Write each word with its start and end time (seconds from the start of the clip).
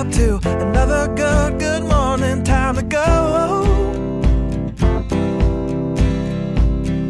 up 0.00 0.10
to 0.10 0.40
another 0.62 1.12
good, 1.14 1.58
good 1.58 1.82
morning. 1.82 2.42
Time 2.42 2.74
to 2.74 2.82
go. 2.82 3.06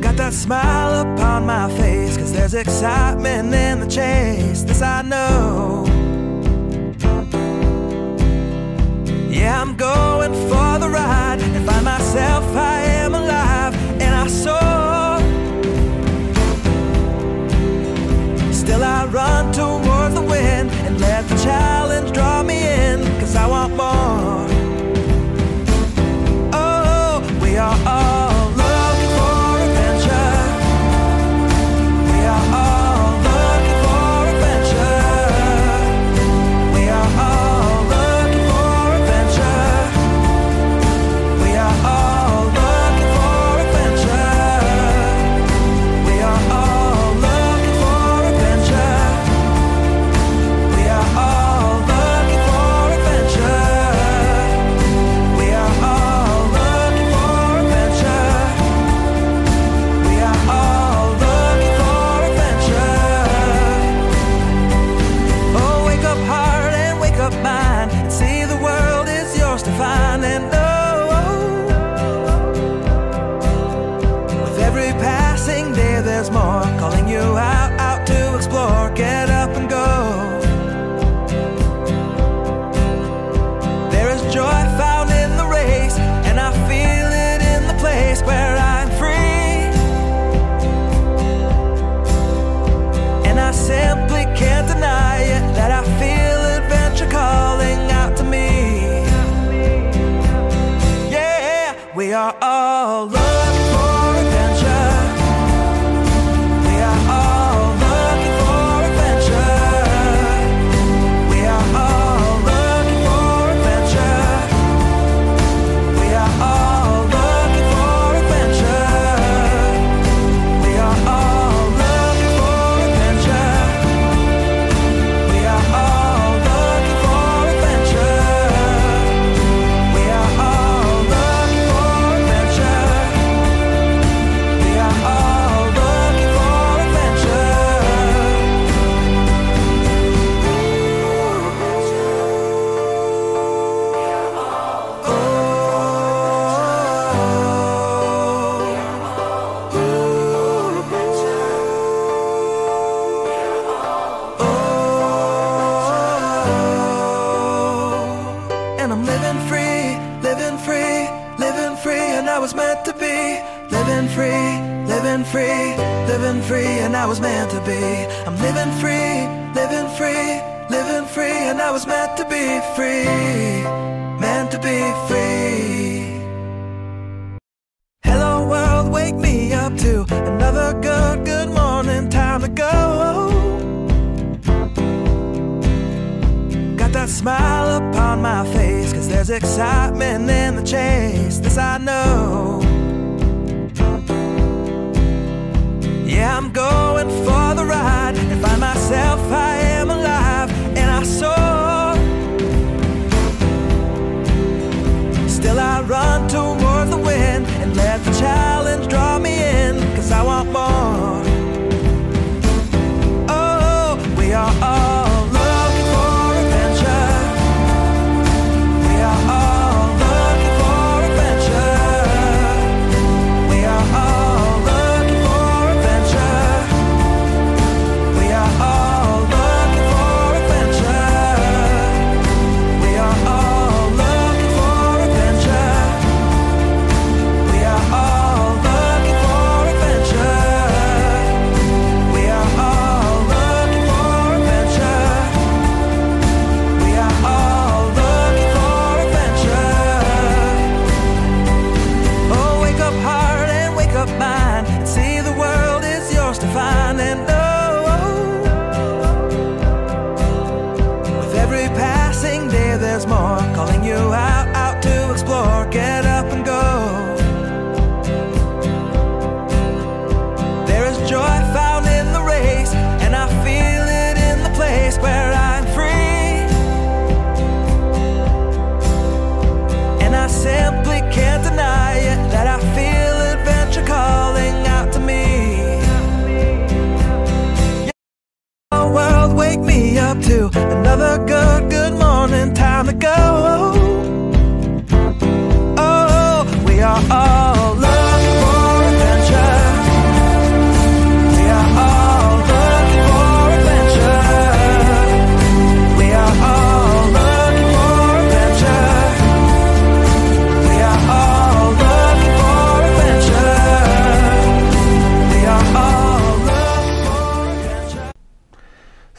Got 0.00 0.16
that 0.16 0.32
smile 0.32 0.92
upon 1.06 1.46
my 1.46 1.70
face, 1.76 2.16
cause 2.16 2.32
there's 2.32 2.54
excitement 2.54 3.54
in 3.54 3.78
the 3.78 3.86
chase. 3.86 4.64
This 4.64 4.82
I 4.82 5.02
know. 5.02 5.84
Yeah, 9.28 9.62
I'm 9.62 9.76
going 9.76 10.32
for 10.50 10.70
the 10.82 10.90
ride 10.90 11.40
and 11.40 11.64
by 11.64 11.80
myself, 11.82 12.44
I 12.56 12.80
am 13.04 13.14
alive, 13.14 13.72
and 14.02 14.14
I 14.14 14.26
saw. 14.26 14.59
challenge, 21.42 22.12
draw 22.12 22.42
me 22.42 22.58
in, 22.66 23.02
cause 23.18 23.34
I 23.36 23.46
want 23.46 23.76
more. 23.76 24.49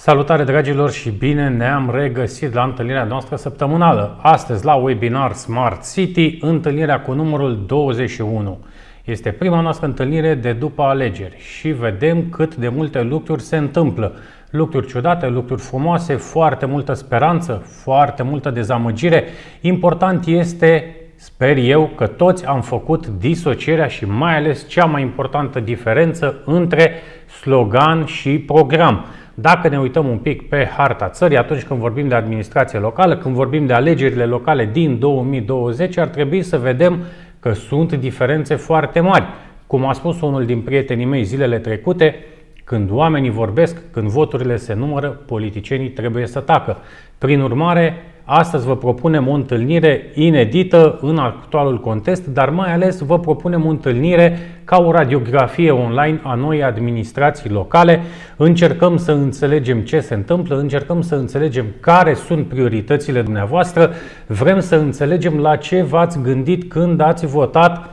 Salutare 0.04 0.44
dragilor 0.44 0.92
și 0.92 1.10
bine 1.10 1.50
ne-am 1.50 1.92
regăsit 1.94 2.54
la 2.54 2.64
întâlnirea 2.64 3.04
noastră 3.04 3.36
săptămânală. 3.36 4.18
Astăzi 4.22 4.66
la 4.66 4.76
webinar 4.76 5.32
Smart 5.34 5.94
City, 5.94 6.38
întâlnirea 6.40 7.02
cu 7.02 7.12
numărul 7.14 7.64
21. 7.66 8.60
Este 9.04 9.32
prima 9.32 9.62
noastră 9.62 9.86
întâlnire 9.86 10.34
de 10.34 10.54
după 10.54 10.84
alegeri 10.84 11.38
și 11.38 11.70
vedem 11.70 12.30
cât 12.30 12.56
de 12.56 12.68
multe 12.68 13.02
lucruri 13.02 13.42
se 13.42 13.58
întâmplă. 13.58 14.14
Lucruri 14.50 14.88
ciudate, 14.88 15.28
lucruri 15.28 15.62
frumoase, 15.62 16.16
foarte 16.16 16.66
multă 16.66 16.94
speranță, 16.94 17.64
foarte 17.84 18.24
multă 18.24 18.50
dezamăgire. 18.50 19.24
Important 19.62 20.26
este 20.26 20.96
Sper 21.16 21.58
eu 21.58 21.92
că 21.96 22.08
toți 22.08 22.46
am 22.46 22.62
făcut 22.62 23.08
disocierea 23.08 23.88
și 23.88 24.06
mai 24.06 24.38
ales 24.38 24.68
cea 24.68 24.86
mai 24.86 25.02
importantă 25.02 25.60
diferență 25.60 26.36
între 26.46 26.94
slogan 27.42 28.06
și 28.06 28.40
program. 28.40 29.06
Dacă 29.42 29.68
ne 29.68 29.80
uităm 29.80 30.08
un 30.08 30.18
pic 30.18 30.50
pe 30.50 30.70
harta 30.78 31.10
țării, 31.10 31.38
atunci 31.38 31.64
când 31.64 31.80
vorbim 31.80 32.08
de 32.08 32.16
administrație 32.16 32.80
locală, 32.80 33.18
când 33.18 33.36
vorbim 33.36 33.66
de 33.66 33.74
alegerile 33.74 34.26
locale 34.26 34.70
din 34.72 35.00
2020, 35.00 35.98
ar 35.98 36.08
trebui 36.08 36.42
să 36.42 36.58
vedem 36.58 37.04
că 37.40 37.54
sunt 37.54 37.94
diferențe 37.94 38.56
foarte 38.56 39.00
mari. 39.00 39.26
Cum 39.68 39.86
a 39.86 39.94
spus 39.94 40.22
unul 40.22 40.46
din 40.46 40.62
prietenii 40.62 41.06
mei 41.06 41.24
zilele 41.24 41.60
trecute, 41.60 42.16
când 42.64 42.92
oamenii 42.92 43.30
vorbesc, 43.30 43.82
când 43.92 44.08
voturile 44.08 44.56
se 44.56 44.74
numără, 44.74 45.08
politicienii 45.08 45.90
trebuie 45.90 46.28
să 46.28 46.40
tacă. 46.40 46.78
Prin 47.22 47.42
urmare, 47.42 48.04
Astăzi 48.24 48.66
vă 48.66 48.76
propunem 48.76 49.28
o 49.28 49.34
întâlnire 49.34 50.12
inedită 50.14 50.98
în 51.02 51.18
actualul 51.18 51.80
context, 51.80 52.26
dar 52.26 52.50
mai 52.50 52.74
ales 52.74 53.00
vă 53.00 53.20
propunem 53.20 53.66
o 53.66 53.70
întâlnire 53.70 54.38
ca 54.64 54.78
o 54.78 54.92
radiografie 54.92 55.72
online 55.72 56.20
a 56.24 56.34
noi 56.34 56.64
administrații 56.64 57.50
locale. 57.50 58.02
Încercăm 58.38 58.98
să 58.98 59.12
înțelegem 59.12 59.80
ce 59.80 60.00
se 60.00 60.14
întâmplă, 60.14 60.60
încercăm 60.60 61.02
să 61.02 61.16
înțelegem 61.16 61.66
care 61.80 62.14
sunt 62.14 62.48
prioritățile 62.48 63.22
dumneavoastră, 63.22 63.92
vrem 64.28 64.60
să 64.60 64.76
înțelegem 64.76 65.38
la 65.38 65.56
ce 65.56 65.82
v-ați 65.82 66.22
gândit 66.22 66.70
când 66.70 67.02
ați 67.02 67.26
votat 67.26 67.90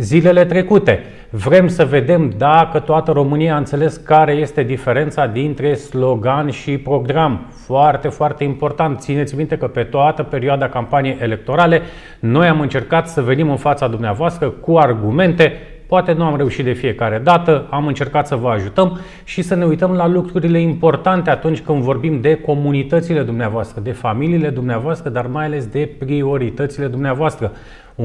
zilele 0.00 0.44
trecute. 0.44 1.04
Vrem 1.30 1.68
să 1.68 1.84
vedem 1.84 2.32
dacă 2.38 2.78
toată 2.78 3.10
România 3.12 3.54
a 3.54 3.58
înțeles 3.58 3.96
care 3.96 4.32
este 4.32 4.62
diferența 4.62 5.26
dintre 5.26 5.74
slogan 5.74 6.50
și 6.50 6.78
program. 6.78 7.46
Foarte, 7.66 8.08
foarte 8.08 8.44
important. 8.44 9.00
Țineți 9.00 9.36
minte 9.36 9.56
că 9.56 9.66
pe 9.66 9.82
toată 9.82 10.22
perioada 10.22 10.68
campaniei 10.68 11.18
electorale 11.20 11.82
noi 12.20 12.48
am 12.48 12.60
încercat 12.60 13.08
să 13.08 13.22
venim 13.22 13.50
în 13.50 13.56
fața 13.56 13.88
dumneavoastră 13.88 14.48
cu 14.48 14.76
argumente 14.76 15.52
Poate 15.90 16.12
nu 16.12 16.24
am 16.24 16.36
reușit 16.36 16.64
de 16.64 16.72
fiecare 16.72 17.18
dată, 17.18 17.66
am 17.70 17.86
încercat 17.86 18.26
să 18.26 18.36
vă 18.36 18.48
ajutăm 18.48 19.00
și 19.24 19.42
să 19.42 19.54
ne 19.54 19.64
uităm 19.64 19.92
la 19.92 20.06
lucrurile 20.06 20.60
importante 20.60 21.30
atunci 21.30 21.60
când 21.60 21.82
vorbim 21.82 22.20
de 22.20 22.34
comunitățile 22.34 23.22
dumneavoastră, 23.22 23.80
de 23.80 23.92
familiile 23.92 24.48
dumneavoastră, 24.50 25.10
dar 25.10 25.26
mai 25.26 25.44
ales 25.44 25.66
de 25.66 25.90
prioritățile 25.98 26.86
dumneavoastră. 26.86 27.52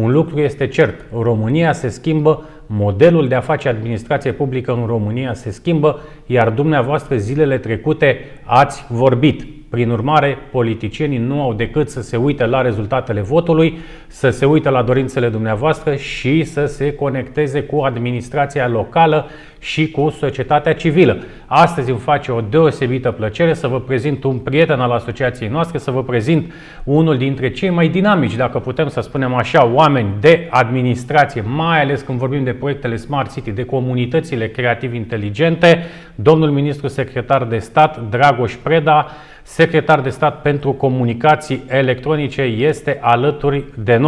Un 0.01 0.11
lucru 0.11 0.39
este 0.39 0.67
cert, 0.67 1.05
România 1.21 1.71
se 1.71 1.87
schimbă, 1.87 2.43
modelul 2.65 3.27
de 3.27 3.35
a 3.35 3.41
face 3.41 3.69
administrație 3.69 4.31
publică 4.31 4.71
în 4.73 4.85
România 4.85 5.33
se 5.33 5.51
schimbă, 5.51 5.99
iar 6.25 6.49
dumneavoastră 6.49 7.17
zilele 7.17 7.57
trecute 7.57 8.19
ați 8.43 8.85
vorbit. 8.89 9.45
Prin 9.69 9.89
urmare, 9.89 10.37
politicienii 10.51 11.17
nu 11.17 11.41
au 11.41 11.53
decât 11.53 11.89
să 11.89 12.01
se 12.01 12.17
uite 12.17 12.45
la 12.45 12.61
rezultatele 12.61 13.21
votului, 13.21 13.77
să 14.15 14.29
se 14.29 14.45
uite 14.45 14.69
la 14.69 14.81
dorințele 14.81 15.29
dumneavoastră 15.29 15.95
și 15.95 16.43
să 16.43 16.65
se 16.65 16.93
conecteze 16.93 17.63
cu 17.63 17.79
administrația 17.79 18.67
locală 18.67 19.29
și 19.59 19.91
cu 19.91 20.09
societatea 20.09 20.73
civilă. 20.73 21.17
Astăzi 21.45 21.89
îmi 21.89 21.99
face 21.99 22.31
o 22.31 22.41
deosebită 22.41 23.11
plăcere 23.11 23.53
să 23.53 23.67
vă 23.67 23.79
prezint 23.79 24.23
un 24.23 24.37
prieten 24.37 24.79
al 24.79 24.91
asociației 24.91 25.49
noastre, 25.49 25.77
să 25.77 25.91
vă 25.91 26.03
prezint 26.03 26.53
unul 26.83 27.17
dintre 27.17 27.51
cei 27.51 27.69
mai 27.69 27.87
dinamici, 27.87 28.35
dacă 28.35 28.59
putem 28.59 28.87
să 28.87 29.01
spunem 29.01 29.33
așa, 29.33 29.65
oameni 29.65 30.09
de 30.19 30.47
administrație, 30.49 31.43
mai 31.55 31.81
ales 31.81 32.01
când 32.01 32.17
vorbim 32.17 32.43
de 32.43 32.53
proiectele 32.53 32.95
Smart 32.95 33.33
City, 33.33 33.51
de 33.51 33.65
comunitățile 33.65 34.47
creativ 34.47 34.93
inteligente, 34.93 35.83
domnul 36.15 36.49
ministru 36.49 36.87
secretar 36.87 37.43
de 37.43 37.57
stat 37.57 38.09
Dragoș 38.09 38.53
Preda, 38.53 39.07
secretar 39.47 40.01
de 40.01 40.09
stat 40.09 40.41
pentru 40.41 40.71
comunicații 40.71 41.63
electronice, 41.67 42.41
este 42.41 42.97
alături 43.01 43.63
de 43.83 43.97
noi. 43.97 44.04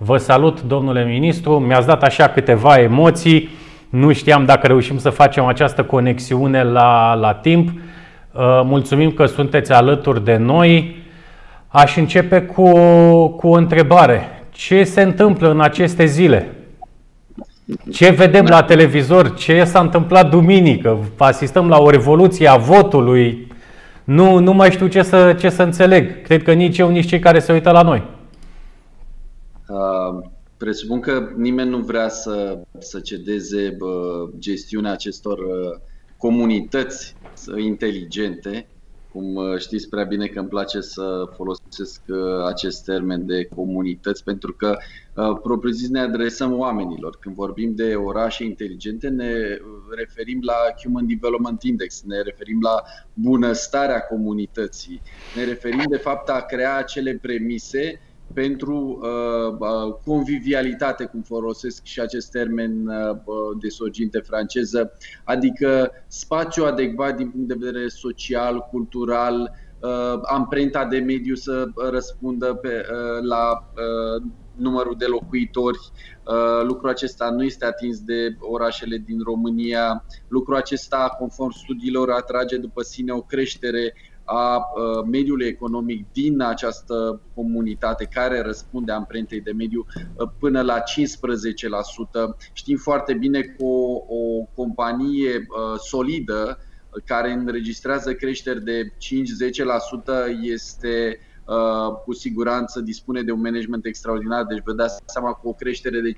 Vă 0.00 0.16
salut, 0.16 0.62
domnule 0.62 1.04
ministru, 1.04 1.58
mi-ați 1.58 1.86
dat 1.86 2.02
așa 2.02 2.28
câteva 2.28 2.80
emoții, 2.80 3.48
nu 3.88 4.12
știam 4.12 4.44
dacă 4.44 4.66
reușim 4.66 4.98
să 4.98 5.10
facem 5.10 5.44
această 5.44 5.84
conexiune 5.84 6.62
la, 6.62 7.14
la 7.14 7.34
timp. 7.34 7.68
Uh, 7.68 7.80
mulțumim 8.64 9.10
că 9.10 9.26
sunteți 9.26 9.72
alături 9.72 10.24
de 10.24 10.36
noi. 10.36 10.96
Aș 11.68 11.96
începe 11.96 12.42
cu, 12.42 12.70
cu 13.28 13.48
o 13.48 13.56
întrebare. 13.56 14.44
Ce 14.50 14.84
se 14.84 15.02
întâmplă 15.02 15.50
în 15.50 15.60
aceste 15.60 16.04
zile? 16.04 16.48
Ce 17.92 18.10
vedem 18.10 18.44
la 18.44 18.62
televizor? 18.62 19.34
Ce 19.34 19.64
s-a 19.64 19.80
întâmplat 19.80 20.30
duminică? 20.30 20.98
Asistăm 21.16 21.68
la 21.68 21.78
o 21.78 21.90
revoluție 21.90 22.48
a 22.48 22.56
votului. 22.56 23.52
Nu, 24.04 24.38
nu 24.38 24.52
mai 24.52 24.70
știu 24.70 24.86
ce 24.86 25.02
să, 25.02 25.32
ce 25.32 25.48
să 25.48 25.62
înțeleg. 25.62 26.22
Cred 26.22 26.42
că 26.42 26.52
nici 26.52 26.78
eu, 26.78 26.88
nici 26.88 27.08
cei 27.08 27.18
care 27.18 27.38
se 27.38 27.52
uită 27.52 27.70
la 27.70 27.82
noi. 27.82 28.02
Uh, 29.68 30.28
presupun 30.56 31.00
că 31.00 31.32
nimeni 31.36 31.70
nu 31.70 31.78
vrea 31.78 32.08
să, 32.08 32.62
să 32.78 33.00
cedeze 33.00 33.76
uh, 33.80 34.30
gestiunea 34.38 34.92
acestor 34.92 35.38
uh, 35.38 35.80
comunități 36.16 37.16
inteligente 37.56 38.66
cum 39.12 39.34
uh, 39.34 39.58
știți 39.58 39.88
prea 39.88 40.04
bine 40.04 40.26
că 40.26 40.38
îmi 40.38 40.48
place 40.48 40.80
să 40.80 41.28
folosesc 41.36 42.00
uh, 42.08 42.44
acest 42.46 42.84
termen 42.84 43.26
de 43.26 43.44
comunități, 43.44 44.24
pentru 44.24 44.52
că 44.52 44.76
uh, 45.14 45.38
propriu-zis 45.42 45.88
ne 45.88 46.00
adresăm 46.00 46.58
oamenilor. 46.58 47.16
Când 47.20 47.34
vorbim 47.34 47.74
de 47.74 47.94
orașe 47.94 48.44
inteligente, 48.44 49.08
ne 49.08 49.32
referim 49.96 50.40
la 50.42 50.54
Human 50.82 51.06
Development 51.06 51.62
Index, 51.62 52.02
ne 52.02 52.20
referim 52.20 52.60
la 52.60 52.82
bunăstarea 53.14 54.00
comunității, 54.00 55.02
ne 55.36 55.44
referim 55.44 55.84
de 55.88 55.96
fapt 55.96 56.28
a 56.28 56.40
crea 56.40 56.76
acele 56.76 57.18
premise 57.22 58.00
pentru 58.32 59.00
uh, 59.02 59.94
convivialitate, 60.04 61.04
cum 61.04 61.22
folosesc 61.22 61.84
și 61.84 62.00
acest 62.00 62.30
termen 62.30 62.86
uh, 62.86 63.16
de 63.60 63.68
sorginte 63.68 64.18
franceză, 64.18 64.92
adică 65.24 65.90
spațiu 66.06 66.64
adecvat 66.64 67.16
din 67.16 67.30
punct 67.30 67.48
de 67.48 67.56
vedere 67.58 67.88
social, 67.88 68.60
cultural, 68.70 69.54
uh, 69.80 70.20
amprenta 70.22 70.84
de 70.84 70.98
mediu 70.98 71.34
să 71.34 71.66
răspundă 71.90 72.54
pe, 72.54 72.68
uh, 72.68 73.22
la 73.22 73.70
uh, 73.74 74.22
numărul 74.58 74.94
de 74.98 75.06
locuitori. 75.06 75.78
Uh, 75.78 76.66
lucrul 76.66 76.88
acesta 76.88 77.30
nu 77.30 77.42
este 77.42 77.64
atins 77.64 78.00
de 78.00 78.36
orașele 78.40 78.96
din 78.96 79.20
România. 79.24 80.04
Lucrul 80.28 80.56
acesta, 80.56 81.16
conform 81.18 81.50
studiilor, 81.50 82.10
atrage 82.10 82.56
după 82.56 82.82
sine 82.82 83.12
o 83.12 83.20
creștere 83.20 83.94
a 84.30 84.72
mediului 85.10 85.46
economic 85.46 86.06
din 86.12 86.40
această 86.40 87.20
comunitate 87.34 88.04
care 88.04 88.40
răspunde 88.40 88.92
amprentei 88.92 89.40
de 89.40 89.52
mediu 89.52 89.86
până 90.38 90.62
la 90.62 90.78
15%. 90.78 90.82
Știm 92.52 92.76
foarte 92.76 93.14
bine 93.14 93.40
că 93.40 93.64
o, 93.64 93.92
o 93.94 94.48
companie 94.54 95.46
solidă 95.78 96.58
care 97.04 97.32
înregistrează 97.32 98.12
creșteri 98.12 98.64
de 98.64 98.92
5-10% 98.92 98.92
este 100.40 101.18
cu 102.04 102.12
siguranță 102.12 102.80
dispune 102.80 103.22
de 103.22 103.32
un 103.32 103.40
management 103.40 103.86
extraordinar, 103.86 104.44
deci 104.44 104.62
vă 104.64 104.72
dați 104.72 105.02
seama 105.06 105.32
că 105.32 105.48
o 105.48 105.52
creștere 105.52 106.00
de 106.00 106.12
15% 106.12 106.14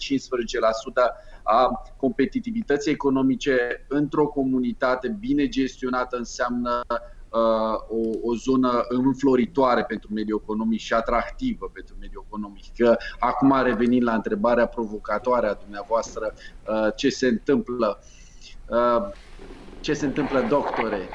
a 1.43 1.83
competitivității 1.97 2.93
economice 2.93 3.85
într-o 3.89 4.27
comunitate 4.27 5.17
bine 5.21 5.49
gestionată 5.49 6.17
înseamnă 6.17 6.83
Uh, 6.89 6.97
o, 7.89 8.31
o 8.31 8.35
zonă 8.35 8.85
înfloritoare 8.89 9.85
pentru 9.85 10.13
mediul 10.13 10.41
economic 10.43 10.79
și 10.79 10.93
atractivă 10.93 11.71
pentru 11.73 11.95
mediul 12.01 12.25
economic. 12.27 12.65
Că 12.77 12.97
acum 13.19 13.63
revenind 13.63 14.03
la 14.03 14.15
întrebarea 14.15 14.67
provocatoare 14.67 15.47
a 15.47 15.55
dumneavoastră, 15.55 16.35
uh, 16.67 16.95
ce 16.97 17.09
se 17.09 17.27
întâmplă? 17.27 17.99
Uh, 18.69 19.09
ce 19.81 19.93
se 19.93 20.07
întâmplă, 20.07 20.41
doctore? 20.49 21.09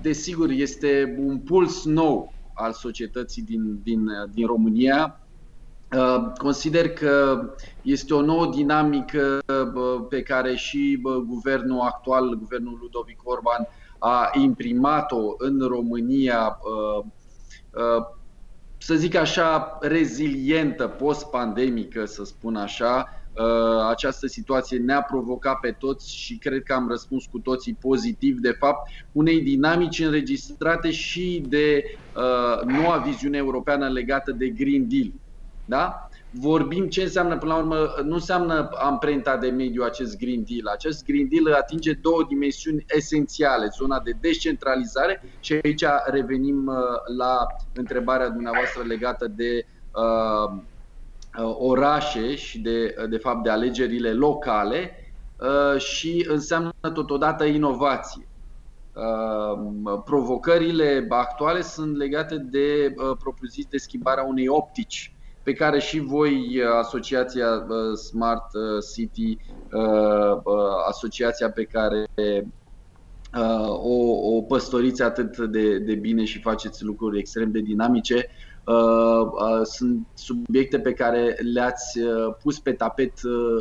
Desigur, 0.00 0.50
este 0.50 1.14
un 1.18 1.38
puls 1.38 1.84
nou 1.84 2.32
al 2.54 2.72
societății 2.72 3.42
din, 3.42 3.80
din, 3.82 4.06
din 4.32 4.46
România. 4.46 5.20
Consider 6.38 6.88
că 6.88 7.40
este 7.82 8.14
o 8.14 8.20
nouă 8.20 8.46
dinamică 8.46 9.38
pe 10.08 10.22
care 10.22 10.54
și 10.54 11.00
guvernul 11.26 11.80
actual, 11.80 12.34
guvernul 12.34 12.78
Ludovic 12.80 13.20
Orban, 13.24 13.68
a 14.04 14.30
imprimat-o 14.32 15.34
în 15.38 15.60
România, 15.60 16.58
uh, 16.60 17.04
uh, 17.70 18.04
să 18.78 18.94
zic 18.94 19.14
așa, 19.14 19.78
rezilientă, 19.80 20.86
post-pandemică, 20.86 22.04
să 22.04 22.24
spun 22.24 22.56
așa, 22.56 23.08
Uh, 23.34 23.86
această 23.88 24.26
situație 24.26 24.78
ne-a 24.78 25.02
provocat 25.02 25.60
pe 25.60 25.70
toți 25.70 26.16
și 26.16 26.36
cred 26.36 26.62
că 26.62 26.72
am 26.72 26.88
răspuns 26.88 27.24
cu 27.26 27.38
toții 27.38 27.76
pozitiv, 27.80 28.38
de 28.38 28.50
fapt, 28.50 28.90
unei 29.12 29.40
dinamici 29.40 29.98
înregistrate 29.98 30.90
și 30.90 31.44
de 31.48 31.84
uh, 32.16 32.64
noua 32.64 32.96
viziune 32.96 33.36
europeană 33.36 33.88
legată 33.88 34.32
de 34.32 34.48
Green 34.48 34.88
Deal. 34.88 35.12
Da? 35.64 36.08
Vorbim 36.40 36.88
ce 36.88 37.02
înseamnă, 37.02 37.38
până 37.38 37.52
la 37.52 37.58
urmă, 37.58 37.94
nu 38.04 38.14
înseamnă 38.14 38.70
amprenta 38.74 39.36
de 39.36 39.48
mediu 39.50 39.82
acest 39.82 40.18
Green 40.18 40.44
Deal. 40.48 40.66
Acest 40.74 41.04
Green 41.04 41.28
Deal 41.28 41.54
atinge 41.54 41.92
două 41.92 42.24
dimensiuni 42.28 42.84
esențiale, 42.88 43.68
zona 43.76 44.00
de 44.00 44.12
descentralizare 44.20 45.22
și 45.40 45.60
aici 45.62 45.84
revenim 46.06 46.66
uh, 46.66 46.76
la 47.16 47.46
întrebarea 47.74 48.28
dumneavoastră 48.28 48.82
legată 48.82 49.26
de 49.36 49.66
uh, 49.92 50.62
Uh, 51.38 51.54
orașe 51.58 52.34
și 52.34 52.58
de, 52.60 52.94
uh, 52.98 53.08
de 53.08 53.16
fapt 53.16 53.42
de 53.42 53.50
alegerile 53.50 54.12
locale 54.12 54.90
uh, 55.40 55.80
și 55.80 56.26
înseamnă 56.28 56.72
totodată 56.94 57.44
inovație. 57.44 58.28
Provocările 60.04 61.06
actuale 61.08 61.60
sunt 61.60 61.96
legate 61.96 62.36
de 62.36 62.94
propoziții 63.18 63.66
de 63.70 63.76
schimbarea 63.76 64.24
unei 64.24 64.48
optici 64.48 65.13
pe 65.44 65.52
care 65.52 65.78
și 65.78 65.98
voi, 65.98 66.62
Asociația 66.80 67.66
Smart 68.08 68.50
City, 68.94 69.38
asociația 70.88 71.50
pe 71.50 71.64
care 71.64 72.04
o, 73.66 73.96
o 74.36 74.42
păstoriți 74.42 75.02
atât 75.02 75.38
de, 75.38 75.78
de 75.78 75.94
bine 75.94 76.24
și 76.24 76.40
faceți 76.40 76.84
lucruri 76.84 77.18
extrem 77.18 77.50
de 77.50 77.60
dinamice, 77.60 78.28
Uh, 78.64 79.30
uh, 79.32 79.60
sunt 79.62 80.06
subiecte 80.14 80.78
pe 80.78 80.92
care 80.92 81.36
le-ați 81.52 82.00
uh, 82.00 82.34
pus 82.42 82.58
pe 82.58 82.72
tapet 82.72 83.12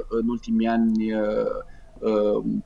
în 0.10 0.30
ultimii 0.30 0.68
ani 0.68 0.94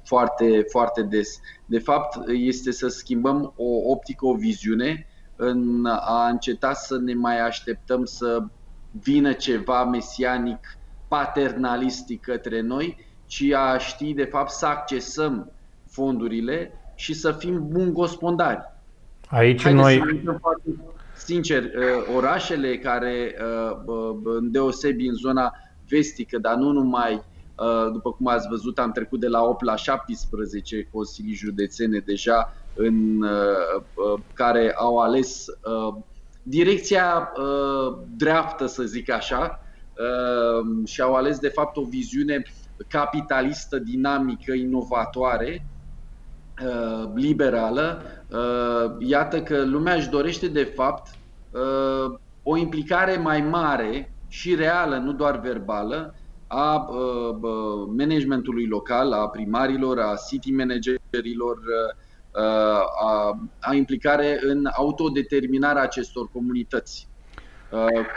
foarte, 0.03 0.65
foarte 0.69 1.01
des. 1.01 1.39
De 1.65 1.79
fapt, 1.79 2.17
este 2.27 2.71
să 2.71 2.88
schimbăm 2.88 3.53
o 3.55 3.91
optică, 3.91 4.25
o 4.25 4.33
viziune, 4.33 5.07
în 5.36 5.86
a 5.86 6.27
înceta 6.29 6.74
să 6.74 6.97
ne 6.97 7.13
mai 7.13 7.39
așteptăm 7.39 8.05
să 8.05 8.43
vină 8.91 9.34
ceva 9.34 9.84
mesianic, 9.86 10.77
paternalistic 11.08 12.22
către 12.22 12.62
noi, 12.62 12.98
ci 13.25 13.44
a 13.56 13.77
ști, 13.77 14.13
de 14.13 14.24
fapt, 14.24 14.50
să 14.50 14.65
accesăm 14.65 15.51
fondurile 15.89 16.72
și 16.96 17.13
să 17.13 17.32
fim 17.32 17.67
buni 17.67 17.91
gospodari. 17.91 18.62
Aici 19.29 19.62
Haideți 19.62 20.00
noi 20.00 20.24
sincer, 21.17 21.63
uh, 21.63 22.15
orașele 22.15 22.77
care, 22.77 23.36
uh, 23.86 24.38
deosebi 24.41 25.08
în 25.08 25.13
zona 25.13 25.53
vestică, 25.89 26.38
dar 26.38 26.56
nu 26.56 26.72
numai, 26.72 27.13
uh, 27.13 27.91
după 27.91 28.12
cum 28.12 28.27
ați 28.27 28.48
văzut, 28.48 28.79
am 28.79 28.91
trecut 28.91 29.20
de 29.20 29.27
la 29.27 29.44
8 29.44 29.63
la 29.63 29.75
17 29.75 30.88
consilii 30.91 31.34
județene 31.34 32.00
deja 32.00 32.53
în 32.74 33.25
care 34.34 34.74
au 34.75 34.98
ales 34.98 35.46
direcția 36.47 37.31
dreaptă, 38.15 38.65
să 38.65 38.83
zic 38.83 39.11
așa, 39.11 39.59
și 40.85 41.01
au 41.01 41.15
ales 41.15 41.39
de 41.39 41.47
fapt 41.47 41.77
o 41.77 41.83
viziune 41.83 42.41
capitalistă, 42.87 43.77
dinamică, 43.77 44.53
inovatoare, 44.53 45.65
liberală, 47.15 48.01
iată 48.99 49.41
că 49.41 49.65
lumea 49.65 49.93
își 49.93 50.09
dorește 50.09 50.47
de 50.47 50.63
fapt 50.63 51.17
Uh, 51.51 52.19
o 52.43 52.57
implicare 52.57 53.17
mai 53.17 53.41
mare 53.41 54.13
și 54.27 54.55
reală, 54.55 54.97
nu 54.97 55.13
doar 55.13 55.39
verbală, 55.39 56.15
a 56.47 56.75
uh, 56.75 57.35
managementului 57.97 58.67
local, 58.67 59.11
a 59.11 59.27
primarilor, 59.27 59.99
a 59.99 60.13
city 60.29 60.51
managerilor, 60.51 61.57
uh, 61.57 61.95
a, 63.01 63.39
a 63.60 63.74
implicare 63.74 64.39
în 64.41 64.70
autodeterminarea 64.75 65.82
acestor 65.82 66.29
comunități. 66.32 67.08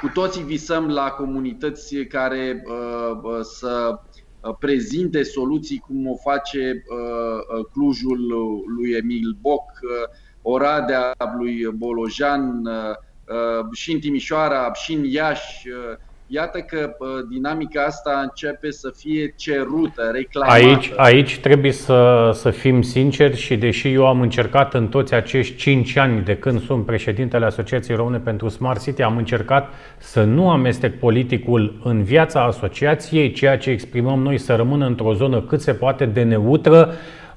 Cu 0.01 0.09
toții 0.15 0.43
visăm 0.43 0.89
la 0.89 1.11
comunități 1.11 1.97
care 1.97 2.63
să 3.43 3.99
prezinte 4.59 5.23
soluții 5.23 5.79
cum 5.79 6.09
o 6.09 6.17
face 6.17 6.85
Clujul 7.73 8.27
lui 8.77 8.91
Emil 8.91 9.37
Boc, 9.41 9.63
Oradea 10.43 11.15
lui 11.39 11.69
Bolojan, 11.75 12.63
Uh, 13.31 13.67
și 13.73 13.93
în 13.93 13.99
Timișoara, 13.99 14.73
și 14.73 14.93
în 14.93 15.05
Iași. 15.05 15.69
Uh, 16.31 16.37
iată 16.37 16.59
că 16.59 16.97
uh, 16.99 17.09
dinamica 17.31 17.83
asta 17.83 18.21
începe 18.23 18.71
să 18.71 18.93
fie 18.97 19.35
cerută, 19.37 20.11
reclamată. 20.13 20.53
Aici, 20.53 20.93
aici 20.97 21.39
trebuie 21.39 21.73
să, 21.73 22.31
să 22.35 22.51
fim 22.51 22.83
sinceri 22.83 23.37
și 23.37 23.57
deși 23.57 23.93
eu 23.93 24.07
am 24.07 24.21
încercat 24.21 24.75
în 24.75 24.89
toți 24.89 25.15
acești 25.15 25.57
5 25.57 25.97
ani 25.97 26.25
de 26.25 26.37
când 26.37 26.63
sunt 26.63 26.87
președintele 26.87 27.45
Asociației 27.45 27.97
Române 27.97 28.19
pentru 28.19 28.49
Smart 28.49 28.83
City, 28.83 29.03
am 29.03 29.17
încercat 29.17 29.69
să 29.99 30.23
nu 30.23 30.51
amestec 30.51 30.99
politicul 30.99 31.81
în 31.85 32.03
viața 32.03 32.45
asociației, 32.45 33.33
ceea 33.33 33.59
ce 33.59 33.71
exprimăm 33.71 34.23
noi 34.23 34.39
să 34.39 34.55
rămână 34.55 34.87
într-o 34.87 35.15
zonă 35.15 35.41
cât 35.41 35.61
se 35.61 35.73
poate 35.73 36.05
de 36.05 36.23
neutră, 36.23 36.93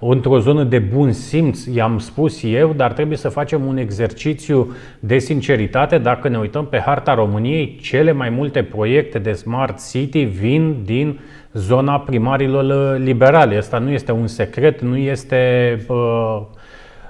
într-o 0.10 0.40
zonă 0.40 0.64
de 0.64 0.80
bun 0.80 1.12
simț, 1.12 1.66
i-am 1.66 1.98
spus 1.98 2.44
eu, 2.44 2.74
dar 2.76 2.94
trebuie 2.94 3.18
să 3.18 3.30
facem 3.30 3.66
un 3.66 3.78
exercițiu 3.78 4.72
de 5.00 5.18
sinceritate. 5.18 5.98
Dacă 5.98 6.28
ne 6.28 6.38
uităm 6.38 6.66
pe 6.66 6.80
harta 6.80 7.14
României, 7.14 7.78
cele 7.82 8.12
mai 8.12 8.30
multe 8.30 8.64
proiecte 8.64 9.20
de 9.20 9.32
Smart 9.32 9.90
City 9.90 10.24
vin 10.24 10.76
din 10.86 11.20
zona 11.54 12.00
primarilor 12.00 12.98
liberale. 13.00 13.58
Asta 13.58 13.78
nu 13.78 13.92
este 13.92 14.12
un 14.12 14.28
secret, 14.28 14.82
nu 14.82 14.98
este 14.98 15.78
uh, 15.88 16.42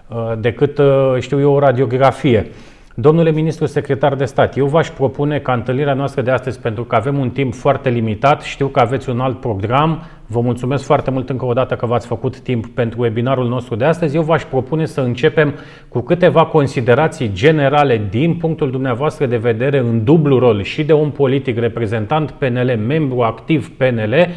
uh, 0.08 0.34
decât, 0.40 0.78
uh, 0.78 1.16
știu 1.20 1.40
eu, 1.40 1.54
o 1.54 1.60
radiografie. 1.60 2.48
Domnule 2.96 3.32
ministru 3.32 3.66
secretar 3.66 4.16
de 4.16 4.26
stat, 4.26 4.58
eu 4.58 4.66
v-aș 4.66 4.90
propune 4.90 5.40
ca 5.40 5.54
întâlnirea 5.54 5.94
noastră 5.94 6.22
de 6.22 6.32
astăzi, 6.32 6.60
pentru 6.60 6.84
că 6.84 6.96
avem 6.96 7.18
un 7.18 7.30
timp 7.30 7.54
foarte 7.54 7.90
limitat, 7.90 8.42
știu 8.42 8.68
că 8.68 8.80
aveți 8.80 9.10
un 9.10 9.20
alt 9.20 9.40
program, 9.40 10.04
vă 10.28 10.40
mulțumesc 10.42 10.84
foarte 10.84 11.12
mult 11.12 11.30
încă 11.30 11.46
o 11.46 11.54
dată 11.54 11.76
că 11.76 11.86
v-ați 11.86 12.08
făcut 12.08 12.40
timp 12.40 12.68
pentru 12.68 13.02
webinarul 13.02 13.48
nostru 13.48 13.76
de 13.76 13.86
astăzi. 13.86 14.16
Eu 14.16 14.22
v-aș 14.22 14.44
propune 14.44 14.86
să 14.86 15.02
începem 15.02 15.54
cu 15.88 16.00
câteva 16.02 16.46
considerații 16.46 17.32
generale 17.34 18.08
din 18.10 18.36
punctul 18.36 18.72
dumneavoastră 18.72 19.26
de 19.26 19.38
vedere 19.38 19.78
în 19.78 20.04
dublu 20.04 20.40
rol 20.40 20.64
și 20.64 20.84
de 20.84 20.94
om 20.94 21.12
politic 21.12 21.60
reprezentant 21.60 22.32
PNL, 22.32 22.78
membru 22.88 23.22
activ 23.22 23.72
PNL, 23.78 24.28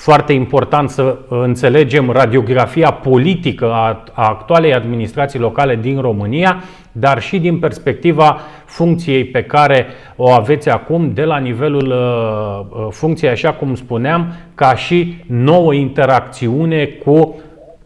foarte 0.00 0.32
important 0.32 0.90
să 0.90 1.18
înțelegem 1.28 2.10
radiografia 2.10 2.90
politică 2.90 3.72
a, 3.72 4.04
a 4.12 4.28
actualei 4.28 4.74
administrații 4.74 5.38
locale 5.38 5.76
din 5.76 6.00
România, 6.00 6.62
dar 6.92 7.22
și 7.22 7.38
din 7.38 7.58
perspectiva 7.58 8.40
funcției 8.64 9.24
pe 9.24 9.42
care 9.42 9.86
o 10.16 10.30
aveți 10.30 10.68
acum 10.68 11.12
de 11.14 11.24
la 11.24 11.38
nivelul 11.38 11.86
uh, 11.86 12.80
uh 12.80 12.86
funcției, 12.90 13.30
așa 13.30 13.52
cum 13.52 13.74
spuneam, 13.74 14.32
ca 14.54 14.74
și 14.74 15.16
nouă 15.26 15.74
interacțiune 15.74 16.84
cu 16.84 17.40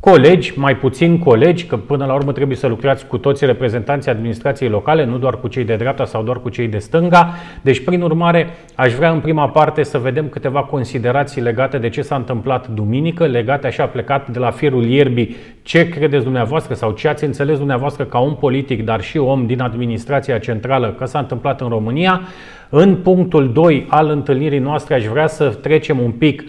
colegi, 0.04 0.52
mai 0.56 0.76
puțin 0.76 1.18
colegi, 1.18 1.64
că 1.64 1.76
până 1.76 2.04
la 2.04 2.14
urmă 2.14 2.32
trebuie 2.32 2.56
să 2.56 2.66
lucrați 2.66 3.06
cu 3.06 3.18
toți 3.18 3.44
reprezentanții 3.44 4.10
administrației 4.10 4.68
locale, 4.68 5.04
nu 5.04 5.18
doar 5.18 5.40
cu 5.40 5.48
cei 5.48 5.64
de 5.64 5.76
dreapta 5.76 6.04
sau 6.04 6.22
doar 6.22 6.40
cu 6.40 6.48
cei 6.48 6.68
de 6.68 6.78
stânga. 6.78 7.34
Deci, 7.62 7.84
prin 7.84 8.02
urmare, 8.02 8.48
aș 8.74 8.92
vrea 8.92 9.10
în 9.10 9.20
prima 9.20 9.48
parte 9.48 9.82
să 9.82 9.98
vedem 9.98 10.28
câteva 10.28 10.62
considerații 10.62 11.42
legate 11.42 11.78
de 11.78 11.88
ce 11.88 12.02
s-a 12.02 12.14
întâmplat 12.14 12.68
duminică, 12.68 13.26
legate 13.26 13.66
așa 13.66 13.86
plecat 13.86 14.28
de 14.28 14.38
la 14.38 14.50
firul 14.50 14.84
ierbii, 14.84 15.36
ce 15.62 15.88
credeți 15.88 16.24
dumneavoastră 16.24 16.74
sau 16.74 16.90
ce 16.90 17.08
ați 17.08 17.24
înțeles 17.24 17.58
dumneavoastră 17.58 18.04
ca 18.04 18.18
om 18.18 18.36
politic, 18.36 18.84
dar 18.84 19.00
și 19.02 19.18
om 19.18 19.46
din 19.46 19.60
administrația 19.60 20.38
centrală 20.38 20.94
că 20.98 21.04
s-a 21.04 21.18
întâmplat 21.18 21.60
în 21.60 21.68
România. 21.68 22.20
În 22.68 22.96
punctul 22.96 23.52
2 23.52 23.86
al 23.88 24.08
întâlnirii 24.08 24.58
noastre 24.58 24.94
aș 24.94 25.04
vrea 25.04 25.26
să 25.26 25.48
trecem 25.48 25.98
un 25.98 26.10
pic 26.10 26.44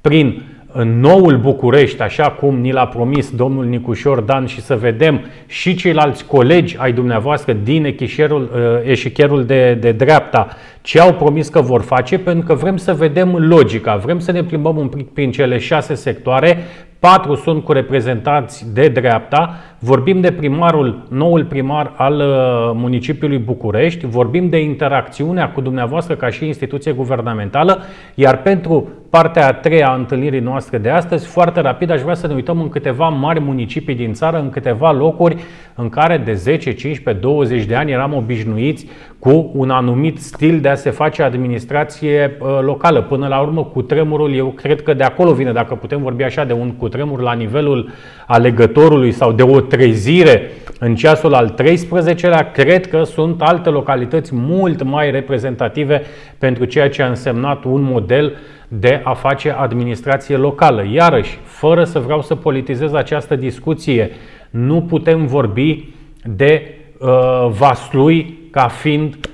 prin 0.00 0.42
în 0.72 1.00
noul 1.00 1.36
București, 1.36 2.02
așa 2.02 2.30
cum 2.30 2.60
ni 2.60 2.72
l-a 2.72 2.86
promis 2.86 3.30
domnul 3.30 3.64
Nicușor 3.64 4.20
Dan 4.20 4.46
și 4.46 4.60
să 4.60 4.76
vedem 4.76 5.20
și 5.46 5.74
ceilalți 5.74 6.24
colegi 6.26 6.76
ai 6.78 6.92
dumneavoastră 6.92 7.52
din 7.52 7.84
echișerul, 7.84 8.50
uh, 8.54 8.90
eșicherul 8.90 9.44
de, 9.44 9.74
de 9.74 9.92
dreapta 9.92 10.48
ce 10.82 11.00
au 11.00 11.12
promis 11.12 11.48
că 11.48 11.60
vor 11.60 11.82
face, 11.82 12.18
pentru 12.18 12.46
că 12.46 12.54
vrem 12.54 12.76
să 12.76 12.94
vedem 12.94 13.36
logica, 13.36 13.96
vrem 13.96 14.18
să 14.18 14.32
ne 14.32 14.42
plimbăm 14.42 14.76
un 14.76 14.88
pic 14.88 15.08
prin 15.08 15.30
cele 15.30 15.58
șase 15.58 15.94
sectoare, 15.94 16.58
patru 16.98 17.34
sunt 17.34 17.64
cu 17.64 17.72
reprezentanți 17.72 18.72
de 18.72 18.88
dreapta, 18.88 19.56
vorbim 19.84 20.20
de 20.20 20.32
primarul, 20.32 21.02
noul 21.08 21.44
primar 21.44 21.92
al 21.96 22.14
uh, 22.14 22.70
municipiului 22.74 23.38
București, 23.38 24.06
vorbim 24.06 24.48
de 24.48 24.62
interacțiunea 24.62 25.50
cu 25.50 25.60
dumneavoastră 25.60 26.14
ca 26.14 26.28
și 26.28 26.46
instituție 26.46 26.92
guvernamentală, 26.92 27.82
iar 28.14 28.42
pentru 28.42 28.88
partea 29.10 29.46
a 29.46 29.52
treia 29.52 29.88
a 29.88 29.94
întâlnirii 29.94 30.40
noastre 30.40 30.78
de 30.78 30.90
astăzi, 30.90 31.26
foarte 31.26 31.60
rapid 31.60 31.90
aș 31.90 32.00
vrea 32.00 32.14
să 32.14 32.26
ne 32.26 32.34
uităm 32.34 32.60
în 32.60 32.68
câteva 32.68 33.08
mari 33.08 33.40
municipii 33.40 33.94
din 33.94 34.12
țară, 34.12 34.38
în 34.38 34.50
câteva 34.50 34.92
locuri 34.92 35.36
în 35.74 35.88
care 35.88 36.16
de 36.16 36.32
10, 36.32 36.72
15, 36.72 37.22
20 37.22 37.64
de 37.64 37.74
ani 37.74 37.90
eram 37.90 38.14
obișnuiți 38.14 38.86
cu 39.18 39.50
un 39.54 39.70
anumit 39.70 40.18
stil 40.18 40.60
de 40.60 40.68
a 40.68 40.74
se 40.74 40.90
face 40.90 41.22
administrație 41.22 42.36
uh, 42.40 42.58
locală. 42.60 43.02
Până 43.02 43.26
la 43.26 43.40
urmă, 43.40 43.64
cu 43.64 43.82
tremurul, 43.82 44.34
eu 44.34 44.46
cred 44.46 44.82
că 44.82 44.94
de 44.94 45.02
acolo 45.02 45.32
vine, 45.32 45.52
dacă 45.52 45.74
putem 45.74 46.02
vorbi 46.02 46.22
așa 46.22 46.44
de 46.44 46.52
un 46.52 46.70
cutremur 46.70 47.20
la 47.20 47.32
nivelul 47.32 47.90
alegătorului 48.26 49.12
sau 49.12 49.32
de 49.32 49.42
o 49.42 49.60
trezire 49.76 50.50
în 50.78 50.94
ceasul 50.94 51.34
al 51.34 51.54
13-lea, 51.62 52.52
cred 52.52 52.86
că 52.86 53.02
sunt 53.02 53.42
alte 53.42 53.68
localități 53.68 54.34
mult 54.34 54.82
mai 54.82 55.10
reprezentative 55.10 56.02
pentru 56.38 56.64
ceea 56.64 56.88
ce 56.88 57.02
a 57.02 57.08
însemnat 57.08 57.64
un 57.64 57.82
model 57.82 58.36
de 58.68 59.00
a 59.04 59.12
face 59.12 59.50
administrație 59.50 60.36
locală. 60.36 60.86
Iarăși, 60.92 61.38
fără 61.44 61.84
să 61.84 61.98
vreau 61.98 62.22
să 62.22 62.34
politizez 62.34 62.92
această 62.92 63.36
discuție, 63.36 64.10
nu 64.50 64.82
putem 64.82 65.26
vorbi 65.26 65.88
de 66.24 66.74
uh, 66.98 67.08
Vaslui 67.48 68.38
ca 68.50 68.68
fiind 68.68 69.14
uh, 69.14 69.31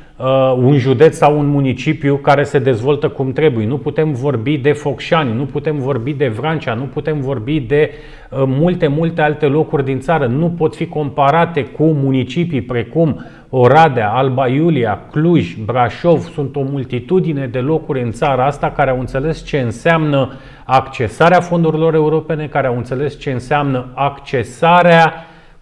un 0.57 0.79
județ 0.79 1.17
sau 1.17 1.39
un 1.39 1.47
municipiu 1.47 2.17
care 2.17 2.43
se 2.43 2.59
dezvoltă 2.59 3.09
cum 3.09 3.33
trebuie. 3.33 3.67
Nu 3.67 3.79
putem 3.79 4.13
vorbi 4.13 4.57
de 4.57 4.73
Focșani, 4.73 5.33
nu 5.33 5.45
putem 5.45 5.79
vorbi 5.79 6.13
de 6.13 6.29
Vrancea, 6.29 6.75
nu 6.75 6.83
putem 6.83 7.21
vorbi 7.21 7.61
de 7.61 7.91
uh, 8.31 8.43
multe, 8.47 8.87
multe 8.87 9.23
alte 9.23 9.47
locuri 9.47 9.85
din 9.85 10.01
țară. 10.01 10.27
Nu 10.27 10.51
pot 10.51 10.75
fi 10.75 10.87
comparate 10.87 11.65
cu 11.65 11.85
municipii 11.85 12.61
precum 12.61 13.25
Oradea, 13.51 14.11
Alba 14.11 14.49
Iulia, 14.49 15.01
Cluj, 15.11 15.57
Brașov. 15.65 16.21
Sunt 16.21 16.57
o 16.57 16.63
multitudine 16.63 17.47
de 17.47 17.59
locuri 17.59 18.03
în 18.03 18.11
țara 18.11 18.47
asta 18.47 18.71
care 18.71 18.91
au 18.91 18.99
înțeles 18.99 19.45
ce 19.45 19.59
înseamnă 19.59 20.33
accesarea 20.65 21.41
fondurilor 21.41 21.95
europene, 21.95 22.47
care 22.47 22.67
au 22.67 22.77
înțeles 22.77 23.19
ce 23.19 23.31
înseamnă 23.31 23.87
accesarea 23.95 25.13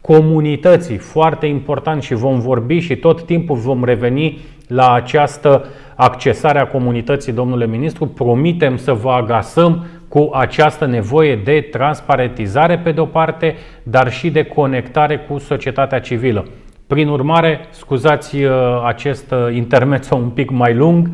comunității. 0.06 0.96
Foarte 0.96 1.46
important 1.46 2.02
și 2.02 2.14
vom 2.14 2.40
vorbi 2.40 2.78
și 2.78 2.96
tot 2.96 3.22
timpul 3.22 3.56
vom 3.56 3.84
reveni 3.84 4.38
la 4.68 4.92
această 4.92 5.64
accesare 5.94 6.58
a 6.58 6.66
comunității, 6.66 7.32
domnule 7.32 7.66
ministru. 7.66 8.06
Promitem 8.06 8.76
să 8.76 8.92
vă 8.92 9.10
agasăm 9.10 9.86
cu 10.08 10.30
această 10.32 10.86
nevoie 10.86 11.36
de 11.36 11.68
transparentizare 11.70 12.78
pe 12.78 12.92
de 12.92 13.00
o 13.00 13.04
parte, 13.04 13.56
dar 13.82 14.12
și 14.12 14.30
de 14.30 14.42
conectare 14.42 15.18
cu 15.18 15.38
societatea 15.38 16.00
civilă. 16.00 16.44
Prin 16.86 17.08
urmare, 17.08 17.60
scuzați 17.70 18.42
uh, 18.42 18.52
acest 18.84 19.30
uh, 19.30 19.54
intermezzo 19.54 20.14
un 20.14 20.28
pic 20.28 20.50
mai 20.50 20.75
lung, 20.75 21.08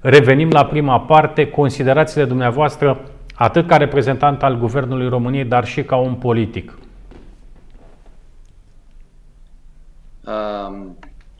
revenim 0.00 0.48
la 0.50 0.64
prima 0.64 1.00
parte, 1.00 1.46
considerațiile 1.50 2.26
dumneavoastră 2.26 3.00
atât 3.34 3.66
ca 3.66 3.76
reprezentant 3.76 4.42
al 4.42 4.58
Guvernului 4.58 5.08
României, 5.08 5.44
dar 5.44 5.64
și 5.64 5.82
ca 5.82 5.96
om 5.96 6.16
politic. 6.16 6.72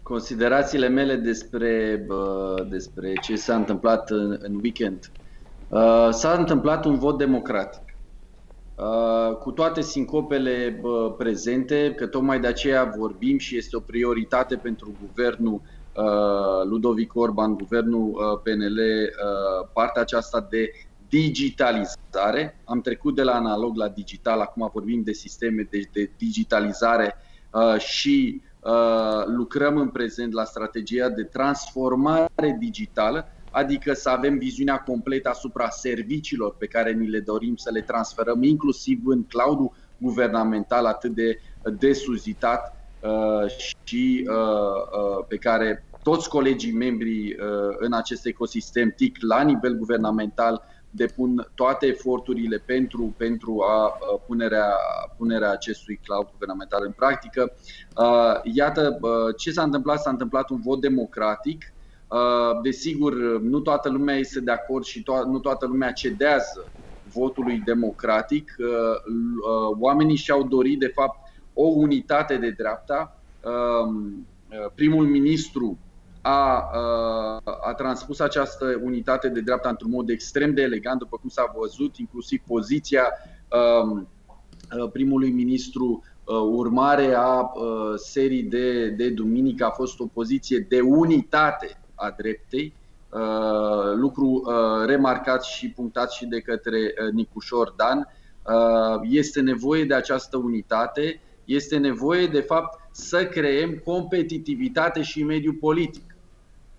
Considerațiile 0.03 0.89
mele 0.89 1.15
despre, 1.17 2.07
despre 2.69 3.13
ce 3.23 3.37
s-a 3.37 3.55
întâmplat 3.55 4.11
în, 4.11 4.37
în 4.41 4.55
weekend. 4.63 5.11
Uh, 5.69 6.09
s-a 6.11 6.33
întâmplat 6.33 6.85
un 6.85 6.99
vot 6.99 7.19
democratic. 7.19 7.83
Uh, 8.75 9.37
cu 9.37 9.51
toate 9.51 9.81
sincopele 9.81 10.81
prezente, 11.19 11.95
că 11.97 12.07
tocmai 12.07 12.41
de 12.41 12.47
aceea 12.47 12.95
vorbim 12.97 13.39
și 13.39 13.57
este 13.57 13.77
o 13.77 13.81
prioritate 13.81 14.57
pentru 14.57 14.95
guvernul 15.07 15.61
uh, 15.95 16.69
Ludovic 16.69 17.15
Orban, 17.15 17.55
guvernul 17.55 18.41
PNL, 18.43 18.81
partea 19.73 20.03
aceasta 20.03 20.47
de 20.51 20.71
digitalizare. 21.09 22.61
Am 22.65 22.81
trecut 22.81 23.15
de 23.15 23.23
la 23.23 23.33
analog 23.33 23.77
la 23.77 23.89
digital, 23.89 24.41
acum 24.41 24.71
vorbim 24.73 25.03
de 25.03 25.13
sisteme 25.13 25.69
de, 25.71 25.81
de 25.93 26.11
digitalizare 26.19 27.15
și 27.79 28.41
Uh, 28.41 28.46
lucrăm 29.27 29.77
în 29.77 29.89
prezent 29.89 30.33
la 30.33 30.45
strategia 30.45 31.09
de 31.09 31.23
transformare 31.23 32.57
digitală, 32.59 33.29
adică 33.51 33.93
să 33.93 34.09
avem 34.09 34.39
viziunea 34.39 34.79
completă 34.79 35.29
asupra 35.29 35.69
serviciilor 35.69 36.57
pe 36.57 36.67
care 36.67 36.93
ni 36.93 37.09
le 37.09 37.21
dorim 37.21 37.57
să 37.57 37.71
le 37.73 37.81
transferăm, 37.81 38.43
inclusiv 38.43 39.01
în 39.05 39.25
cloudul 39.25 39.73
guvernamental 39.97 40.87
atât 40.87 41.15
de 41.15 41.39
desuzitat 41.79 42.77
uh, 43.01 43.51
și 43.85 44.29
uh, 44.31 45.25
pe 45.29 45.37
care 45.37 45.85
toți 46.03 46.29
colegii 46.29 46.73
membri 46.73 47.37
în 47.79 47.93
acest 47.93 48.27
ecosistem 48.27 48.93
TIC 48.97 49.17
la 49.21 49.43
nivel 49.43 49.75
guvernamental 49.75 50.63
depun 50.97 51.51
toate 51.55 51.87
eforturile 51.87 52.59
pentru, 52.59 53.15
pentru 53.17 53.63
a 53.69 53.99
punerea, 54.27 54.73
punerea 55.17 55.51
acestui 55.51 56.01
cloud 56.03 56.31
guvernamental 56.31 56.83
în 56.87 56.93
practică. 56.93 57.53
Iată 58.43 58.99
ce 59.37 59.51
s-a 59.51 59.63
întâmplat, 59.63 60.01
s-a 60.01 60.11
întâmplat 60.11 60.51
un 60.51 60.61
vot 60.61 60.81
democratic. 60.81 61.65
Desigur, 62.63 63.41
nu 63.41 63.61
toată 63.61 63.89
lumea 63.89 64.17
este 64.17 64.41
de 64.41 64.51
acord 64.51 64.85
și 64.85 65.01
to- 65.03 65.27
nu 65.27 65.39
toată 65.39 65.67
lumea 65.67 65.93
cedează 65.93 66.73
votului 67.03 67.59
democratic. 67.59 68.55
Oamenii 69.79 70.17
și-au 70.17 70.43
dorit, 70.43 70.79
de 70.79 70.91
fapt, 70.95 71.19
o 71.53 71.67
unitate 71.67 72.37
de 72.37 72.51
dreapta. 72.51 73.23
Primul 74.75 75.07
ministru 75.07 75.79
a, 76.29 76.71
a 77.61 77.75
transpus 77.77 78.21
această 78.21 78.81
unitate 78.83 79.29
de 79.29 79.41
dreapta 79.41 79.69
într-un 79.69 79.91
mod 79.91 80.09
extrem 80.09 80.55
de 80.55 80.63
elegant, 80.63 80.99
după 80.99 81.17
cum 81.17 81.29
s-a 81.29 81.55
văzut, 81.59 81.97
inclusiv 81.97 82.43
poziția 82.47 83.05
um, 83.83 84.09
primului 84.93 85.31
ministru 85.31 86.03
urmare 86.51 87.15
a 87.17 87.53
serii 87.97 88.43
de, 88.43 88.89
de 88.89 89.09
duminică 89.09 89.65
a 89.65 89.71
fost 89.71 90.01
o 90.01 90.07
poziție 90.07 90.67
de 90.69 90.81
unitate 90.81 91.81
a 91.95 92.15
dreptei, 92.17 92.75
lucru 93.95 94.45
remarcat 94.87 95.45
și 95.45 95.71
punctat 95.71 96.13
și 96.13 96.27
de 96.27 96.41
către 96.41 96.95
Nicușor 97.13 97.75
Dan. 97.77 98.09
Este 99.03 99.41
nevoie 99.41 99.85
de 99.85 99.95
această 99.95 100.37
unitate, 100.37 101.21
este 101.45 101.77
nevoie 101.77 102.27
de 102.27 102.41
fapt 102.41 102.81
să 102.91 103.27
creăm 103.27 103.83
competitivitate 103.85 105.03
și 105.03 105.23
mediul 105.23 105.55
politic. 105.55 106.06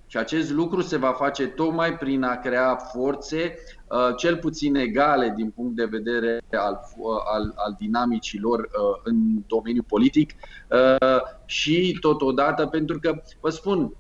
Și 0.10 0.18
acest 0.18 0.52
lucru 0.52 0.82
se 0.82 0.98
va 0.98 1.12
face 1.12 1.48
tocmai 1.48 1.98
prin 1.98 2.24
a 2.24 2.36
crea 2.36 2.76
forțe 2.76 3.58
uh, 3.88 4.16
cel 4.16 4.38
puțin 4.38 4.76
egale 4.76 5.34
din 5.36 5.50
punct 5.50 5.76
de 5.76 5.86
vedere 5.86 6.40
al, 6.52 6.80
uh, 6.98 7.08
al, 7.34 7.54
al 7.56 7.76
dinamicilor 7.80 8.60
uh, 8.60 9.00
în 9.04 9.16
domeniul 9.48 9.86
politic. 9.88 10.34
Și 11.46 11.98
totodată 12.00 12.66
pentru 12.66 13.00
că, 13.00 13.22
vă 13.40 13.50
spun, 13.50 13.94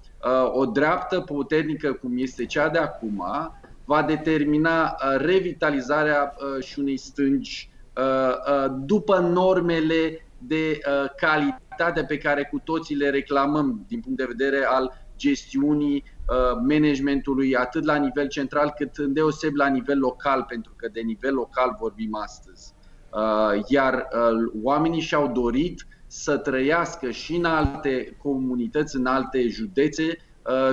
o 0.52 0.65
dreaptă 0.65 1.20
puternică 1.20 1.93
cum 1.93 2.17
este 2.17 2.46
cea 2.46 2.70
de 2.70 2.78
acum 2.78 3.24
va 3.86 4.04
determina 4.04 4.96
revitalizarea 5.17 6.36
și 6.60 6.80
unei 6.80 6.98
stângi 6.98 7.70
după 8.86 9.20
normele 9.20 10.28
de 10.38 10.80
calitate 11.17 12.04
pe 12.08 12.17
care 12.17 12.50
cu 12.52 12.62
toții 12.63 12.96
le 12.96 13.10
reclamăm 13.10 13.86
din 13.88 14.00
punct 14.00 14.17
de 14.17 14.26
vedere 14.28 14.65
al 14.65 15.07
gestiunii 15.18 16.04
uh, 16.04 16.60
managementului 16.70 17.56
atât 17.56 17.84
la 17.84 17.96
nivel 17.96 18.28
central 18.28 18.74
cât 18.78 18.98
îndeoseb 18.98 19.56
la 19.56 19.68
nivel 19.68 20.00
local, 20.00 20.46
pentru 20.48 20.74
că 20.76 20.88
de 20.94 21.02
nivel 21.02 21.34
local 21.34 21.78
vorbim 21.80 22.16
astăzi. 22.16 22.74
Uh, 23.14 23.64
iar 23.68 23.94
uh, 23.94 24.52
oamenii 24.64 25.02
și-au 25.02 25.28
dorit 25.28 25.86
să 26.08 26.38
trăiască 26.38 27.12
și 27.12 27.36
în 27.36 27.46
alte 27.46 28.18
comunități, 28.22 28.96
în 28.96 29.06
alte 29.06 29.48
județe, 29.48 30.18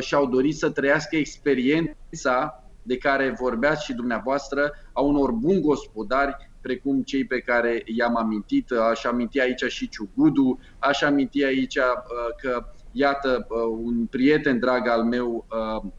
și-au 0.01 0.27
dorit 0.27 0.57
să 0.57 0.71
trăiască 0.71 1.17
experiența 1.17 2.65
de 2.83 2.97
care 2.97 3.37
vorbeați 3.41 3.85
și 3.85 3.93
dumneavoastră 3.93 4.73
a 4.93 5.01
unor 5.01 5.33
buni 5.33 5.61
gospodari 5.61 6.37
precum 6.61 7.03
cei 7.03 7.25
pe 7.25 7.39
care 7.39 7.83
i-am 7.87 8.17
amintit. 8.17 8.71
Aș 8.71 9.05
aminti 9.05 9.41
aici 9.41 9.65
și 9.69 9.89
Ciugudu, 9.89 10.59
aș 10.79 11.03
aminti 11.03 11.45
aici 11.45 11.79
că 12.43 12.65
iată, 12.95 13.47
uh, 13.49 13.79
un 13.85 14.07
prieten 14.07 14.59
drag 14.59 14.89
al 14.89 15.05
meu 15.05 15.47
uh, 15.51 15.91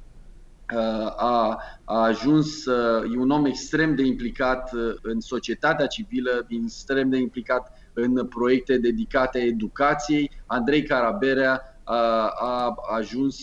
uh, 0.76 1.14
a, 1.16 1.58
a 1.84 2.04
ajuns, 2.04 2.66
e 3.14 3.18
un 3.18 3.30
om 3.30 3.46
extrem 3.46 3.96
de 3.96 4.04
implicat 4.04 4.72
în 5.02 5.20
societatea 5.20 5.86
civilă, 5.88 6.46
extrem 6.48 7.10
de 7.10 7.18
implicat 7.18 7.72
în 7.94 8.26
proiecte 8.26 8.78
dedicate 8.78 9.40
educației. 9.40 10.32
Andrei 10.46 10.84
Caraberea 10.84 11.62
a, 11.84 12.34
a 12.40 12.76
ajuns 12.98 13.38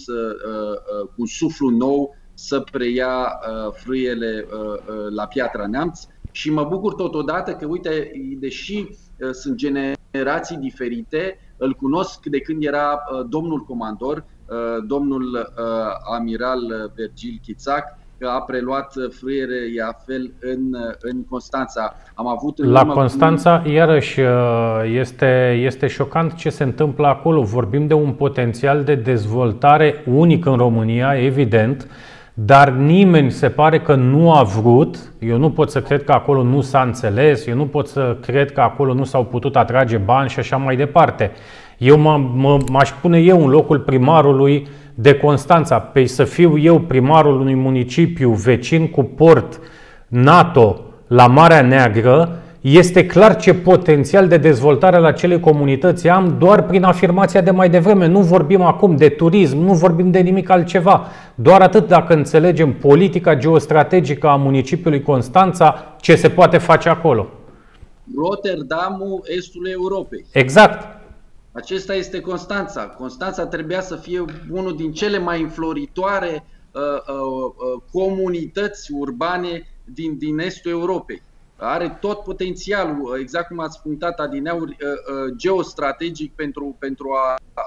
cu 1.17 1.27
suflu 1.27 1.69
nou 1.69 2.17
să 2.35 2.61
preia 2.61 3.39
frâiele 3.73 4.47
la 5.11 5.27
Piatra 5.27 5.67
Neamț 5.67 6.01
și 6.31 6.51
mă 6.51 6.65
bucur 6.65 6.95
totodată 6.95 7.55
că, 7.55 7.67
uite, 7.67 8.11
deși 8.39 8.87
sunt 9.33 9.57
generații 9.57 10.03
generații 10.13 10.57
diferite. 10.57 11.39
Îl 11.65 11.75
cunosc 11.75 12.27
de 12.27 12.41
când 12.41 12.65
era 12.65 13.03
domnul 13.29 13.61
comandor, 13.61 14.25
domnul 14.87 15.53
amiral 16.19 16.93
Virgil 16.95 17.41
Chițac, 17.43 17.85
că 18.19 18.29
a 18.29 18.41
preluat 18.41 18.95
frâiere 19.11 19.73
Iafel 19.77 20.33
în, 20.41 20.77
în 21.01 21.25
Constanța. 21.25 21.95
Am 22.15 22.27
avut 22.27 22.59
în 22.59 22.71
La 22.71 22.87
Constanța, 22.87 23.61
cu... 23.61 23.69
iarăși, 23.69 24.21
este, 24.85 25.61
este 25.65 25.87
șocant 25.87 26.35
ce 26.35 26.51
se 26.51 26.63
întâmplă 26.63 27.07
acolo. 27.07 27.43
Vorbim 27.43 27.87
de 27.87 27.95
un 27.95 28.13
potențial 28.13 28.85
de 28.85 28.95
dezvoltare 28.95 30.05
unic 30.07 30.47
în 30.47 30.57
România, 30.57 31.19
evident, 31.19 31.89
dar 32.35 32.71
nimeni 32.71 33.31
se 33.31 33.49
pare 33.49 33.81
că 33.81 33.95
nu 33.95 34.33
a 34.33 34.43
vrut, 34.43 35.13
eu 35.19 35.37
nu 35.37 35.51
pot 35.51 35.71
să 35.71 35.83
cred 35.83 36.05
că 36.05 36.13
acolo 36.13 36.43
nu 36.43 36.61
s-a 36.61 36.83
înțeles, 36.83 37.47
eu 37.47 37.55
nu 37.55 37.67
pot 37.67 37.89
să 37.89 38.17
cred 38.21 38.53
că 38.53 38.61
acolo 38.61 38.95
nu 38.95 39.05
s-au 39.05 39.25
putut 39.25 39.57
atrage 39.57 39.97
bani 39.97 40.29
și 40.29 40.39
așa 40.39 40.57
mai 40.57 40.77
departe. 40.77 41.31
Eu 41.79 41.99
m-aș 42.71 42.91
pune 43.01 43.19
eu 43.19 43.45
în 43.45 43.51
locul 43.51 43.79
primarului 43.79 44.67
de 44.95 45.15
Constanța, 45.15 45.79
pe 45.79 46.05
să 46.05 46.25
fiu 46.25 46.59
eu 46.59 46.79
primarul 46.79 47.41
unui 47.41 47.55
municipiu 47.55 48.31
vecin 48.31 48.89
cu 48.89 49.03
port 49.03 49.61
NATO 50.09 50.81
la 51.07 51.27
Marea 51.27 51.63
Neagră, 51.63 52.42
este 52.63 53.07
clar 53.07 53.37
ce 53.37 53.55
potențial 53.55 54.29
de 54.29 54.37
dezvoltare 54.37 54.99
la 54.99 55.07
acelei 55.07 55.41
comunități 55.41 56.09
am 56.09 56.37
doar 56.39 56.67
prin 56.67 56.83
afirmația 56.83 57.41
de 57.41 57.51
mai 57.51 57.71
devreme. 57.71 58.07
Nu 58.07 58.21
vorbim 58.21 58.61
acum 58.61 58.97
de 58.97 59.09
turism, 59.09 59.59
nu 59.59 59.73
vorbim 59.73 60.11
de 60.11 60.19
nimic 60.19 60.49
altceva. 60.49 61.07
Doar 61.35 61.61
atât 61.61 61.89
dacă 61.89 62.15
înțelegem 62.15 62.73
politica 62.73 63.35
geostrategică 63.35 64.27
a 64.27 64.37
municipiului 64.37 65.03
Constanța, 65.03 65.97
ce 66.01 66.15
se 66.15 66.29
poate 66.29 66.59
face 66.59 66.89
acolo. 66.89 67.29
Rotterdamul, 68.17 69.23
estul 69.25 69.69
Europei. 69.69 70.25
Exact. 70.33 71.01
Acesta 71.53 71.95
este 71.95 72.21
Constanța. 72.21 72.83
Constanța 72.83 73.47
trebuia 73.47 73.81
să 73.81 73.97
fie 73.97 74.25
unul 74.51 74.77
din 74.77 74.93
cele 74.93 75.19
mai 75.19 75.43
înfloritoare 75.43 76.45
uh, 76.73 76.81
uh, 76.83 77.53
uh, 77.75 77.83
comunități 77.93 78.93
urbane 78.93 79.67
din, 79.85 80.19
din 80.19 80.39
estul 80.39 80.71
Europei 80.71 81.23
are 81.65 81.97
tot 82.01 82.19
potențialul, 82.19 83.19
exact 83.21 83.47
cum 83.47 83.61
ați 83.61 83.83
punctat 83.83 84.19
adineauri, 84.19 84.71
uh, 84.71 84.89
uh, 84.89 85.35
geostrategic 85.37 86.33
pentru, 86.35 86.77
pentru 86.79 87.09
a, 87.27 87.35
a 87.55 87.63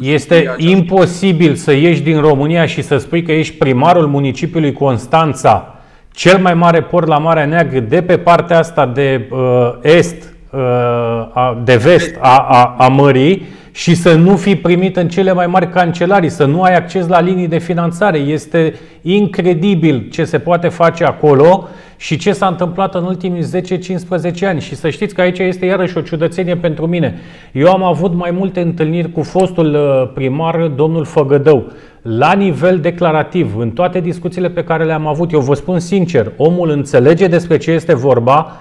Este 0.00 0.34
această... 0.34 0.62
imposibil 0.62 1.54
să 1.54 1.72
ieși 1.72 2.02
din 2.02 2.20
România 2.20 2.66
și 2.66 2.82
să 2.82 2.96
spui 2.96 3.22
că 3.22 3.32
ești 3.32 3.56
primarul 3.56 4.06
municipiului 4.06 4.72
Constanța, 4.72 5.74
cel 6.12 6.38
mai 6.38 6.54
mare 6.54 6.82
port 6.82 7.06
la 7.06 7.18
Marea 7.18 7.46
Neagră, 7.46 7.80
de 7.80 8.02
pe 8.02 8.18
partea 8.18 8.58
asta 8.58 8.86
de 8.86 9.28
uh, 9.30 9.72
est, 9.82 10.34
uh, 10.52 11.60
de 11.64 11.76
vest 11.76 12.14
a, 12.18 12.38
a, 12.38 12.74
a 12.78 12.88
mării, 12.88 13.58
și 13.72 13.94
să 13.94 14.14
nu 14.14 14.36
fi 14.36 14.56
primit 14.56 14.96
în 14.96 15.08
cele 15.08 15.32
mai 15.32 15.46
mari 15.46 15.70
cancelarii, 15.70 16.28
să 16.28 16.44
nu 16.44 16.62
ai 16.62 16.74
acces 16.76 17.06
la 17.06 17.20
linii 17.20 17.48
de 17.48 17.58
finanțare. 17.58 18.18
Este 18.18 18.74
incredibil 19.02 20.08
ce 20.10 20.24
se 20.24 20.38
poate 20.38 20.68
face 20.68 21.04
acolo 21.04 21.68
și 22.00 22.16
ce 22.16 22.32
s-a 22.32 22.46
întâmplat 22.46 22.94
în 22.94 23.04
ultimii 23.04 23.42
10-15 23.42 24.46
ani. 24.46 24.60
Și 24.60 24.74
să 24.74 24.90
știți 24.90 25.14
că 25.14 25.20
aici 25.20 25.38
este 25.38 25.66
iarăși 25.66 25.98
o 25.98 26.00
ciudățenie 26.00 26.56
pentru 26.56 26.86
mine. 26.86 27.18
Eu 27.52 27.70
am 27.70 27.82
avut 27.82 28.14
mai 28.14 28.30
multe 28.30 28.60
întâlniri 28.60 29.12
cu 29.12 29.22
fostul 29.22 29.74
uh, 29.74 30.10
primar, 30.14 30.66
domnul 30.66 31.04
Făgădău, 31.04 31.72
la 32.02 32.32
nivel 32.32 32.78
declarativ, 32.78 33.56
în 33.56 33.70
toate 33.70 34.00
discuțiile 34.00 34.50
pe 34.50 34.64
care 34.64 34.84
le-am 34.84 35.06
avut. 35.06 35.32
Eu 35.32 35.40
vă 35.40 35.54
spun 35.54 35.78
sincer, 35.78 36.32
omul 36.36 36.70
înțelege 36.70 37.26
despre 37.26 37.56
ce 37.56 37.70
este 37.70 37.94
vorba, 37.94 38.56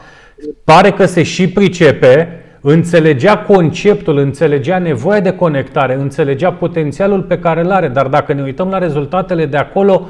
pare 0.63 0.91
că 0.91 1.05
se 1.05 1.23
și 1.23 1.49
pricepe, 1.49 2.27
înțelegea 2.61 3.37
conceptul, 3.37 4.17
înțelegea 4.17 4.77
nevoia 4.77 5.19
de 5.19 5.31
conectare, 5.31 5.95
înțelegea 5.99 6.51
potențialul 6.51 7.21
pe 7.21 7.39
care 7.39 7.61
îl 7.61 7.71
are, 7.71 7.87
dar 7.87 8.07
dacă 8.07 8.33
ne 8.33 8.41
uităm 8.41 8.69
la 8.69 8.77
rezultatele 8.77 9.45
de 9.45 9.57
acolo, 9.57 10.07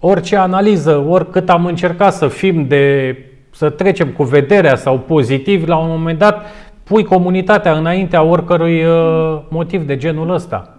orice 0.00 0.36
analiză, 0.36 0.96
oricât 0.96 1.48
am 1.48 1.66
încercat 1.66 2.14
să 2.14 2.28
fim 2.28 2.66
de 2.66 3.16
să 3.50 3.70
trecem 3.70 4.12
cu 4.12 4.22
vederea 4.22 4.76
sau 4.76 4.98
pozitiv, 4.98 5.68
la 5.68 5.76
un 5.76 5.88
moment 5.88 6.18
dat 6.18 6.44
pui 6.82 7.04
comunitatea 7.04 7.78
înaintea 7.78 8.22
oricărui 8.22 8.84
uh, 8.84 9.42
motiv 9.48 9.86
de 9.86 9.96
genul 9.96 10.30
ăsta. 10.30 10.72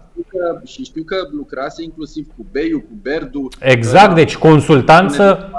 Și 0.66 0.84
știu 0.84 1.04
că 1.04 1.16
lucrase 1.32 1.84
inclusiv 1.84 2.28
cu 2.38 2.46
Beiu, 2.52 2.80
cu 2.80 2.94
Berdu. 3.02 3.48
Exact, 3.60 4.16
deci 4.16 4.38
consultanță. 4.38 5.50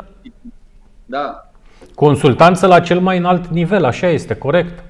Da. 1.06 1.50
Consultanță 1.94 2.66
la 2.66 2.80
cel 2.80 3.00
mai 3.00 3.18
înalt 3.18 3.46
nivel, 3.46 3.84
așa 3.84 4.08
este, 4.08 4.34
corect 4.34 4.84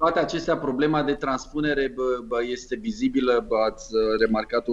toate 0.00 0.18
acestea, 0.18 0.56
problema 0.56 1.02
de 1.02 1.14
transpunere 1.14 1.92
bă, 1.94 2.02
bă, 2.26 2.38
este 2.50 2.76
vizibilă, 2.76 3.44
bă, 3.48 3.56
ați 3.70 3.86
remarcat-o, 4.18 4.72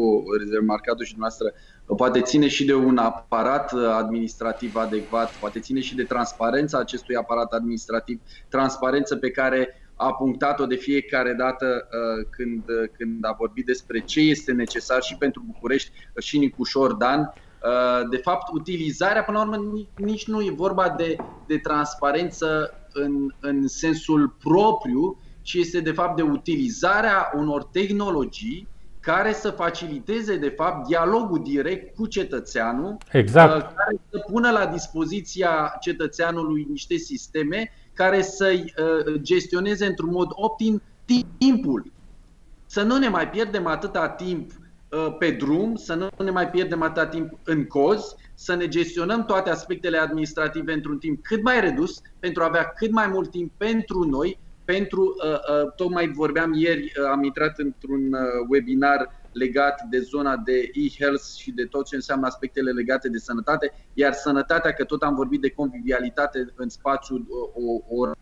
remarcat-o 0.51 1.03
și 1.03 1.15
dumneavoastră, 1.15 1.47
poate 1.95 2.21
ține 2.21 2.47
și 2.47 2.65
de 2.65 2.73
un 2.73 2.97
aparat 2.97 3.71
administrativ 3.71 4.75
adecvat, 4.75 5.31
poate 5.31 5.59
ține 5.59 5.79
și 5.79 5.95
de 5.95 6.03
transparența 6.03 6.79
acestui 6.79 7.15
aparat 7.15 7.51
administrativ, 7.53 8.19
transparență 8.49 9.15
pe 9.15 9.31
care 9.31 9.81
a 9.95 10.13
punctat-o 10.13 10.65
de 10.65 10.75
fiecare 10.75 11.33
dată 11.33 11.65
uh, 11.65 12.27
când, 12.29 12.63
când 12.97 13.25
a 13.25 13.35
vorbit 13.37 13.65
despre 13.65 13.99
ce 13.99 14.19
este 14.19 14.51
necesar 14.51 15.01
și 15.01 15.15
pentru 15.15 15.43
București 15.45 15.91
și 16.19 16.37
Nicușor 16.37 16.93
Dan. 16.93 17.19
Uh, 17.19 18.09
de 18.09 18.17
fapt, 18.17 18.53
utilizarea, 18.53 19.23
până 19.23 19.37
la 19.37 19.43
urmă, 19.43 19.87
nici 19.97 20.27
nu 20.27 20.41
e 20.41 20.51
vorba 20.55 20.89
de, 20.97 21.15
de 21.47 21.57
transparență 21.57 22.73
în, 22.93 23.33
în 23.39 23.67
sensul 23.67 24.35
propriu, 24.43 25.19
ci 25.41 25.53
este 25.53 25.79
de 25.79 25.91
fapt 25.91 26.15
de 26.15 26.21
utilizarea 26.21 27.31
unor 27.35 27.63
tehnologii 27.63 28.67
care 29.07 29.33
să 29.33 29.49
faciliteze 29.49 30.37
de 30.37 30.49
fapt 30.49 30.87
dialogul 30.87 31.41
direct 31.43 31.95
cu 31.95 32.07
cetățeanul, 32.07 32.97
exact. 33.11 33.55
Uh, 33.55 33.61
care 33.61 33.99
să 34.09 34.25
pună 34.31 34.51
la 34.51 34.65
dispoziția 34.65 35.77
cetățeanului 35.79 36.67
niște 36.69 36.95
sisteme 36.95 37.71
care 37.93 38.21
să-i 38.21 38.73
uh, 38.77 39.13
gestioneze 39.21 39.85
într-un 39.85 40.09
mod 40.11 40.27
optim 40.31 40.81
timpul. 41.37 41.91
Să 42.65 42.81
nu 42.81 42.97
ne 42.97 43.07
mai 43.07 43.29
pierdem 43.29 43.67
atâta 43.67 44.09
timp 44.09 44.51
uh, 44.51 45.15
pe 45.19 45.31
drum, 45.31 45.75
să 45.75 45.93
nu 45.93 46.23
ne 46.23 46.31
mai 46.31 46.49
pierdem 46.49 46.81
atâta 46.81 47.07
timp 47.07 47.39
în 47.43 47.65
cozi, 47.65 48.15
să 48.33 48.55
ne 48.55 48.67
gestionăm 48.67 49.25
toate 49.25 49.49
aspectele 49.49 49.97
administrative 49.97 50.73
într-un 50.73 50.97
timp 50.97 51.23
cât 51.23 51.43
mai 51.43 51.59
redus, 51.59 52.01
pentru 52.19 52.43
a 52.43 52.45
avea 52.45 52.63
cât 52.63 52.91
mai 52.91 53.07
mult 53.07 53.31
timp 53.31 53.51
pentru 53.57 54.03
noi, 54.03 54.39
pentru, 54.73 55.01
uh, 55.01 55.31
uh, 55.31 55.73
tocmai 55.75 56.07
vorbeam 56.07 56.53
ieri, 56.53 56.83
uh, 56.83 57.09
am 57.11 57.23
intrat 57.23 57.59
într-un 57.59 58.15
webinar 58.49 59.09
legat 59.31 59.81
de 59.89 59.99
zona 59.99 60.37
de 60.37 60.69
e-health 60.73 61.23
și 61.37 61.51
de 61.51 61.65
tot 61.65 61.85
ce 61.85 61.95
înseamnă 61.95 62.25
aspectele 62.25 62.71
legate 62.71 63.09
de 63.09 63.17
sănătate, 63.17 63.73
iar 63.93 64.13
sănătatea, 64.13 64.73
că 64.73 64.83
tot 64.83 65.01
am 65.01 65.15
vorbit 65.15 65.41
de 65.41 65.49
convivialitate 65.49 66.53
în 66.55 66.69
spațiul 66.69 67.27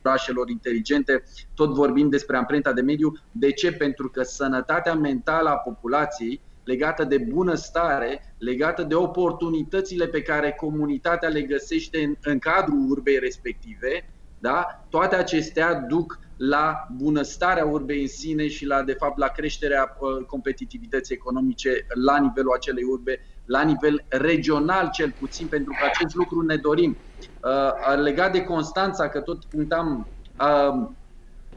orașelor 0.01 0.49
inteligente, 0.49 1.23
tot 1.55 1.73
vorbim 1.73 2.09
despre 2.09 2.37
amprenta 2.37 2.73
de 2.73 2.81
mediu. 2.81 3.13
De 3.31 3.51
ce? 3.51 3.71
Pentru 3.71 4.09
că 4.09 4.23
sănătatea 4.23 4.93
mentală 4.93 5.49
a 5.49 5.55
populației 5.57 6.41
legată 6.63 7.03
de 7.03 7.17
bunăstare, 7.17 8.35
legată 8.37 8.83
de 8.83 8.95
oportunitățile 8.95 10.07
pe 10.07 10.21
care 10.21 10.51
comunitatea 10.51 11.29
le 11.29 11.41
găsește 11.41 12.03
în, 12.03 12.15
în 12.23 12.39
cadrul 12.39 12.89
urbei 12.89 13.19
respective, 13.19 14.09
da? 14.39 14.85
toate 14.89 15.15
acestea 15.15 15.73
duc 15.73 16.19
la 16.37 16.87
bunăstarea 16.97 17.65
urbei 17.65 18.01
în 18.01 18.07
sine 18.07 18.47
și 18.47 18.65
la, 18.65 18.83
de 18.83 18.93
fapt, 18.93 19.17
la 19.17 19.27
creșterea 19.27 19.97
uh, 19.99 20.25
competitivității 20.25 21.15
economice 21.15 21.85
la 22.05 22.17
nivelul 22.17 22.53
acelei 22.55 22.83
urbe, 22.83 23.19
la 23.45 23.61
nivel 23.61 24.05
regional 24.09 24.89
cel 24.91 25.13
puțin, 25.19 25.47
pentru 25.47 25.75
că 25.79 25.85
acest 25.85 26.15
lucru 26.15 26.41
ne 26.41 26.55
dorim. 26.55 26.97
Uh, 27.43 28.01
legat 28.01 28.31
de 28.31 28.43
Constanța, 28.43 29.09
că 29.09 29.19
tot 29.19 29.45
punctam 29.45 30.07
uh, 30.39 30.89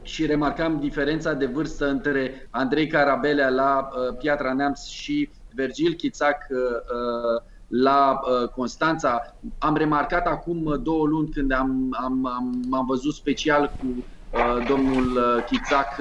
și 0.01 0.25
remarcam 0.25 0.79
diferența 0.79 1.33
de 1.33 1.45
vârstă 1.45 1.89
între 1.89 2.47
Andrei 2.49 2.87
Carabelea 2.87 3.49
la 3.49 3.89
uh, 3.91 4.17
Piatra 4.17 4.53
Neamț 4.53 4.85
și 4.85 5.29
Virgil 5.53 5.93
Chițac 5.93 6.47
uh, 6.49 6.57
uh, 6.57 7.41
la 7.67 8.19
Constanța. 8.55 9.35
Am 9.57 9.75
remarcat 9.75 10.27
acum 10.27 10.79
două 10.83 11.05
luni 11.05 11.29
când 11.29 11.51
am, 11.51 11.95
am, 12.01 12.25
am, 12.25 12.65
am 12.71 12.85
văzut 12.85 13.13
special 13.13 13.71
cu 13.79 14.05
domnul 14.67 15.43
Chițac 15.45 15.95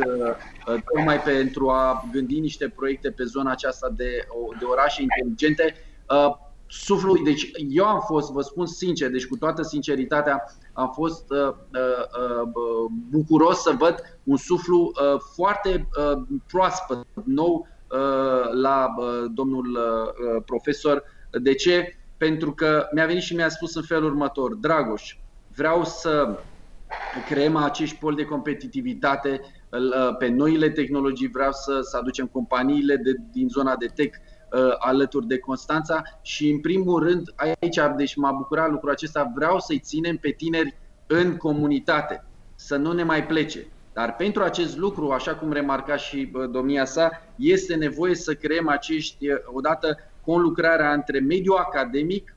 tocmai 0.65 1.21
pentru 1.21 1.69
a 1.69 2.09
gândi 2.13 2.41
niște 2.41 2.69
proiecte 2.69 3.11
pe 3.11 3.25
zona 3.25 3.51
aceasta 3.51 3.89
de, 3.97 4.27
de 4.59 4.65
orașe 4.65 5.03
inteligente 5.03 5.75
suflul, 6.69 7.21
deci 7.25 7.51
eu 7.69 7.85
am 7.85 8.01
fost, 8.07 8.31
vă 8.31 8.41
spun 8.41 8.67
sincer, 8.67 9.11
deci 9.11 9.27
cu 9.27 9.37
toată 9.37 9.63
sinceritatea, 9.63 10.45
am 10.73 10.91
fost 10.95 11.31
uh, 11.31 11.39
uh, 11.39 11.55
uh, 12.43 12.91
bucuros 13.11 13.63
să 13.63 13.75
văd 13.79 14.19
un 14.25 14.37
suflu 14.37 14.79
uh, 14.83 15.21
foarte 15.35 15.89
uh, 15.99 16.23
proaspăt, 16.47 17.07
nou 17.25 17.67
uh, 17.91 18.53
la 18.53 18.95
uh, 18.99 19.31
domnul 19.35 19.67
uh, 19.67 20.43
profesor. 20.47 21.03
De 21.31 21.55
ce? 21.55 21.97
Pentru 22.17 22.53
că 22.53 22.89
mi-a 22.93 23.07
venit 23.07 23.23
și 23.23 23.35
mi-a 23.35 23.49
spus 23.49 23.75
în 23.75 23.83
felul 23.83 24.11
următor, 24.11 24.55
Dragoș, 24.55 25.17
vreau 25.55 25.85
să 25.85 26.39
creăm 27.29 27.57
acești 27.57 27.97
poli 27.97 28.17
de 28.17 28.25
competitivitate 28.25 29.41
pe 30.19 30.29
noile 30.29 30.71
tehnologii. 30.71 31.31
Vreau 31.33 31.53
să, 31.53 31.81
să 31.83 31.97
aducem 31.97 32.27
companiile 32.27 32.97
de, 32.97 33.15
din 33.33 33.49
zona 33.49 33.77
de 33.77 33.87
tech 33.87 34.19
alături 34.79 35.27
de 35.27 35.39
Constanța 35.39 36.03
și 36.23 36.51
în 36.51 36.61
primul 36.61 37.03
rând 37.03 37.33
aici, 37.37 37.79
deci 37.97 38.17
m-a 38.17 38.33
bucurat 38.33 38.71
lucrul 38.71 38.91
acesta, 38.91 39.33
vreau 39.35 39.59
să-i 39.59 39.79
ținem 39.79 40.17
pe 40.17 40.31
tineri 40.31 40.77
în 41.07 41.37
comunitate, 41.37 42.25
să 42.55 42.77
nu 42.77 42.93
ne 42.93 43.03
mai 43.03 43.27
plece. 43.27 43.67
Dar 43.93 44.17
pentru 44.17 44.43
acest 44.43 44.77
lucru, 44.77 45.11
așa 45.11 45.35
cum 45.35 45.53
remarca 45.53 45.97
și 45.97 46.33
domnia 46.51 46.85
sa, 46.85 47.11
este 47.37 47.75
nevoie 47.75 48.15
să 48.15 48.35
creăm 48.35 48.69
acești, 48.69 49.27
odată, 49.53 49.97
conlucrarea 50.25 50.93
între 50.93 51.19
mediul 51.19 51.57
academic 51.57 52.37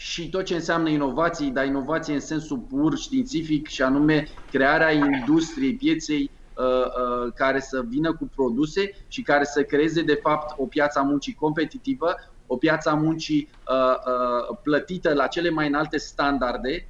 și 0.00 0.28
tot 0.28 0.44
ce 0.44 0.54
înseamnă 0.54 0.88
inovații, 0.88 1.50
dar 1.50 1.66
inovație 1.66 2.14
în 2.14 2.20
sensul 2.20 2.58
pur 2.58 2.96
științific 2.96 3.66
și 3.66 3.82
anume 3.82 4.28
crearea 4.48 4.92
industriei, 4.92 5.76
pieței 5.76 6.30
uh, 6.54 6.64
uh, 6.64 7.32
care 7.34 7.60
să 7.60 7.82
vină 7.88 8.14
cu 8.14 8.30
produse 8.34 8.90
și 9.08 9.22
care 9.22 9.44
să 9.44 9.62
creeze 9.62 10.02
de 10.02 10.14
fapt 10.14 10.54
o 10.56 10.66
piață 10.66 10.98
a 10.98 11.02
muncii 11.02 11.34
competitivă, 11.34 12.14
o 12.46 12.56
piață 12.56 12.90
a 12.90 12.94
muncii 12.94 13.50
uh, 13.70 14.56
plătită 14.62 15.14
la 15.14 15.26
cele 15.26 15.50
mai 15.50 15.66
înalte 15.66 15.96
standarde, 15.96 16.88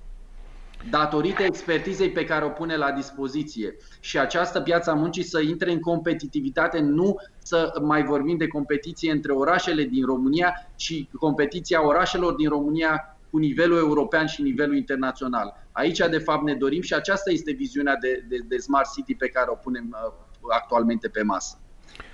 datorită 0.90 1.42
expertizei 1.42 2.10
pe 2.10 2.24
care 2.24 2.44
o 2.44 2.48
pune 2.48 2.76
la 2.76 2.90
dispoziție. 2.90 3.76
Și 4.00 4.18
această 4.18 4.60
piață 4.60 4.90
a 4.90 4.94
muncii 4.94 5.22
să 5.22 5.40
intre 5.40 5.72
în 5.72 5.80
competitivitate, 5.80 6.80
nu 6.80 7.16
să 7.38 7.72
mai 7.82 8.04
vorbim 8.04 8.36
de 8.36 8.46
competiție 8.46 9.12
între 9.12 9.32
orașele 9.32 9.82
din 9.82 10.04
România, 10.04 10.54
ci 10.76 11.08
competiția 11.18 11.86
orașelor 11.86 12.34
din 12.34 12.48
România 12.48 13.18
cu 13.30 13.38
nivelul 13.38 13.78
european 13.78 14.26
și 14.26 14.42
nivelul 14.42 14.76
internațional. 14.76 15.66
Aici, 15.72 15.98
de 15.98 16.18
fapt, 16.18 16.42
ne 16.42 16.54
dorim 16.54 16.82
și 16.82 16.94
aceasta 16.94 17.30
este 17.30 17.52
viziunea 17.52 17.96
de, 17.96 18.24
de, 18.28 18.36
de 18.48 18.56
Smart 18.56 18.92
City 18.92 19.14
pe 19.14 19.28
care 19.28 19.50
o 19.50 19.54
punem 19.54 19.88
uh, 19.90 20.12
actualmente 20.48 21.08
pe 21.08 21.22
masă. 21.22 21.58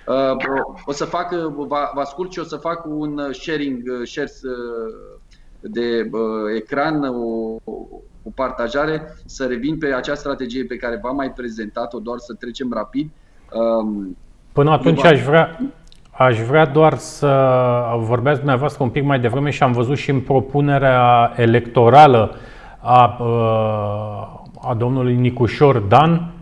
Uh, 0.07 0.35
o 0.85 0.91
să 0.91 1.05
fac, 1.05 1.31
uh, 1.31 1.53
vă, 1.55 1.65
vă 1.93 1.99
ascult 1.99 2.31
și 2.31 2.39
o 2.39 2.43
să 2.43 2.55
fac 2.55 2.85
un 2.85 3.33
sharing, 3.33 3.83
shares 4.03 4.41
de 5.59 6.09
ecran, 6.55 7.03
o, 7.03 7.57
o 8.27 8.29
partajare, 8.35 9.15
să 9.25 9.45
revin 9.45 9.77
pe 9.77 9.93
acea 9.93 10.15
strategie 10.15 10.63
pe 10.63 10.75
care 10.75 10.99
v-am 11.01 11.15
mai 11.15 11.31
prezentat-o, 11.31 11.99
doar 11.99 12.17
să 12.17 12.33
trecem 12.33 12.71
rapid. 12.73 13.09
Um, 13.51 14.17
Până 14.51 14.71
atunci 14.71 15.03
aș 15.03 15.21
vrea, 15.21 15.59
aș 16.11 16.39
vrea 16.39 16.65
doar 16.65 16.97
să 16.97 17.51
vorbeați 17.97 18.37
dumneavoastră 18.37 18.83
un 18.83 18.89
pic 18.89 19.03
mai 19.03 19.19
devreme 19.19 19.49
și 19.49 19.63
am 19.63 19.71
văzut 19.71 19.97
și 19.97 20.09
în 20.09 20.19
propunerea 20.19 21.33
electorală 21.35 22.35
a, 22.79 23.17
uh, 23.19 24.69
a 24.69 24.73
domnului 24.73 25.15
Nicușor 25.15 25.77
Dan, 25.77 26.34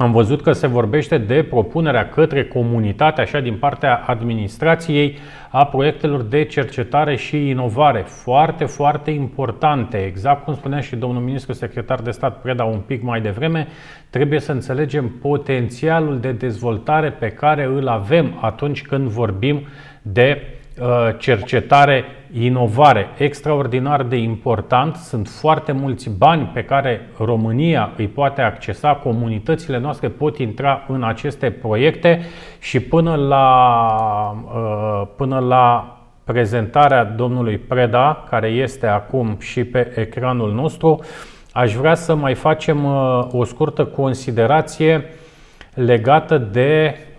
am 0.00 0.12
văzut 0.12 0.42
că 0.42 0.52
se 0.52 0.66
vorbește 0.66 1.18
de 1.18 1.42
propunerea 1.42 2.08
către 2.08 2.44
comunitate, 2.44 3.20
așa 3.20 3.40
din 3.40 3.56
partea 3.56 4.02
administrației, 4.06 5.18
a 5.50 5.66
proiectelor 5.66 6.22
de 6.22 6.44
cercetare 6.44 7.16
și 7.16 7.48
inovare. 7.48 8.04
Foarte, 8.06 8.64
foarte 8.64 9.10
importante. 9.10 9.96
Exact 9.96 10.44
cum 10.44 10.54
spunea 10.54 10.80
și 10.80 10.96
domnul 10.96 11.22
ministru 11.22 11.52
secretar 11.52 12.00
de 12.00 12.10
stat 12.10 12.40
Preda 12.40 12.64
un 12.64 12.78
pic 12.78 13.02
mai 13.02 13.20
devreme, 13.20 13.66
trebuie 14.10 14.40
să 14.40 14.52
înțelegem 14.52 15.08
potențialul 15.20 16.20
de 16.20 16.32
dezvoltare 16.32 17.10
pe 17.10 17.28
care 17.28 17.64
îl 17.64 17.88
avem 17.88 18.38
atunci 18.40 18.82
când 18.82 19.08
vorbim 19.08 19.66
de 20.02 20.42
Uh, 20.42 20.59
cercetare, 21.18 22.04
inovare 22.32 23.08
extraordinar 23.18 24.02
de 24.02 24.16
important. 24.16 24.96
Sunt 24.96 25.28
foarte 25.28 25.72
mulți 25.72 26.10
bani 26.10 26.50
pe 26.54 26.64
care 26.64 27.08
România 27.18 27.92
îi 27.96 28.06
poate 28.06 28.40
accesa, 28.40 28.94
comunitățile 28.94 29.78
noastre 29.78 30.08
pot 30.08 30.38
intra 30.38 30.84
în 30.88 31.02
aceste 31.02 31.50
proiecte 31.50 32.20
și 32.58 32.80
până 32.80 33.14
la, 33.14 33.46
uh, 34.54 35.08
până 35.16 35.38
la 35.38 35.94
prezentarea 36.24 37.04
domnului 37.04 37.58
Preda, 37.58 38.24
care 38.30 38.48
este 38.48 38.86
acum 38.86 39.36
și 39.40 39.64
pe 39.64 39.92
ecranul 39.96 40.52
nostru, 40.52 41.04
aș 41.52 41.74
vrea 41.74 41.94
să 41.94 42.14
mai 42.14 42.34
facem 42.34 42.84
uh, 42.84 43.26
o 43.32 43.44
scurtă 43.44 43.84
considerație 43.84 45.04
legată 45.74 46.38
de 46.38 46.94
Uh, 46.94 47.09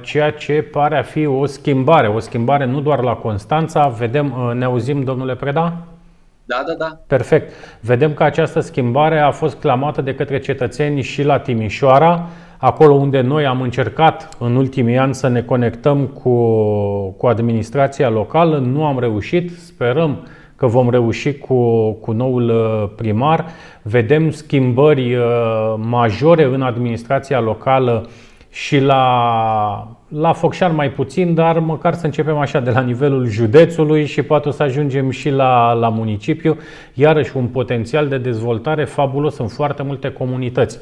ceea 0.00 0.30
ce 0.30 0.62
pare 0.62 0.98
a 0.98 1.02
fi 1.02 1.26
o 1.26 1.46
schimbare. 1.46 2.08
O 2.08 2.18
schimbare 2.18 2.64
nu 2.64 2.80
doar 2.80 3.02
la 3.02 3.12
Constanța. 3.12 3.86
Vedem, 3.86 4.26
uh, 4.26 4.54
ne 4.54 4.64
auzim, 4.64 5.02
domnule 5.02 5.34
Preda? 5.34 5.76
Da, 6.44 6.62
da, 6.66 6.74
da. 6.78 6.98
Perfect. 7.06 7.52
Vedem 7.80 8.14
că 8.14 8.22
această 8.22 8.60
schimbare 8.60 9.18
a 9.18 9.30
fost 9.30 9.56
clamată 9.56 10.02
de 10.02 10.14
către 10.14 10.38
cetățeni 10.38 11.02
și 11.02 11.22
la 11.22 11.38
Timișoara, 11.38 12.26
acolo 12.58 12.94
unde 12.94 13.20
noi 13.20 13.46
am 13.46 13.60
încercat 13.60 14.28
în 14.38 14.56
ultimii 14.56 14.98
ani 14.98 15.14
să 15.14 15.28
ne 15.28 15.42
conectăm 15.42 16.06
cu, 16.06 16.36
cu 17.10 17.26
administrația 17.26 18.08
locală. 18.08 18.58
Nu 18.58 18.84
am 18.84 18.98
reușit. 18.98 19.50
Sperăm 19.50 20.26
că 20.56 20.66
vom 20.66 20.90
reuși 20.90 21.38
cu, 21.38 21.90
cu 21.92 22.12
noul 22.12 22.48
uh, 22.48 22.90
primar. 22.96 23.44
Vedem 23.82 24.30
schimbări 24.30 25.16
majore 25.76 26.44
în 26.44 26.62
administrația 26.62 27.40
locală 27.40 28.06
și 28.54 28.78
la, 28.78 29.96
la 30.08 30.32
Focșan 30.32 30.74
mai 30.74 30.90
puțin, 30.92 31.34
dar 31.34 31.58
măcar 31.58 31.94
să 31.94 32.04
începem 32.04 32.36
așa 32.36 32.60
de 32.60 32.70
la 32.70 32.80
nivelul 32.80 33.26
județului 33.26 34.06
și 34.06 34.22
poate 34.22 34.48
o 34.48 34.50
să 34.50 34.62
ajungem 34.62 35.10
și 35.10 35.30
la, 35.30 35.72
la 35.72 35.88
municipiu. 35.88 36.56
Iarăși 36.94 37.36
un 37.36 37.48
potențial 37.48 38.08
de 38.08 38.18
dezvoltare 38.18 38.84
fabulos 38.84 39.38
în 39.38 39.48
foarte 39.48 39.82
multe 39.82 40.12
comunități. 40.12 40.78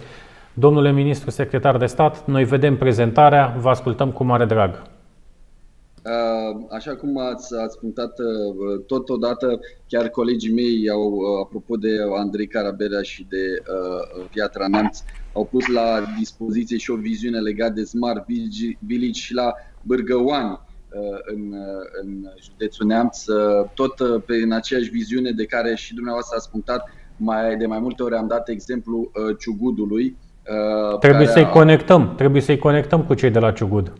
Domnule 0.54 0.92
ministru 0.92 1.30
secretar 1.30 1.76
de 1.76 1.86
stat, 1.86 2.26
noi 2.26 2.44
vedem 2.44 2.76
prezentarea, 2.76 3.56
vă 3.60 3.68
ascultăm 3.68 4.10
cu 4.10 4.24
mare 4.24 4.44
drag. 4.44 4.82
Așa 6.70 6.96
cum 6.96 7.18
ați, 7.18 7.54
ați 7.64 7.78
punctat 7.78 8.12
totodată, 8.86 9.60
chiar 9.88 10.08
colegii 10.08 10.52
mei, 10.52 10.88
au, 10.90 11.18
apropo 11.44 11.76
de 11.76 11.88
Andrei 12.18 12.46
Caraberea 12.46 13.02
și 13.02 13.26
de 13.28 13.62
uh, 14.16 14.24
Piatra 14.30 14.66
Neamț, 14.66 15.02
au 15.32 15.44
pus 15.44 15.66
la 15.66 16.04
dispoziție 16.18 16.76
și 16.76 16.90
o 16.90 16.96
viziune 16.96 17.38
legată 17.38 17.72
de 17.72 17.84
Smart 17.84 18.26
Village 18.78 19.20
și 19.20 19.34
la 19.34 19.52
Bârgăoani 19.82 20.60
în, 21.24 21.54
în 22.02 22.24
județul 22.42 22.86
Neamț, 22.86 23.24
tot 23.74 24.24
pe, 24.24 24.34
în 24.34 24.52
aceeași 24.52 24.90
viziune 24.90 25.30
de 25.30 25.44
care 25.44 25.74
și 25.74 25.94
dumneavoastră 25.94 26.36
ați 26.36 26.50
punctat, 26.50 26.88
mai, 27.16 27.56
de 27.56 27.66
mai 27.66 27.78
multe 27.78 28.02
ori 28.02 28.14
am 28.14 28.26
dat 28.26 28.48
exemplu 28.48 29.10
Ciugudului. 29.38 30.16
Trebuie 31.00 31.26
să-i 31.26 31.44
a... 31.44 31.48
conectăm, 31.48 32.14
trebuie 32.14 32.42
să-i 32.42 32.58
conectăm 32.58 33.04
cu 33.04 33.14
cei 33.14 33.30
de 33.30 33.38
la 33.38 33.52
Ciugud. 33.52 33.92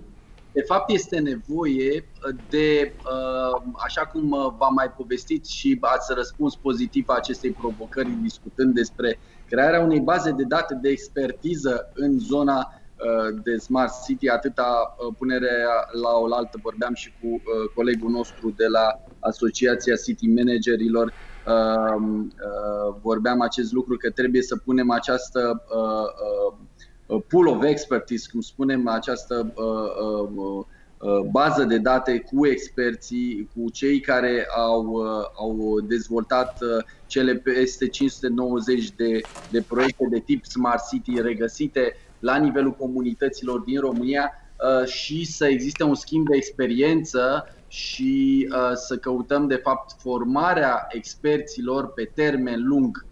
De 0.53 0.63
fapt, 0.67 0.91
este 0.91 1.19
nevoie 1.19 2.05
de, 2.49 2.93
uh, 2.97 3.63
așa 3.85 4.03
cum 4.03 4.31
uh, 4.31 4.53
v-am 4.59 4.75
mai 4.75 4.91
povestit 4.97 5.47
și 5.47 5.79
ați 5.81 6.13
răspuns 6.15 6.57
pozitiv 6.57 7.05
a 7.09 7.15
acestei 7.17 7.51
provocări 7.51 8.11
discutând 8.23 8.75
despre 8.75 9.19
crearea 9.53 9.81
unei 9.81 10.01
baze 10.01 10.31
de 10.31 10.43
date 10.43 10.79
de 10.83 10.89
expertiză 10.89 11.91
în 11.95 12.19
zona 12.19 12.57
uh, 12.59 13.41
de 13.43 13.57
Smart 13.57 13.93
City, 14.05 14.29
atâta 14.29 14.97
punere 15.19 15.51
la 16.03 16.11
oaltă, 16.11 16.59
vorbeam 16.63 16.95
și 16.95 17.13
cu 17.21 17.43
colegul 17.75 18.11
nostru 18.11 18.51
de 18.57 18.67
la 18.67 19.01
Asociația 19.19 19.95
City 19.95 20.27
Managerilor, 20.27 21.13
vorbeam 23.03 23.41
acest 23.41 23.73
lucru 23.73 23.97
că 23.97 24.11
trebuie 24.11 24.43
să 24.43 24.57
punem 24.57 24.91
această 24.91 25.63
Uh, 27.13 27.23
pool 27.29 27.47
of 27.47 27.63
expertise, 27.63 28.29
cum 28.31 28.41
spunem, 28.41 28.89
această 28.89 29.53
uh, 29.55 30.29
uh, 30.35 30.65
bază 31.31 31.65
de 31.65 31.79
date 31.79 32.19
cu 32.19 32.47
experții, 32.47 33.51
cu 33.55 33.71
cei 33.71 34.01
care 34.01 34.47
au, 34.57 34.97
au 35.39 35.81
dezvoltat 35.81 36.59
cele 37.07 37.35
peste 37.35 37.89
590 37.89 38.91
de, 38.91 39.21
de 39.51 39.65
proiecte 39.69 40.07
de 40.11 40.19
tip 40.19 40.45
Smart 40.45 40.89
City 40.89 41.21
regăsite 41.21 41.97
la 42.19 42.37
nivelul 42.37 42.73
comunităților 42.73 43.61
din 43.61 43.81
România 43.81 44.33
și 44.85 45.25
să 45.25 45.47
existe 45.47 45.85
un 45.85 45.95
schimb 45.95 46.29
de 46.29 46.37
experiență 46.37 47.47
și 47.69 48.49
să 48.75 48.97
căutăm 48.97 49.47
de 49.47 49.61
fapt 49.63 49.95
formarea 50.01 50.87
experților 50.89 51.93
pe 51.93 52.11
termen 52.15 52.67
lung 52.67 53.07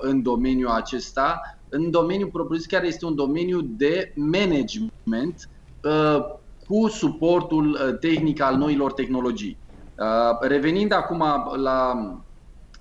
în 0.00 0.22
domeniul 0.22 0.70
acesta 0.70 1.40
în 1.70 1.90
domeniul 1.90 2.28
propriu-zis 2.28 2.66
chiar 2.66 2.84
este 2.84 3.04
un 3.04 3.14
domeniu 3.14 3.60
de 3.60 4.12
management 4.14 5.48
uh, 5.82 6.38
cu 6.70 6.88
suportul 6.88 7.70
uh, 7.70 7.98
tehnic 7.98 8.40
al 8.40 8.56
noilor 8.56 8.92
tehnologii. 8.92 9.58
Uh, 9.94 10.48
revenind 10.48 10.92
acum 10.92 11.24
la 11.56 11.94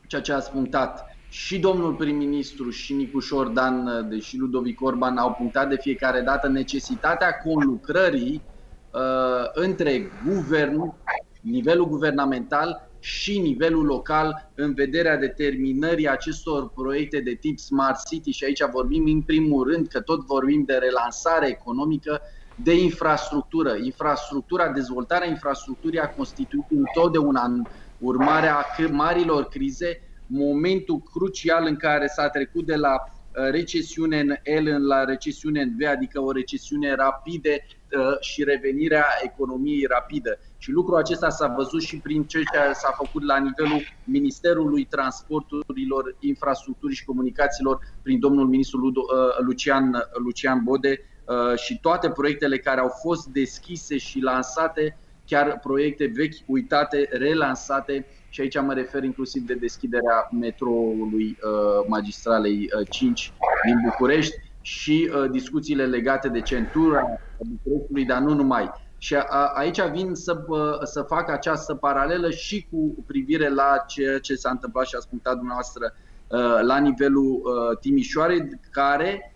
ceea 0.07 0.21
ce 0.21 0.33
ați 0.33 0.51
punctat, 0.51 1.05
și 1.29 1.59
domnul 1.59 1.95
prim-ministru 1.95 2.69
și 2.69 2.93
Nicușor 2.93 3.47
Dan, 3.47 4.07
deși 4.09 4.37
Ludovic 4.37 4.81
Orban 4.81 5.17
au 5.17 5.33
punctat 5.33 5.69
de 5.69 5.77
fiecare 5.81 6.21
dată 6.21 6.47
necesitatea 6.47 7.31
conlucrării 7.31 8.43
uh, 8.89 9.49
între 9.53 10.11
guvern, 10.27 10.93
nivelul 11.41 11.87
guvernamental 11.87 12.89
și 12.99 13.39
nivelul 13.39 13.85
local 13.85 14.51
în 14.55 14.73
vederea 14.73 15.17
determinării 15.17 16.09
acestor 16.09 16.69
proiecte 16.69 17.19
de 17.19 17.33
tip 17.33 17.59
Smart 17.59 18.07
City 18.07 18.31
și 18.31 18.43
aici 18.43 18.69
vorbim 18.71 19.05
în 19.05 19.21
primul 19.21 19.71
rând 19.71 19.87
că 19.87 20.01
tot 20.01 20.25
vorbim 20.25 20.63
de 20.63 20.73
relansare 20.73 21.47
economică, 21.47 22.21
de 22.63 22.73
infrastructură. 22.73 23.75
Infrastructura, 23.83 24.71
dezvoltarea 24.71 25.27
infrastructurii 25.27 25.99
a 25.99 26.09
constituit 26.09 26.65
întotdeauna 26.69 27.45
în 27.45 27.63
urmarea 27.97 28.65
marilor 28.91 29.47
crize 29.47 30.01
momentul 30.27 31.01
crucial 31.13 31.65
în 31.65 31.75
care 31.75 32.07
s-a 32.07 32.29
trecut 32.29 32.65
de 32.65 32.75
la 32.75 32.93
uh, 32.93 33.51
recesiune 33.51 34.19
în 34.19 34.29
L 34.63 34.87
la 34.87 35.03
recesiune 35.03 35.61
în 35.61 35.69
V, 35.77 35.87
adică 35.87 36.21
o 36.21 36.31
recesiune 36.31 36.95
rapidă 36.95 37.49
uh, 37.49 38.19
și 38.19 38.43
revenirea 38.43 39.05
economiei 39.23 39.85
rapidă. 39.85 40.39
Și 40.57 40.71
lucrul 40.71 40.97
acesta 40.97 41.29
s-a 41.29 41.53
văzut 41.57 41.81
și 41.81 41.97
prin 41.97 42.23
ce 42.23 42.41
s-a 42.73 42.93
făcut 42.97 43.23
la 43.23 43.37
nivelul 43.37 43.81
Ministerului 44.03 44.85
Transporturilor, 44.85 46.15
Infrastructurii 46.19 46.95
și 46.95 47.05
Comunicațiilor 47.05 47.79
prin 48.01 48.19
domnul 48.19 48.47
ministru 48.47 48.85
uh, 48.85 48.93
Lucian, 49.45 49.91
Lucian 50.23 50.63
Bode 50.63 50.99
și 51.55 51.79
toate 51.79 52.09
proiectele 52.09 52.57
care 52.57 52.79
au 52.79 52.89
fost 53.01 53.27
deschise 53.27 53.97
și 53.97 54.19
lansate, 54.19 54.97
chiar 55.25 55.59
proiecte 55.59 56.11
vechi, 56.15 56.35
uitate, 56.45 57.09
relansate 57.11 58.05
și 58.29 58.41
aici 58.41 58.61
mă 58.61 58.73
refer 58.73 59.03
inclusiv 59.03 59.45
de 59.45 59.53
deschiderea 59.53 60.29
metroului 60.39 61.37
uh, 61.43 61.85
magistralei 61.87 62.69
5 62.89 63.19
uh, 63.19 63.33
din 63.65 63.81
București 63.89 64.35
și 64.61 65.11
uh, 65.13 65.29
discuțiile 65.31 65.85
legate 65.85 66.27
de 66.27 66.41
centura 66.41 67.03
Bucureștiului, 67.37 68.05
dar 68.05 68.21
nu 68.21 68.33
numai. 68.33 68.69
Și 68.97 69.15
a, 69.15 69.51
aici 69.55 69.81
vin 69.81 70.13
să, 70.13 70.45
să 70.83 71.01
fac 71.01 71.29
această 71.29 71.75
paralelă 71.75 72.29
și 72.29 72.67
cu 72.71 73.03
privire 73.07 73.49
la 73.49 73.83
ceea 73.87 74.19
ce 74.19 74.35
s-a 74.35 74.49
întâmplat 74.49 74.85
și 74.85 74.95
a 74.95 75.07
punctat 75.09 75.35
dumneavoastră 75.35 75.93
la 76.61 76.77
nivelul 76.77 77.41
Timișoarei, 77.79 78.59
care 78.71 79.33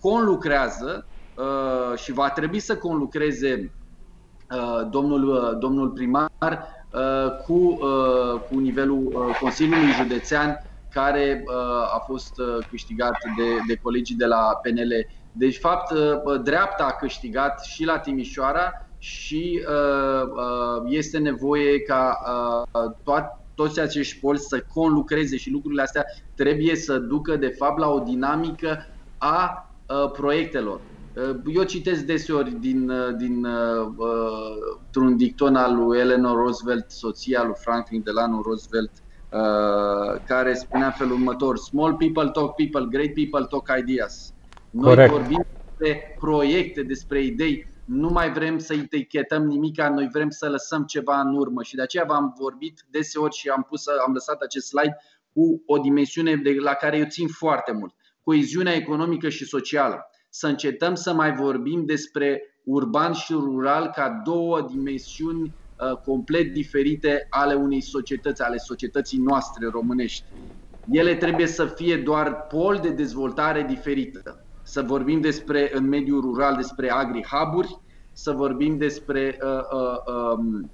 conlucrează 0.00 1.06
și 1.96 2.12
va 2.12 2.30
trebui 2.30 2.58
să 2.58 2.76
conlucreze 2.76 3.72
domnul, 4.90 5.56
domnul 5.60 5.88
primar 5.90 6.28
Uh, 6.92 7.36
cu, 7.44 7.52
uh, 7.52 8.40
cu 8.50 8.58
nivelul 8.58 9.06
uh, 9.06 9.36
Consiliului 9.40 9.90
Județean 9.90 10.62
care 10.92 11.44
a 11.94 11.98
fost 12.06 12.32
câștigat 12.70 13.12
de, 13.36 13.44
de 13.66 13.74
colegii 13.74 14.16
de 14.16 14.26
la 14.26 14.60
PNL. 14.62 15.06
Deci, 15.32 15.58
fapt, 15.58 15.92
dreapta 16.42 16.84
a 16.84 16.96
câștigat 16.96 17.64
și 17.64 17.84
la 17.84 17.98
Timișoara 17.98 18.72
și 18.98 19.60
este 20.84 21.18
nevoie 21.18 21.80
ca 21.80 22.18
toți 23.54 23.80
acești 23.80 24.18
polți 24.20 24.48
să 24.48 24.64
conlucreze 24.74 25.36
și 25.36 25.50
lucrurile 25.50 25.82
astea 25.82 26.04
trebuie 26.34 26.76
să 26.76 26.98
ducă, 26.98 27.36
de 27.36 27.48
fapt, 27.48 27.78
la 27.78 27.88
o 27.88 27.98
dinamică 27.98 28.86
a 29.18 29.70
proiectelor. 30.12 30.80
Uh, 31.18 31.40
eu 31.54 31.62
citesc 31.62 32.02
deseori 32.02 32.50
din, 32.50 32.90
uh, 32.90 33.16
din, 33.16 33.44
uh, 33.44 33.86
un 34.94 35.16
dicton 35.16 35.54
al 35.54 35.74
lui 35.74 35.98
Eleanor 35.98 36.36
Roosevelt, 36.36 36.90
soția 36.90 37.42
lui 37.42 37.54
Franklin 37.56 38.02
Delano 38.02 38.42
Roosevelt, 38.42 38.92
uh, 39.28 40.22
care 40.26 40.54
spunea 40.54 40.90
felul 40.90 41.12
următor 41.12 41.56
Small 41.56 41.96
people 41.96 42.30
talk 42.30 42.54
people, 42.54 42.86
great 42.90 43.12
people 43.14 43.46
talk 43.48 43.68
ideas. 43.78 44.34
Noi 44.70 44.94
Correct. 44.94 45.10
vorbim 45.10 45.46
despre 45.76 46.16
proiecte, 46.18 46.82
despre 46.82 47.22
idei, 47.22 47.66
nu 47.84 48.08
mai 48.08 48.32
vrem 48.32 48.58
să 48.58 48.74
etichetăm 48.74 49.42
nimica, 49.42 49.88
noi 49.88 50.08
vrem 50.12 50.30
să 50.30 50.48
lăsăm 50.48 50.84
ceva 50.84 51.20
în 51.20 51.36
urmă 51.36 51.62
și 51.62 51.74
de 51.74 51.82
aceea 51.82 52.04
v-am 52.04 52.34
vorbit 52.38 52.84
deseori 52.90 53.34
și 53.34 53.48
am, 53.48 53.66
pus, 53.68 53.86
am 54.06 54.12
lăsat 54.12 54.40
acest 54.40 54.66
slide 54.66 54.96
cu 55.32 55.62
o 55.66 55.78
dimensiune 55.78 56.36
de, 56.36 56.56
la 56.58 56.72
care 56.72 56.98
eu 56.98 57.06
țin 57.08 57.28
foarte 57.28 57.72
mult, 57.72 57.94
coeziunea 58.22 58.74
economică 58.74 59.28
și 59.28 59.44
socială 59.44 60.07
să 60.28 60.46
încetăm 60.46 60.94
să 60.94 61.12
mai 61.12 61.34
vorbim 61.34 61.84
despre 61.84 62.42
urban 62.64 63.12
și 63.12 63.32
rural 63.32 63.90
ca 63.94 64.22
două 64.24 64.60
dimensiuni 64.70 65.56
uh, 65.76 65.96
complet 66.04 66.52
diferite 66.52 67.26
ale 67.30 67.54
unei 67.54 67.80
societăți, 67.82 68.42
ale 68.42 68.56
societății 68.56 69.18
noastre 69.18 69.68
românești. 69.68 70.26
Ele 70.90 71.14
trebuie 71.14 71.46
să 71.46 71.64
fie 71.66 71.96
doar 71.96 72.46
pol 72.46 72.78
de 72.82 72.90
dezvoltare 72.90 73.62
diferită. 73.62 74.46
Să 74.62 74.82
vorbim 74.82 75.20
despre, 75.20 75.70
în 75.74 75.88
mediul 75.88 76.20
rural, 76.20 76.56
despre 76.56 76.90
agri-hub-uri, 76.90 77.76
să 78.12 78.32
vorbim 78.32 78.76
despre 78.76 79.38
uh, 79.42 79.50
uh, 79.50 80.14
um, 80.36 80.72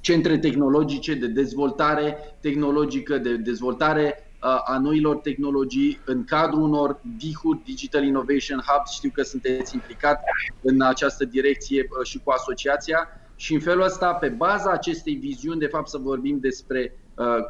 centre 0.00 0.38
tehnologice 0.38 1.14
de 1.14 1.26
dezvoltare 1.26 2.16
tehnologică, 2.40 3.18
de 3.18 3.36
dezvoltare 3.36 4.25
a 4.64 4.78
noilor 4.78 5.16
tehnologii 5.16 6.00
în 6.04 6.24
cadrul 6.24 6.62
unor 6.62 7.00
DIHUR, 7.16 7.56
Digital 7.64 8.04
Innovation 8.04 8.62
Hubs. 8.66 8.90
Știu 8.90 9.10
că 9.10 9.22
sunteți 9.22 9.74
implicat 9.74 10.20
în 10.60 10.80
această 10.80 11.24
direcție 11.24 11.86
și 12.02 12.18
cu 12.18 12.30
asociația 12.30 13.08
și 13.36 13.54
în 13.54 13.60
felul 13.60 13.84
ăsta, 13.84 14.14
pe 14.14 14.28
baza 14.28 14.70
acestei 14.70 15.14
viziuni, 15.14 15.60
de 15.60 15.66
fapt 15.66 15.88
să 15.88 15.98
vorbim 15.98 16.38
despre 16.40 16.94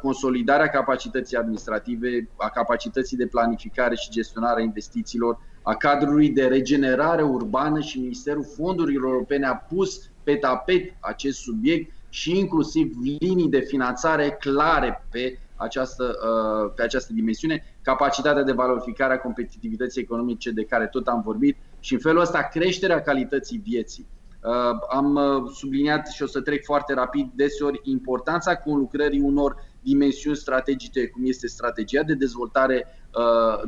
consolidarea 0.01 0.69
capacității 0.69 1.37
administrative, 1.37 2.29
a 2.37 2.49
capacității 2.49 3.17
de 3.17 3.27
planificare 3.27 3.95
și 3.95 4.09
gestionare 4.09 4.59
a 4.59 4.63
investițiilor, 4.63 5.37
a 5.61 5.75
cadrului 5.75 6.29
de 6.29 6.47
regenerare 6.47 7.23
urbană 7.23 7.79
și 7.79 7.99
Ministerul 7.99 8.45
Fondurilor 8.55 9.11
Europene 9.11 9.45
a 9.45 9.55
pus 9.55 10.11
pe 10.23 10.35
tapet 10.35 10.97
acest 10.99 11.39
subiect 11.39 11.91
și 12.09 12.37
inclusiv 12.37 12.91
linii 13.19 13.49
de 13.49 13.59
finanțare 13.59 14.29
clare 14.39 15.07
pe 15.11 15.39
această, 15.57 16.03
uh, 16.03 16.71
pe 16.75 16.83
această 16.83 17.13
dimensiune, 17.13 17.63
capacitatea 17.81 18.43
de 18.43 18.51
valorificare 18.51 19.13
a 19.13 19.19
competitivității 19.19 20.01
economice 20.01 20.51
de 20.51 20.63
care 20.63 20.87
tot 20.87 21.07
am 21.07 21.21
vorbit 21.21 21.57
și 21.79 21.93
în 21.93 21.99
felul 21.99 22.21
ăsta 22.21 22.41
creșterea 22.41 23.01
calității 23.01 23.61
vieții. 23.63 24.07
Uh, 24.43 24.51
am 24.89 25.15
uh, 25.15 25.51
subliniat 25.53 26.07
și 26.07 26.23
o 26.23 26.25
să 26.25 26.41
trec 26.41 26.63
foarte 26.63 26.93
rapid 26.93 27.29
deseori 27.35 27.79
importanța 27.83 28.55
conlucrării 28.55 29.19
unor 29.19 29.55
dimensiuni 29.81 30.35
strategice, 30.35 31.07
cum 31.07 31.21
este 31.25 31.47
strategia 31.47 32.03
de 32.03 32.13
dezvoltare 32.13 32.85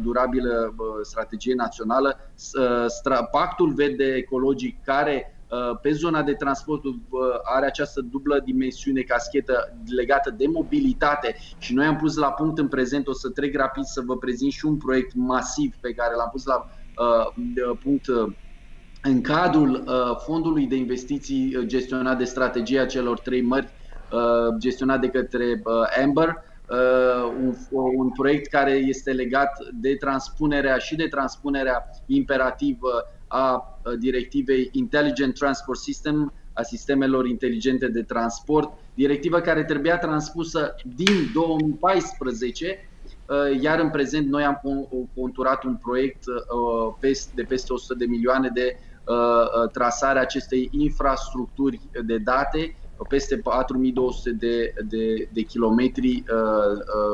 durabilă, 0.02 0.75
strategie 1.02 1.54
națională, 1.54 2.19
pactul 3.32 3.73
verde 3.73 4.04
ecologic 4.04 4.84
care 4.84 5.34
Uh, 5.34 5.38
pe 5.82 5.92
zona 5.92 6.24
de 6.24 6.34
transport 6.34 6.84
uh, 6.84 6.94
are 7.44 7.66
această 7.66 8.02
dublă 8.02 8.42
dimensiune 8.46 9.02
caschetă 9.02 9.78
legată 9.96 10.34
de 10.38 10.48
mobilitate 10.48 11.36
și 11.58 11.74
noi 11.74 11.86
am 11.86 11.96
pus 11.96 12.16
la 12.16 12.32
punct 12.32 12.58
în 12.58 12.68
prezent, 12.68 13.08
o 13.08 13.14
să 13.14 13.30
trec 13.30 13.56
rapid 13.56 13.84
să 13.84 14.02
vă 14.06 14.18
prezint 14.18 14.52
și 14.52 14.66
un 14.66 14.78
proiect 14.78 15.14
masiv 15.16 15.76
pe 15.82 15.94
care 15.94 16.16
l-am 16.16 16.30
pus 16.32 16.46
la 16.46 16.66
uh, 16.66 17.78
punct 17.80 18.06
în 19.02 19.22
cadrul 19.22 19.84
fondului 20.26 20.68
de 20.68 20.76
investiții 20.76 21.66
gestionat 21.66 22.18
de 22.18 22.24
strategia 22.24 22.86
celor 22.86 23.20
trei 23.20 23.42
mări, 23.42 23.74
gestionat 24.58 25.00
de 25.00 25.08
către 25.08 25.62
Amber, 26.04 26.36
un, 27.42 27.54
un 27.98 28.12
proiect 28.12 28.50
care 28.50 28.72
este 28.72 29.12
legat 29.12 29.52
de 29.74 29.96
transpunerea 29.96 30.78
și 30.78 30.96
de 30.96 31.08
transpunerea 31.08 31.90
imperativă 32.06 33.04
a 33.30 33.80
directivei 34.00 34.70
Intelligent 34.72 35.34
Transport 35.34 35.80
System, 35.80 36.34
a 36.54 36.63
sistemelor 36.63 37.28
inteligente 37.28 37.88
de 37.88 38.04
transport, 38.04 38.74
directivă 38.94 39.39
care 39.39 39.63
trebuia 39.63 39.98
transpusă 39.98 40.76
din 40.84 41.32
2014, 41.34 42.80
iar 43.62 43.80
în 43.80 43.89
prezent 43.89 44.28
noi 44.28 44.44
am 44.44 44.62
conturat 45.15 45.63
un 45.63 45.76
proiect 45.76 46.24
de 47.34 47.44
peste 47.44 47.74
100 47.74 47.94
de 47.94 48.06
milioane 48.06 48.50
de 48.54 48.76
trasare 49.72 50.20
acestei 50.20 50.68
infrastructuri 50.72 51.89
de 52.06 52.18
date, 52.18 52.74
peste 53.08 53.38
4200 53.38 54.32
de, 54.32 54.74
de, 54.88 55.30
de 55.32 55.42
kilometri 55.42 56.24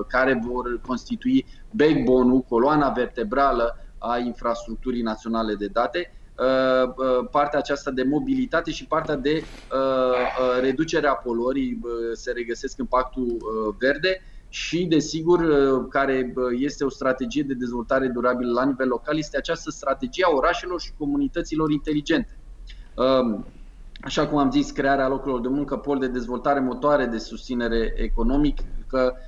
care 0.07 0.41
vor 0.45 0.81
constitui 0.81 1.45
backbone-ul, 1.69 2.41
coloana 2.41 2.89
vertebrală 2.89 3.75
a 4.11 4.17
infrastructurii 4.17 5.01
naționale 5.01 5.55
de 5.55 5.67
date, 5.67 6.11
uh, 6.37 6.87
uh, 6.87 7.27
partea 7.31 7.59
aceasta 7.59 7.91
de 7.91 8.03
mobilitate 8.03 8.71
și 8.71 8.87
partea 8.87 9.15
de 9.15 9.47
uh, 9.71 10.59
reducerea 10.61 11.13
poluării 11.13 11.79
se 12.13 12.31
regăsesc 12.31 12.79
în 12.79 12.85
pactul 12.85 13.37
verde 13.79 14.21
și, 14.49 14.85
desigur, 14.85 15.39
care 15.87 16.33
este 16.51 16.83
o 16.83 16.89
strategie 16.89 17.43
de 17.43 17.53
dezvoltare 17.53 18.07
durabilă 18.07 18.51
la 18.51 18.65
nivel 18.65 18.87
local, 18.87 19.17
este 19.17 19.37
această 19.37 19.69
strategie 19.69 20.25
a 20.27 20.35
orașelor 20.35 20.81
și 20.81 20.93
comunităților 20.97 21.71
inteligente. 21.71 22.39
Um, 22.95 23.45
așa 24.01 24.27
cum 24.27 24.37
am 24.37 24.51
zis, 24.51 24.71
crearea 24.71 25.07
locurilor 25.07 25.41
de 25.41 25.47
muncă, 25.47 25.77
pol 25.77 25.99
de 25.99 26.07
dezvoltare, 26.07 26.59
motoare 26.59 27.05
de 27.05 27.17
susținere 27.17 27.93
economică, 27.95 28.63
Ehm, 28.95 29.25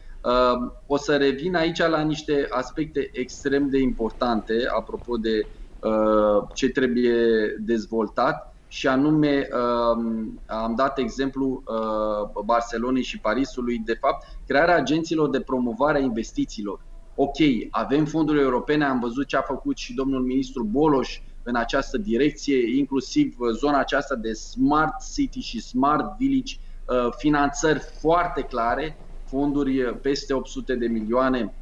o 0.85 0.97
să 0.97 1.17
revin 1.17 1.55
aici 1.55 1.79
la 1.79 2.01
niște 2.01 2.47
aspecte 2.49 3.09
extrem 3.11 3.69
de 3.69 3.79
importante, 3.79 4.53
apropo 4.77 5.17
de 5.17 5.47
ehm, 5.83 6.49
ce 6.53 6.69
trebuie 6.69 7.15
dezvoltat. 7.59 8.51
și 8.69 8.87
anume 8.87 9.47
um, 9.51 10.41
am 10.45 10.75
dat 10.75 10.97
exemplu 10.97 11.63
uh, 11.65 12.43
Barcelonei 12.45 13.03
și 13.03 13.19
Parisului, 13.19 13.81
de 13.85 13.93
fapt, 13.93 14.25
crearea 14.47 14.75
agenților 14.75 15.29
de 15.29 15.41
promovare 15.41 15.97
a 15.97 16.01
investițiilor. 16.01 16.85
Ok, 17.15 17.37
avem 17.69 18.05
fonduri 18.05 18.41
europene, 18.41 18.85
am 18.85 18.99
văzut 18.99 19.27
ce 19.27 19.37
a 19.37 19.41
făcut 19.41 19.77
și 19.77 19.93
domnul 19.93 20.21
ministru 20.21 20.63
Boloș 20.63 21.21
în 21.43 21.55
această 21.55 21.97
direcție, 21.97 22.77
inclusiv 22.77 23.35
zona 23.51 23.79
aceasta 23.79 24.15
de 24.15 24.33
Smart 24.33 24.93
City 25.13 25.39
și 25.39 25.61
Smart 25.61 26.17
Village, 26.17 26.55
uh, 26.85 27.07
finanțări 27.17 27.79
foarte 27.99 28.41
clare, 28.41 29.06
fonduri 29.27 29.99
peste 30.01 30.33
800 30.33 30.75
de 30.75 30.87
milioane 30.87 31.53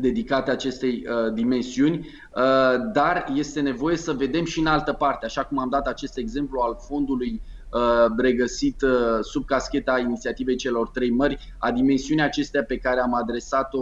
dedicate 0.00 0.50
acestei 0.50 1.06
uh, 1.06 1.32
dimensiuni, 1.32 1.98
uh, 1.98 2.90
dar 2.92 3.26
este 3.34 3.60
nevoie 3.60 3.96
să 3.96 4.12
vedem 4.12 4.44
și 4.44 4.58
în 4.58 4.66
altă 4.66 4.92
parte, 4.92 5.26
așa 5.26 5.44
cum 5.44 5.58
am 5.58 5.68
dat 5.68 5.86
acest 5.86 6.18
exemplu 6.18 6.60
al 6.60 6.76
fondului 6.88 7.42
uh, 7.72 8.12
regăsit 8.18 8.82
uh, 8.82 9.18
sub 9.20 9.44
cascheta 9.44 9.98
inițiativei 9.98 10.56
celor 10.56 10.88
trei 10.88 11.10
mări, 11.10 11.54
a 11.58 11.70
dimensiunii 11.70 12.24
acestea 12.24 12.64
pe 12.64 12.78
care 12.78 13.00
am 13.00 13.14
adresat-o 13.14 13.78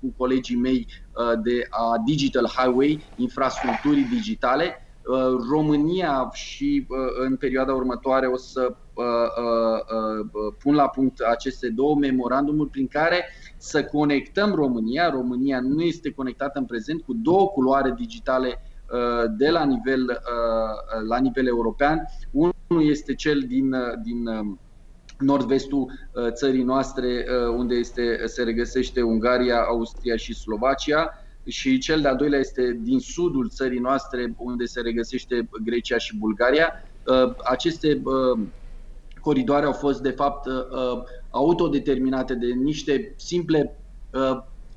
cu 0.00 0.14
colegii 0.16 0.56
mei 0.56 0.86
uh, 0.86 1.40
de 1.42 1.66
a 1.70 2.02
Digital 2.04 2.46
Highway, 2.56 3.04
infrastructurii 3.16 4.04
digitale, 4.04 4.78
Uh, 5.06 5.44
România 5.50 6.30
și 6.32 6.86
uh, 6.88 6.98
în 7.26 7.36
perioada 7.36 7.74
următoare 7.74 8.26
o 8.26 8.36
să 8.36 8.76
uh, 8.94 10.52
pun 10.58 10.74
la 10.74 10.88
punct 10.88 11.20
aceste 11.20 11.68
două 11.68 11.96
memorandumuri 11.96 12.70
prin 12.70 12.86
care 12.86 13.24
să 13.56 13.84
conectăm 13.84 14.54
România. 14.54 15.10
România 15.10 15.60
nu 15.60 15.82
este 15.82 16.10
conectată 16.10 16.58
în 16.58 16.64
prezent 16.64 17.02
cu 17.02 17.12
două 17.12 17.48
culoare 17.48 17.94
digitale 17.96 18.60
de 19.36 19.50
la 19.50 19.64
nivel, 19.64 20.20
la 21.08 21.18
nivel 21.18 21.46
european. 21.46 22.02
Unul 22.30 22.88
este 22.88 23.14
cel 23.14 23.44
din, 23.48 23.74
din 24.02 24.28
nord-vestul 25.18 25.90
țării 26.30 26.62
noastre, 26.62 27.26
unde 27.56 27.74
este, 27.74 28.22
se 28.24 28.42
regăsește 28.42 29.02
Ungaria, 29.02 29.58
Austria 29.58 30.16
și 30.16 30.34
Slovacia 30.34 31.24
și 31.46 31.78
cel 31.78 32.00
de-al 32.00 32.16
doilea 32.16 32.38
este 32.38 32.78
din 32.82 32.98
sudul 32.98 33.48
țării 33.48 33.78
noastre, 33.78 34.34
unde 34.38 34.64
se 34.64 34.80
regăsește 34.80 35.48
Grecia 35.64 35.98
și 35.98 36.16
Bulgaria. 36.16 36.72
Uh, 37.06 37.34
aceste 37.44 38.00
uh, 38.04 38.40
coridoare 39.24 39.66
au 39.66 39.72
fost, 39.72 40.00
de 40.00 40.10
fapt, 40.10 40.46
uh, 40.46 41.02
autodeterminate 41.30 42.34
de 42.34 42.46
niște 42.46 43.14
simple 43.16 43.78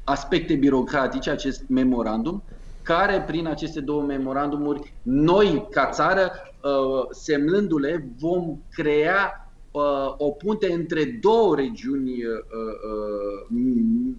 aspecte 0.03 0.55
birocratice, 0.55 1.29
acest 1.29 1.63
memorandum, 1.67 2.43
care 2.81 3.23
prin 3.27 3.47
aceste 3.47 3.79
două 3.79 4.01
memorandumuri, 4.01 4.93
noi, 5.01 5.67
ca 5.71 5.89
țară, 5.89 6.31
semnându-le, 7.11 8.09
vom 8.19 8.57
crea 8.69 9.51
o 10.17 10.31
punte 10.31 10.73
între 10.73 11.17
două 11.21 11.55
regiuni, 11.55 12.11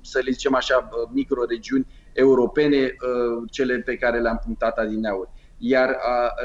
să 0.03 0.21
le 0.25 0.31
zicem 0.31 0.55
așa, 0.55 0.89
microregiuni 1.13 1.87
europene, 2.13 2.77
uh, 2.77 3.49
cele 3.51 3.79
pe 3.79 3.97
care 3.97 4.21
le-am 4.21 4.41
punctat 4.45 4.79
adineauri. 4.79 5.29
Iar 5.59 5.97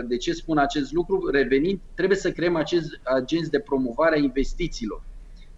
de 0.07 0.17
ce 0.17 0.33
spun 0.33 0.57
acest 0.57 0.91
lucru? 0.91 1.29
Revenind, 1.31 1.79
trebuie 1.95 2.17
să 2.17 2.31
creăm 2.31 2.55
acest 2.55 2.99
agenți 3.03 3.51
de 3.51 3.59
promovare 3.59 4.15
a 4.15 4.19
investițiilor 4.19 5.03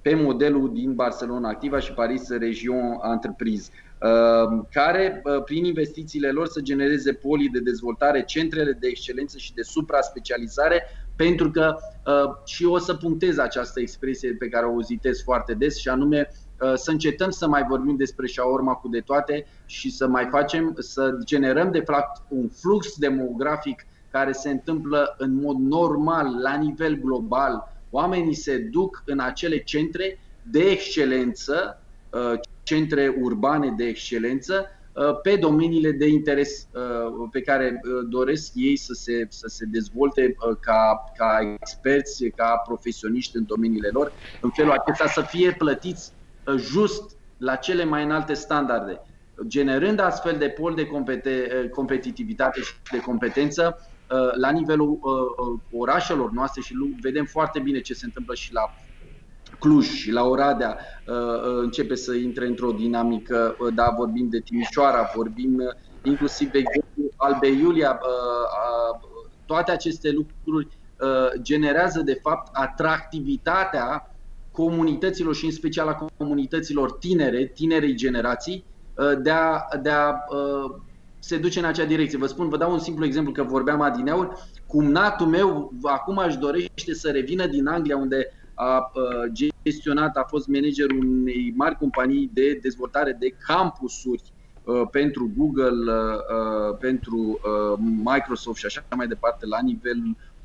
pe 0.02 0.16
modelul 0.16 0.74
din 0.74 0.94
Barcelona 0.94 1.50
Activa 1.50 1.80
și 1.80 1.94
Paris 1.94 2.30
Region 2.30 3.00
Entreprise, 3.12 3.70
uh, 4.02 4.66
care 4.72 5.22
uh, 5.24 5.44
prin 5.44 5.66
investițiile 5.66 6.32
lor 6.32 6.48
să 6.48 6.62
genereze 6.62 7.14
polii 7.14 7.50
de 7.50 7.60
dezvoltare, 7.60 8.24
centrele 8.24 8.72
de 8.72 8.88
excelență 8.88 9.38
și 9.38 9.54
de 9.54 9.62
supra-specializare, 9.62 10.84
pentru 11.16 11.52
că 11.52 11.76
și 12.46 12.66
o 12.66 12.78
să 12.78 12.94
punctez 12.94 13.38
această 13.38 13.80
expresie 13.80 14.34
pe 14.40 14.48
care 14.48 14.66
o 14.66 14.74
uzitez 14.74 15.22
foarte 15.24 15.54
des 15.54 15.78
și 15.78 15.90
anume 15.90 16.30
Uh, 16.30 16.45
să 16.74 16.92
încetăm 16.92 17.30
să 17.30 17.48
mai 17.48 17.64
vorbim 17.64 17.96
despre 17.96 18.28
șaorma 18.28 18.74
cu 18.74 18.88
de 18.88 19.00
toate 19.00 19.46
și 19.66 19.92
să 19.92 20.08
mai 20.08 20.28
facem, 20.32 20.76
să 20.80 21.18
generăm 21.24 21.72
de 21.72 21.80
fapt 21.80 22.22
un 22.30 22.50
flux 22.50 22.98
demografic 22.98 23.86
care 24.12 24.32
se 24.32 24.50
întâmplă 24.50 25.16
în 25.18 25.34
mod 25.42 25.58
normal 25.58 26.42
la 26.42 26.56
nivel 26.56 26.96
global. 26.96 27.74
Oamenii 27.90 28.34
se 28.34 28.58
duc 28.58 29.04
în 29.06 29.20
acele 29.20 29.58
centre 29.58 30.20
de 30.42 30.60
excelență, 30.60 31.82
uh, 32.10 32.40
centre 32.64 33.16
urbane 33.22 33.74
de 33.78 33.84
excelență, 33.84 34.66
uh, 34.94 35.22
pe 35.22 35.36
domeniile 35.36 35.92
de 35.92 36.08
interes 36.08 36.68
pe 37.32 37.42
care 37.42 37.82
doresc 38.10 38.52
ei 38.56 38.76
să 38.76 38.94
se, 38.94 39.26
să 39.30 39.48
se 39.48 39.66
dezvolte 39.66 40.36
ca, 40.60 41.04
ca 41.18 41.58
experți, 41.60 42.26
ca 42.36 42.62
profesioniști 42.66 43.38
în 43.38 43.46
domeniile 43.46 43.90
lor, 43.92 44.12
în 44.42 44.50
felul 44.50 44.72
acesta 44.72 45.08
să 45.08 45.22
fie 45.22 45.52
plătiți 45.52 46.12
just 46.58 47.16
la 47.38 47.56
cele 47.56 47.84
mai 47.84 48.04
înalte 48.04 48.34
standarde, 48.34 49.02
generând 49.48 50.00
astfel 50.00 50.38
de 50.38 50.50
pol 50.50 50.74
de 50.74 50.88
competitivitate 51.70 52.62
și 52.62 52.74
de 52.92 53.00
competență 53.00 53.78
uh, 54.12 54.36
la 54.36 54.50
nivelul 54.50 54.90
uh, 54.90 55.00
uh, 55.02 55.60
orașelor 55.80 56.32
noastre 56.32 56.62
și 56.62 56.74
vedem 57.02 57.26
foarte 57.26 57.60
bine 57.60 57.80
ce 57.80 57.94
se 57.94 58.06
întâmplă 58.06 58.34
și 58.34 58.54
la 58.54 58.74
Cluj 59.60 59.86
și 59.86 60.12
la 60.12 60.24
Oradea 60.24 60.78
începe 61.62 61.96
să 61.96 62.14
intre 62.14 62.48
într-o 62.48 62.72
dinamică, 62.72 63.58
da, 63.74 63.94
vorbim 63.98 64.30
de 64.30 64.40
Timișoara, 64.40 65.12
vorbim 65.16 65.62
inclusiv 66.04 66.52
de 66.52 66.58
exemplu 66.58 67.04
Albe 67.16 67.48
Iulia, 67.48 68.00
toate 69.46 69.72
aceste 69.72 70.12
lucruri 70.12 70.68
generează 71.42 72.02
de 72.02 72.20
fapt 72.22 72.50
atractivitatea 72.56 74.15
comunităților 74.56 75.36
și 75.36 75.46
în 75.46 75.52
special 75.52 75.88
a 75.88 76.08
comunităților 76.18 76.92
tinere, 76.92 77.46
tinerei 77.46 77.96
generații, 77.96 78.66
uh, 78.98 79.22
de 79.22 79.30
a, 79.30 79.62
de 79.82 79.90
a 79.90 80.10
uh, 80.10 80.76
se 81.20 81.38
duce 81.38 81.60
în 81.60 81.66
acea 81.66 81.86
direcție. 81.86 82.18
Vă 82.18 82.26
spun, 82.26 82.50
vă 82.50 82.58
dau 82.58 82.72
un 82.72 82.80
simplu 82.80 83.06
exemplu 83.06 83.32
că 83.32 83.44
vorbeam 83.44 83.82
adineauri, 83.82 84.30
cumnatul 84.68 85.28
meu 85.28 85.74
acum 85.84 86.18
își 86.18 86.38
dorește 86.38 86.94
să 86.94 87.12
revină 87.12 87.48
din 87.48 87.68
Anglia 87.68 87.98
unde 87.98 88.28
a 88.54 88.78
uh, 88.94 89.50
gestionat, 89.64 90.18
a 90.18 90.26
fost 90.28 90.48
managerul 90.48 91.06
unei 91.06 91.54
mari 91.56 91.78
companii 91.78 92.30
de 92.34 92.60
dezvoltare 92.62 93.18
de 93.20 93.36
campusuri 93.48 94.24
pentru 94.92 95.32
Google, 95.38 95.94
pentru 96.80 97.40
Microsoft 98.04 98.58
și 98.58 98.66
așa 98.66 98.84
mai 98.96 99.08
departe 99.08 99.46
la 99.46 99.58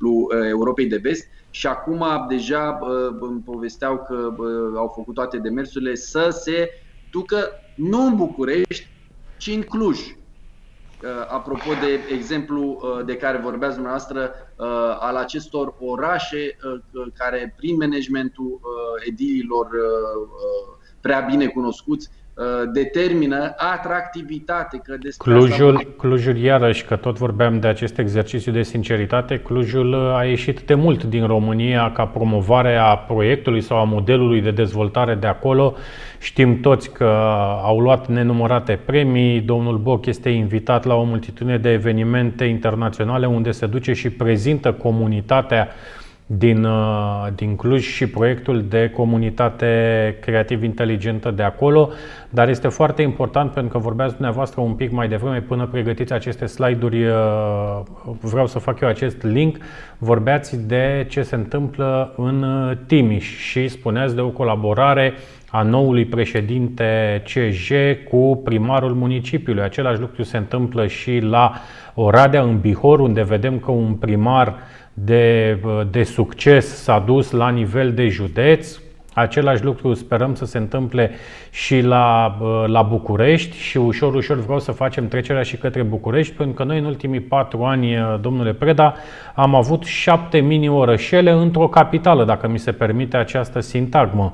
nivelul 0.01 0.47
Europei 0.47 0.87
de 0.87 0.97
Vest 0.97 1.27
și 1.49 1.67
acum 1.67 2.05
deja 2.29 2.79
îmi 3.19 3.41
povesteau 3.45 3.97
că 3.97 4.33
au 4.75 4.91
făcut 4.95 5.13
toate 5.13 5.37
demersurile 5.37 5.95
să 5.95 6.29
se 6.29 6.69
ducă 7.11 7.51
nu 7.75 8.05
în 8.05 8.15
București, 8.15 8.89
ci 9.37 9.47
în 9.47 9.61
Cluj. 9.61 9.99
Apropo 11.27 11.69
de 11.81 12.13
exemplu 12.13 12.79
de 13.05 13.15
care 13.15 13.37
vorbeați 13.37 13.73
dumneavoastră, 13.73 14.33
al 14.99 15.15
acestor 15.15 15.75
orașe 15.79 16.57
care 17.13 17.53
prin 17.57 17.75
managementul 17.75 18.59
edililor 19.05 19.67
prea 21.01 21.19
bine 21.19 21.47
cunoscuți 21.47 22.09
Uh, 22.09 22.20
determină 22.73 23.53
atractivitate. 23.57 24.81
Că 24.83 24.97
Clujul, 25.17 25.75
asta... 25.75 25.87
Clujul, 25.97 26.37
iarăși, 26.37 26.85
că 26.85 26.95
tot 26.95 27.17
vorbeam 27.17 27.59
de 27.59 27.67
acest 27.67 27.97
exercițiu 27.97 28.51
de 28.51 28.61
sinceritate, 28.61 29.39
Clujul 29.39 29.93
uh, 29.93 30.15
a 30.15 30.23
ieșit 30.23 30.59
de 30.59 30.73
mult 30.73 31.03
din 31.03 31.27
România 31.27 31.91
ca 31.91 32.05
promovare 32.05 32.75
a 32.75 32.95
proiectului 32.95 33.61
sau 33.61 33.77
a 33.77 33.83
modelului 33.83 34.41
de 34.41 34.51
dezvoltare 34.51 35.15
de 35.15 35.27
acolo. 35.27 35.75
Știm 36.19 36.59
toți 36.59 36.91
că 36.91 37.05
au 37.63 37.79
luat 37.79 38.07
nenumărate 38.07 38.79
premii, 38.85 39.41
domnul 39.41 39.77
Boc 39.77 40.05
este 40.05 40.29
invitat 40.29 40.85
la 40.85 40.95
o 40.95 41.03
multitudine 41.03 41.57
de 41.57 41.71
evenimente 41.71 42.43
internaționale 42.43 43.25
unde 43.25 43.51
se 43.51 43.65
duce 43.65 43.93
și 43.93 44.09
prezintă 44.09 44.71
comunitatea 44.73 45.67
din, 46.37 46.63
uh, 46.63 47.27
din 47.35 47.55
Cluj 47.55 47.83
și 47.83 48.07
proiectul 48.07 48.65
de 48.69 48.89
comunitate 48.89 50.17
creativ 50.21 50.63
inteligentă 50.63 51.31
de 51.31 51.43
acolo, 51.43 51.89
dar 52.29 52.49
este 52.49 52.67
foarte 52.67 53.01
important 53.01 53.51
pentru 53.51 53.71
că 53.71 53.77
vorbeați 53.77 54.13
dumneavoastră 54.13 54.61
un 54.61 54.73
pic 54.73 54.91
mai 54.91 55.07
devreme 55.07 55.41
până 55.41 55.67
pregătiți 55.67 56.13
aceste 56.13 56.45
slide-uri, 56.45 57.05
uh, 57.05 57.81
vreau 58.21 58.47
să 58.47 58.59
fac 58.59 58.79
eu 58.79 58.87
acest 58.87 59.23
link, 59.23 59.57
vorbeați 59.97 60.67
de 60.67 61.05
ce 61.09 61.21
se 61.21 61.35
întâmplă 61.35 62.13
în 62.17 62.43
uh, 62.43 62.77
Timiș 62.85 63.37
și 63.37 63.67
spuneați 63.67 64.15
de 64.15 64.21
o 64.21 64.29
colaborare 64.29 65.13
a 65.49 65.61
noului 65.61 66.05
președinte 66.05 67.21
CJ 67.25 67.71
cu 68.09 68.41
primarul 68.43 68.93
municipiului. 68.93 69.63
Același 69.63 69.99
lucru 69.99 70.23
se 70.23 70.37
întâmplă 70.37 70.87
și 70.87 71.19
la 71.19 71.53
Oradea, 71.93 72.41
în 72.41 72.59
Bihor, 72.59 72.99
unde 72.99 73.21
vedem 73.21 73.59
că 73.59 73.71
un 73.71 73.93
primar 73.93 74.55
de, 75.05 75.57
de 75.91 76.03
succes 76.03 76.83
s-a 76.83 76.99
dus 76.99 77.31
la 77.31 77.49
nivel 77.49 77.93
de 77.93 78.07
județ, 78.07 78.79
Același 79.13 79.63
lucru 79.63 79.93
sperăm 79.93 80.35
să 80.35 80.45
se 80.45 80.57
întâmple 80.57 81.11
și 81.49 81.81
la, 81.81 82.37
la 82.65 82.81
București 82.81 83.57
și 83.57 83.77
ușor, 83.77 84.13
ușor 84.13 84.37
vreau 84.37 84.59
să 84.59 84.71
facem 84.71 85.07
trecerea 85.07 85.41
și 85.43 85.57
către 85.57 85.81
București, 85.81 86.33
pentru 86.33 86.55
că 86.55 86.63
noi 86.63 86.77
în 86.77 86.85
ultimii 86.85 87.19
patru 87.19 87.63
ani, 87.63 87.95
domnule 88.21 88.53
Preda, 88.53 88.95
am 89.35 89.55
avut 89.55 89.83
șapte 89.83 90.39
mini-orășele 90.39 91.31
într-o 91.31 91.67
capitală, 91.67 92.25
dacă 92.25 92.47
mi 92.47 92.59
se 92.59 92.71
permite 92.71 93.17
această 93.17 93.59
sintagmă. 93.59 94.33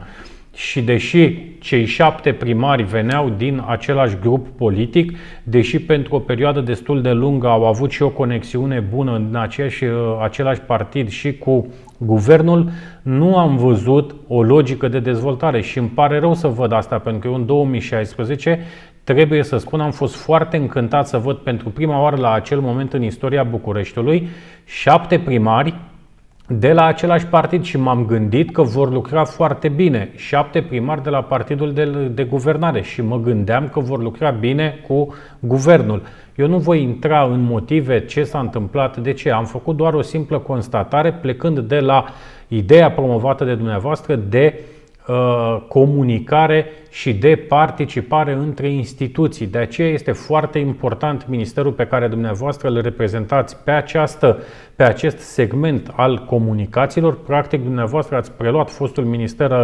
Și 0.58 0.82
deși 0.82 1.38
cei 1.60 1.86
șapte 1.86 2.34
primari 2.34 2.84
veneau 2.84 3.30
din 3.30 3.64
același 3.68 4.18
grup 4.22 4.47
politic, 4.47 5.18
deși 5.43 5.80
pentru 5.80 6.16
o 6.16 6.20
perioadă 6.20 6.62
destul 6.62 7.01
de 7.01 7.12
lungă 7.12 7.47
au 7.47 7.66
avut 7.66 7.91
și 7.91 8.01
o 8.01 8.10
conexiune 8.10 8.80
bună 8.80 9.16
în 9.16 9.36
aceeași, 9.36 9.84
același 10.22 10.60
partid 10.60 11.10
și 11.10 11.38
cu 11.38 11.68
guvernul, 11.97 12.70
nu 13.01 13.38
am 13.38 13.58
văzut 13.58 14.16
o 14.28 14.43
logică 14.43 14.88
de 14.88 14.99
dezvoltare. 14.99 15.62
Și 15.62 15.78
îmi 15.78 15.88
pare 15.88 16.20
rău 16.20 16.34
să 16.34 16.47
văd 16.47 16.72
asta, 16.72 16.97
pentru 16.99 17.22
că 17.22 17.28
eu 17.28 17.34
în 17.34 17.45
2016 17.45 18.60
trebuie 19.03 19.43
să 19.43 19.58
spun, 19.58 19.80
am 19.80 19.91
fost 19.91 20.16
foarte 20.16 20.58
încântat 20.58 21.08
să 21.08 21.18
văd 21.18 21.38
pentru 21.38 21.70
prima 21.70 22.01
oară 22.01 22.16
la 22.16 22.34
acel 22.34 22.60
moment 22.60 22.93
în 22.93 23.03
istoria 23.03 23.43
Bucureștiului 23.43 24.28
șapte 24.66 25.20
primari 25.20 25.74
de 26.48 26.74
la 26.74 26.86
același 26.86 27.26
partid 27.26 27.64
și 27.64 27.78
m-am 27.78 28.06
gândit 28.06 28.52
că 28.52 28.62
vor 28.62 28.91
lucra 28.91 29.24
foarte 29.24 29.70
bine. 29.70 30.12
Șapte 30.16 30.62
primari 30.62 31.04
de 31.04 31.10
la 31.10 31.22
partidul 31.22 31.74
de, 31.74 31.86
de 32.14 32.24
guvernare 32.24 32.82
și 32.82 33.02
mă 33.02 33.20
gândeam 33.20 33.68
că 33.68 33.80
vor 33.80 34.02
lucra 34.02 34.30
bine 34.30 34.80
cu 34.88 35.16
guvernul. 35.39 36.02
Eu 36.36 36.48
nu 36.48 36.58
voi 36.58 36.82
intra 36.82 37.24
în 37.24 37.41
motive 37.41 38.06
ce 38.06 38.24
s-a 38.24 38.39
întâmplat, 38.39 38.98
de 38.98 39.14
ce. 39.14 39.32
Am 39.32 39.45
făcut 39.45 39.76
doar 39.76 39.93
o 39.93 40.02
simplă 40.02 40.39
constatare 40.39 41.14
plecând 41.14 41.60
de 41.60 41.80
la 41.80 42.06
ideea 42.48 42.91
promovată 42.91 43.45
de 43.45 43.56
dumneavoastră 43.56 44.16
de 44.16 44.54
uh, 44.56 44.78
Uh, 45.08 45.62
comunicare 45.68 46.66
și 46.89 47.14
de 47.14 47.36
participare 47.36 48.32
între 48.34 48.70
instituții. 48.70 49.48
De 49.48 49.58
aceea 49.58 49.89
este 49.89 50.12
foarte 50.12 50.60
important 50.60 51.28
ministerul 51.28 51.72
pe 51.72 51.86
care 51.86 52.08
dumneavoastră 52.08 52.68
îl 52.68 52.82
reprezentați 52.82 53.58
pe, 53.64 53.72
această, 53.72 54.38
pe 54.78 54.84
acest 54.84 55.17
segment 55.17 55.91
al 55.95 56.25
comunicațiilor. 56.25 57.17
Practic, 57.23 57.63
dumneavoastră 57.63 58.15
ați 58.15 58.32
preluat 58.32 58.69
fostul 58.69 59.03
minister 59.03 59.51
uh, 59.51 59.57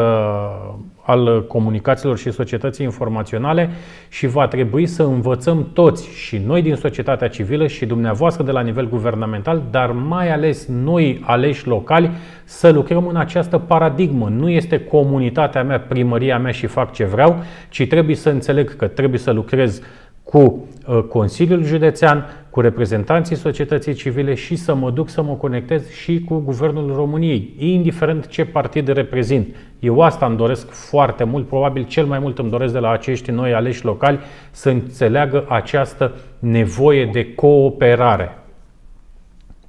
al 1.02 1.48
comunicațiilor 1.48 2.18
și 2.18 2.32
societății 2.32 2.86
informaționale 2.86 3.70
și 4.10 4.28
va 4.28 4.48
trebui 4.48 4.86
să 4.86 5.04
învățăm 5.04 5.70
toți 5.74 6.08
și 6.08 6.38
noi 6.38 6.62
din 6.62 6.76
societatea 6.76 7.28
civilă 7.28 7.68
și 7.68 7.86
dumneavoastră 7.86 8.44
de 8.44 8.52
la 8.52 8.62
nivel 8.62 8.90
guvernamental, 8.90 9.64
dar 9.72 9.92
mai 9.92 10.32
ales 10.32 10.66
noi 10.68 11.22
aleși 11.26 11.68
locali 11.68 12.12
să 12.44 12.70
lucrăm 12.70 13.08
în 13.08 13.16
această 13.16 13.58
paradigmă. 13.58 14.30
Nu 14.30 14.50
este 14.50 14.80
comunitatea 14.80 15.64
mea, 15.64 15.80
primăria 15.80 16.38
mea 16.38 16.52
și 16.52 16.66
fac 16.66 16.94
ce 16.94 17.06
vreau, 17.06 17.44
ci 17.70 17.88
trebuie 17.88 18.16
să 18.16 18.30
înțeleg 18.30 18.76
că 18.76 18.88
trebuie 18.88 19.20
să 19.20 19.32
lucrez 19.32 19.82
cu 20.24 20.40
uh, 20.40 20.73
Consiliul 21.10 21.64
Județean, 21.64 22.26
cu 22.50 22.62
reprezentanții 22.62 23.36
societății 23.36 23.94
civile 23.94 24.34
și 24.34 24.56
să 24.56 24.76
mă 24.76 24.92
duc 24.92 25.10
să 25.10 25.22
mă 25.22 25.36
conectez 25.36 25.90
și 25.90 26.24
cu 26.24 26.38
Guvernul 26.38 26.94
României, 26.96 27.56
indiferent 27.58 28.28
ce 28.28 28.46
partid 28.46 28.88
reprezint. 28.88 29.56
Eu 29.80 30.02
asta 30.02 30.26
îmi 30.26 30.38
doresc 30.38 30.70
foarte 30.70 31.24
mult, 31.24 31.48
probabil 31.48 31.86
cel 31.86 32.06
mai 32.06 32.20
mult 32.20 32.40
îmi 32.40 32.50
doresc 32.50 32.74
de 32.74 32.80
la 32.80 32.90
acești 32.90 33.32
noi 33.32 33.54
aleși 33.54 33.86
locali 33.86 34.20
să 34.52 34.70
înțeleagă 34.70 35.46
această 35.50 36.16
nevoie 36.40 37.10
de 37.14 37.34
cooperare. 37.34 38.38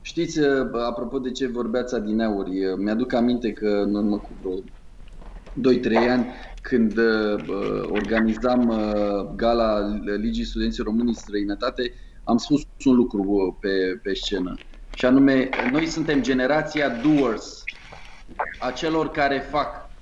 Știți, 0.01 0.39
uh, 0.39 0.47
apropo 0.89 1.19
de 1.19 1.31
ce 1.31 1.47
vorbeați 1.49 1.95
adineauri, 1.95 2.51
uh, 2.51 2.79
mi-aduc 2.85 3.15
aminte 3.15 3.53
că 3.53 3.67
în 3.67 3.95
urmă 3.95 4.17
cu 4.17 4.29
vreo 4.41 4.55
2-3 5.73 6.09
ani 6.11 6.27
când 6.69 6.97
uh, 6.97 7.83
organizam 7.89 8.69
uh, 8.69 9.35
gala 9.37 9.79
Ligii 10.17 10.45
Studenților 10.45 10.87
Români 10.87 11.09
în 11.09 11.15
străinătate, 11.15 11.93
am 12.25 12.37
spus 12.37 12.61
un 12.85 12.95
lucru 12.95 13.23
uh, 13.23 13.55
pe, 13.61 14.01
pe 14.03 14.15
scenă. 14.15 14.55
Și 14.95 15.05
anume, 15.05 15.49
noi 15.73 15.87
suntem 15.87 16.23
generația 16.23 16.89
doers, 16.89 17.63
a 18.59 18.71
celor 18.71 19.11
care 19.11 19.39
fac. 19.39 19.93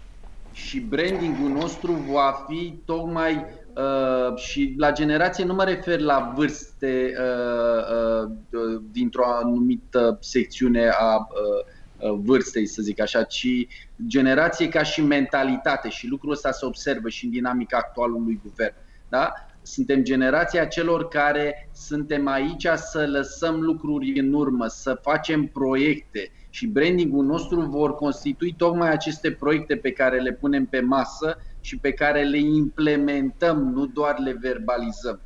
Și 0.52 0.80
brandingul 0.80 1.50
nostru 1.50 1.92
va 1.92 2.44
fi 2.48 2.82
tocmai 2.84 3.46
uh, 3.76 4.36
și 4.36 4.74
la 4.78 4.92
generație 4.92 5.44
nu 5.44 5.54
mă 5.54 5.64
refer 5.64 6.00
la 6.00 6.32
vârste 6.36 7.12
uh, 7.18 8.24
uh, 8.50 8.82
dintr-o 8.90 9.24
anumită 9.26 10.16
secțiune 10.20 10.88
a 10.88 11.16
uh, 11.16 11.24
Uh, 11.42 11.71
vârstei, 12.10 12.66
să 12.66 12.82
zic 12.82 13.00
așa, 13.00 13.22
ci 13.22 13.66
generație 14.06 14.68
ca 14.68 14.82
și 14.82 15.02
mentalitate 15.02 15.88
și 15.88 16.06
lucrul 16.06 16.32
ăsta 16.32 16.50
se 16.50 16.66
observă 16.66 17.08
și 17.08 17.24
în 17.24 17.30
dinamica 17.30 17.76
actualului 17.76 18.40
guvern. 18.42 18.74
Da? 19.08 19.32
Suntem 19.62 20.02
generația 20.02 20.64
celor 20.64 21.08
care 21.08 21.68
suntem 21.72 22.26
aici 22.26 22.66
să 22.74 23.06
lăsăm 23.06 23.60
lucruri 23.60 24.18
în 24.18 24.32
urmă, 24.32 24.66
să 24.66 24.98
facem 25.02 25.46
proiecte 25.46 26.30
și 26.50 26.66
brandingul 26.66 27.24
nostru 27.24 27.60
vor 27.60 27.94
constitui 27.94 28.54
tocmai 28.56 28.90
aceste 28.90 29.30
proiecte 29.30 29.76
pe 29.76 29.90
care 29.90 30.20
le 30.20 30.32
punem 30.32 30.66
pe 30.66 30.80
masă 30.80 31.38
și 31.60 31.78
pe 31.78 31.92
care 31.92 32.22
le 32.22 32.38
implementăm, 32.38 33.58
nu 33.58 33.86
doar 33.86 34.18
le 34.18 34.36
verbalizăm. 34.40 35.20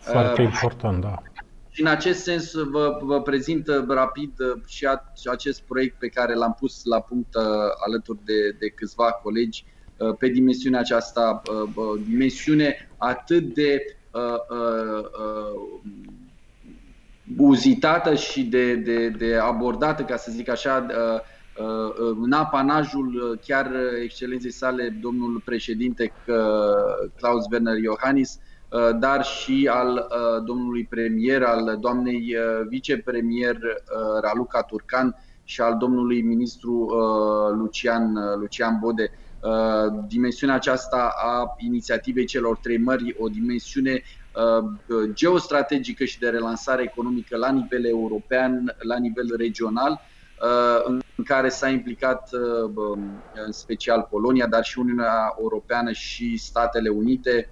Foarte 0.00 0.42
uh, 0.42 0.48
important, 0.52 1.00
da. 1.00 1.22
Și 1.80 1.86
în 1.86 1.92
acest 1.92 2.22
sens 2.22 2.52
vă, 2.52 2.98
vă 3.02 3.22
prezint 3.22 3.68
uh, 3.68 3.84
rapid 3.88 4.40
uh, 4.40 4.62
și 4.66 5.28
acest 5.30 5.62
proiect 5.62 5.98
pe 5.98 6.08
care 6.08 6.34
l-am 6.34 6.56
pus 6.58 6.84
la 6.84 7.00
punct 7.00 7.34
uh, 7.34 7.42
alături 7.86 8.18
de, 8.24 8.56
de 8.58 8.68
câțiva 8.68 9.12
colegi 9.22 9.64
pe 10.18 10.28
dimensiunea 10.28 10.80
aceasta, 10.80 11.42
dimensiune 12.06 12.90
atât 12.96 13.54
de 13.54 13.96
buzitată 17.24 18.14
și 18.14 18.42
de, 18.42 18.74
de, 18.74 19.08
de 19.08 19.36
abordată, 19.36 20.02
ca 20.02 20.16
să 20.16 20.30
zic 20.32 20.48
așa, 20.48 20.86
în 22.22 22.32
apanajul 22.32 23.38
chiar 23.46 23.70
excelenței 24.02 24.52
sale, 24.52 24.98
domnul 25.00 25.42
președinte 25.44 26.12
Klaus 27.16 27.44
Werner 27.50 27.76
Iohannis, 27.76 28.38
Uh, 28.38 28.49
dar 28.98 29.24
și 29.24 29.68
al 29.72 29.94
uh, 29.94 30.44
domnului 30.44 30.84
premier, 30.84 31.42
al 31.42 31.76
doamnei 31.80 32.36
uh, 32.36 32.66
vicepremier 32.68 33.56
Raluca 34.22 34.62
Turcan 34.62 35.16
și 35.44 35.60
al 35.60 35.76
domnului 35.76 36.22
ministru 36.22 36.88
Lucian, 37.56 38.12
Lucian 38.38 38.78
Bode. 38.80 39.10
Dimensiunea 40.06 40.54
aceasta 40.54 41.12
a 41.16 41.54
inițiativei 41.56 42.24
celor 42.24 42.56
trei 42.56 42.78
mări, 42.78 43.16
o 43.18 43.28
dimensiune 43.28 44.02
geostrategică 45.12 46.04
și 46.04 46.18
de 46.18 46.28
relansare 46.28 46.82
economică 46.82 47.36
la 47.36 47.50
nivel 47.50 47.84
european, 47.84 48.76
la 48.78 48.98
nivel 48.98 49.34
regional, 49.36 50.00
în 50.84 51.24
care 51.24 51.48
s-a 51.48 51.68
implicat 51.68 52.30
în 53.46 53.52
special 53.52 54.06
Polonia, 54.10 54.46
dar 54.46 54.64
și 54.64 54.78
Uniunea 54.78 55.34
Europeană 55.40 55.92
și 55.92 56.36
Statele 56.36 56.88
Unite, 56.88 57.48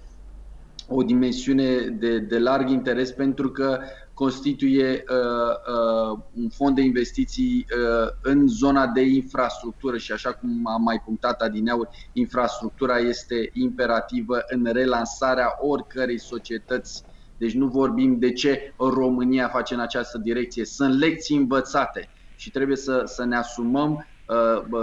o 0.88 1.02
dimensiune 1.02 1.76
de, 1.76 2.18
de 2.18 2.38
larg 2.38 2.68
interes 2.68 3.10
pentru 3.12 3.50
că 3.50 3.78
constituie 4.14 5.04
uh, 5.08 5.54
uh, 5.74 6.18
un 6.34 6.48
fond 6.48 6.74
de 6.74 6.82
investiții 6.82 7.66
uh, 7.76 8.08
în 8.22 8.48
zona 8.48 8.86
de 8.86 9.00
infrastructură 9.00 9.96
și 9.96 10.12
așa 10.12 10.32
cum 10.32 10.66
am 10.66 10.82
mai 10.82 11.02
punctat 11.04 11.40
adineauri, 11.40 12.10
infrastructura 12.12 12.98
este 12.98 13.50
imperativă 13.52 14.38
în 14.48 14.68
relansarea 14.72 15.56
oricărei 15.60 16.18
societăți. 16.18 17.02
Deci 17.36 17.54
nu 17.54 17.66
vorbim 17.66 18.18
de 18.18 18.32
ce 18.32 18.74
România 18.78 19.48
face 19.48 19.74
în 19.74 19.80
această 19.80 20.18
direcție. 20.18 20.64
Sunt 20.64 20.98
lecții 20.98 21.36
învățate 21.36 22.08
și 22.36 22.50
trebuie 22.50 22.76
să, 22.76 23.02
să 23.06 23.24
ne 23.24 23.36
asumăm 23.36 23.92
Uh, 23.92 24.17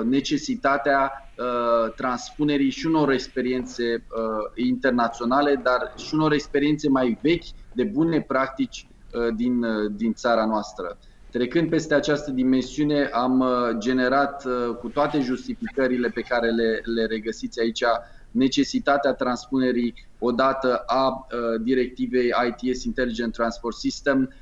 necesitatea 0.06 1.12
uh, 1.38 1.93
transpunerii 1.93 2.70
și 2.70 2.86
unor 2.86 3.12
experiențe 3.12 3.84
uh, 3.84 4.66
internaționale, 4.66 5.60
dar 5.64 5.93
și 5.98 6.14
unor 6.14 6.34
experiențe 6.34 6.89
mai 6.89 7.18
vechi 7.22 7.46
de 7.74 7.84
bune 7.84 8.22
practici 8.22 8.88
din, 9.36 9.66
din 9.96 10.14
țara 10.14 10.46
noastră. 10.46 10.98
Trecând 11.32 11.70
peste 11.70 11.93
această 11.93 12.32
dimensiune, 12.32 13.10
am 13.14 13.43
generat 13.78 14.48
cu 14.80 14.88
toate 14.88 15.20
justificările 15.20 16.10
pe 16.10 16.22
care 16.22 16.50
le, 16.50 16.82
le 16.84 17.06
regăsiți 17.06 17.60
aici 17.60 17.84
necesitatea 18.32 19.14
transpunerii 19.14 19.93
odată 20.20 20.84
a 20.86 21.28
directivei 21.64 22.32
ITS 22.48 22.84
Intelligent 22.84 23.34
Transport 23.34 23.76
System. 23.76 24.34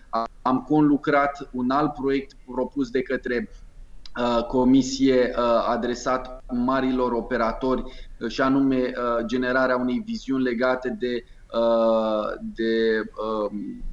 Am 0.42 0.66
conlucrat 0.68 1.50
un 1.52 1.70
alt 1.70 1.94
proiect 1.94 2.32
propus 2.46 2.90
de 2.90 3.02
către 3.02 3.50
Uh, 3.50 3.63
comisie 4.48 5.34
uh, 5.38 5.66
adresat 5.68 6.44
marilor 6.52 7.12
operatori 7.12 7.84
uh, 8.20 8.30
și 8.30 8.42
anume 8.42 8.92
generarea 9.26 9.78
unei 9.78 10.02
viziuni 10.06 10.44
legate 10.44 10.98
de, 11.00 11.24
de 12.56 13.02
um, 13.50 13.84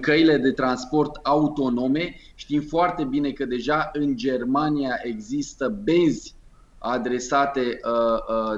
căile 0.00 0.36
de 0.36 0.52
transport 0.52 1.18
autonome. 1.22 2.14
Știm 2.34 2.60
foarte 2.60 3.04
bine 3.04 3.30
că 3.30 3.44
deja 3.44 3.90
în 3.92 4.16
Germania 4.16 4.98
există 5.02 5.68
benzi 5.68 6.34
adresate 6.78 7.80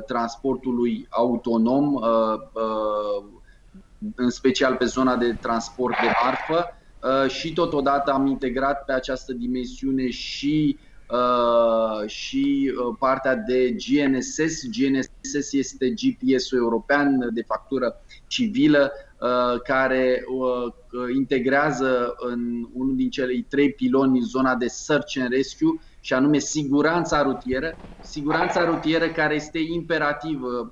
transportului 0.06 1.06
autonom, 1.10 1.98
în 4.14 4.30
special 4.30 4.74
pe 4.74 4.84
zona 4.84 5.16
de 5.16 5.32
transport 5.40 5.94
de 6.00 6.10
marfă 6.24 6.79
și 7.28 7.52
totodată 7.52 8.10
am 8.10 8.26
integrat 8.26 8.84
pe 8.84 8.92
această 8.92 9.32
dimensiune 9.32 10.10
și 10.10 10.78
și 12.06 12.72
partea 12.98 13.34
de 13.36 13.70
GNSS. 13.70 14.62
GNSS 14.66 15.52
este 15.52 15.90
GPS-ul 15.90 16.58
european 16.58 17.30
de 17.32 17.42
factură 17.42 17.96
civilă 18.26 18.92
care 19.64 20.24
integrează 21.14 22.14
în 22.16 22.68
unul 22.72 22.96
din 22.96 23.10
cele 23.10 23.46
trei 23.48 23.72
piloni 23.72 24.20
zona 24.20 24.54
de 24.54 24.66
search 24.66 25.18
and 25.20 25.32
rescue 25.32 25.80
și 26.00 26.14
anume 26.14 26.38
siguranța 26.38 27.22
rutieră, 27.22 27.76
siguranța 28.00 28.64
rutieră 28.64 29.08
care 29.08 29.34
este 29.34 29.58
imperativă 29.58 30.68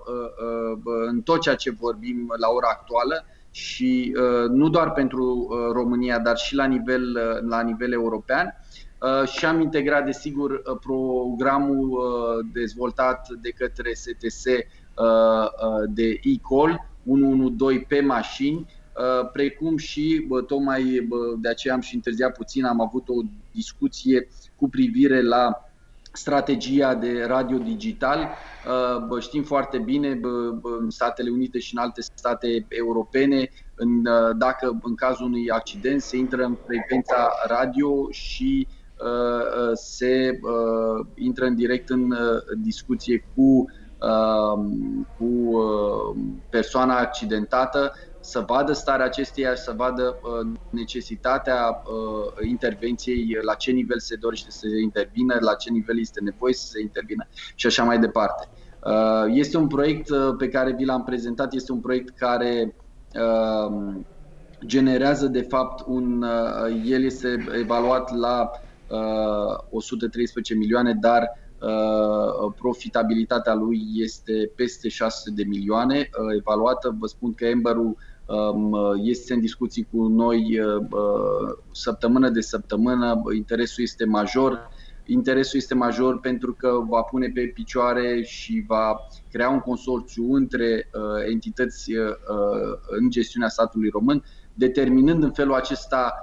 în 1.09 1.23
tot 1.23 1.41
ceea 1.41 1.55
ce 1.55 1.71
vorbim 1.71 2.35
la 2.41 2.49
ora 2.49 2.69
actuală 2.71 3.25
și 3.51 4.15
nu 4.51 4.69
doar 4.69 4.93
pentru 4.93 5.49
România, 5.73 6.19
dar 6.19 6.37
și 6.37 6.55
la 6.55 6.65
nivel, 6.65 7.19
la 7.49 7.63
nivel 7.63 7.93
european. 7.93 8.55
Și 9.27 9.45
am 9.45 9.61
integrat, 9.61 10.05
desigur, 10.05 10.63
programul 10.81 12.01
dezvoltat 12.53 13.29
de 13.41 13.51
către 13.51 13.93
STS 13.93 14.45
de 15.89 16.21
e-call 16.23 16.87
112 17.07 17.85
pe 17.89 18.01
mașini, 18.01 18.67
precum 19.33 19.77
și, 19.77 20.27
tocmai 20.47 21.09
de 21.41 21.49
aceea 21.49 21.75
am 21.75 21.81
și 21.81 21.95
întârziat 21.95 22.37
puțin, 22.37 22.65
am 22.65 22.81
avut 22.81 23.09
o 23.09 23.21
discuție 23.53 24.29
cu 24.57 24.69
privire 24.69 25.23
la 25.23 25.68
strategia 26.19 26.95
de 26.95 27.25
radio 27.27 27.59
digital. 27.59 28.29
Bă, 29.09 29.21
știm 29.21 29.43
foarte 29.43 29.79
bine 29.79 30.15
bă, 30.15 30.29
în 30.81 30.91
Statele 30.91 31.31
Unite 31.31 31.59
și 31.59 31.75
în 31.75 31.83
alte 31.83 32.01
state 32.01 32.67
europene, 32.69 33.51
în, 33.75 34.03
dacă 34.39 34.79
în 34.83 34.95
cazul 34.95 35.27
unui 35.27 35.51
accident 35.51 36.01
se 36.01 36.17
intră 36.17 36.45
în 36.45 36.57
frecvența 36.67 37.31
radio 37.47 38.11
și 38.11 38.67
uh, 38.99 39.71
se 39.73 40.39
uh, 40.43 41.07
intră 41.15 41.45
în 41.45 41.55
direct 41.55 41.89
în 41.89 42.11
uh, 42.11 42.19
discuție 42.57 43.25
cu, 43.35 43.65
cu 45.19 45.59
persoana 46.51 46.99
accidentată 46.99 47.93
să 48.21 48.45
vadă 48.47 48.73
starea 48.73 49.05
acesteia, 49.05 49.55
să 49.55 49.73
vadă 49.77 50.19
uh, 50.23 50.51
necesitatea 50.71 51.83
uh, 51.85 52.49
intervenției, 52.49 53.39
la 53.41 53.55
ce 53.55 53.71
nivel 53.71 53.99
se 53.99 54.17
dorește 54.17 54.51
să 54.51 54.67
intervină, 54.83 55.37
la 55.41 55.55
ce 55.55 55.71
nivel 55.71 55.99
este 55.99 56.21
nevoie 56.23 56.55
să 56.55 56.67
se 56.67 56.81
intervină 56.81 57.27
și 57.55 57.67
așa 57.67 57.85
mai 57.85 57.99
departe. 57.99 58.49
Uh, 58.85 59.25
este 59.35 59.57
un 59.57 59.67
proiect 59.67 60.11
pe 60.39 60.49
care 60.49 60.73
vi 60.73 60.85
l-am 60.85 61.05
prezentat, 61.05 61.53
este 61.53 61.73
un 61.73 61.81
proiect 61.81 62.19
care 62.19 62.75
generează 64.65 65.27
de 65.27 65.43
fapt 65.43 65.85
un, 65.87 66.25
el 66.85 67.05
este 67.05 67.47
evaluat 67.61 68.17
la 68.17 68.51
113 69.71 70.55
milioane, 70.55 70.95
dar 71.01 71.39
profitabilitatea 72.57 73.55
lui 73.55 73.81
este 73.95 74.53
peste 74.55 74.89
600 74.89 75.43
de 75.43 75.49
milioane 75.49 76.11
evaluată. 76.37 76.97
Vă 76.99 77.07
spun 77.07 77.35
că 77.35 77.45
Emberul 77.47 77.97
Um, 78.29 78.73
este 79.03 79.33
în 79.35 79.41
discuții 79.41 79.89
cu 79.91 80.07
noi 80.09 80.61
uh, 80.61 80.77
uh, 80.91 81.57
săptămână 81.73 82.29
de 82.29 82.41
săptămână, 82.41 83.23
interesul 83.37 83.83
este 83.83 84.05
major. 84.05 84.69
Interesul 85.07 85.59
este 85.59 85.75
major 85.75 86.21
pentru 86.21 86.53
că 86.53 86.69
va 86.89 87.03
pune 87.03 87.31
pe 87.35 87.51
picioare 87.55 88.23
și 88.23 88.65
va 88.67 88.97
crea 89.31 89.49
un 89.49 89.61
consorțiu 89.61 90.33
între 90.33 90.91
uh, 90.93 91.31
entități 91.31 91.93
în 92.89 93.11
gestiunea 93.11 93.49
statului 93.49 93.89
român, 93.89 94.25
determinând 94.55 95.23
în 95.23 95.33
felul 95.33 95.55
acesta 95.55 96.23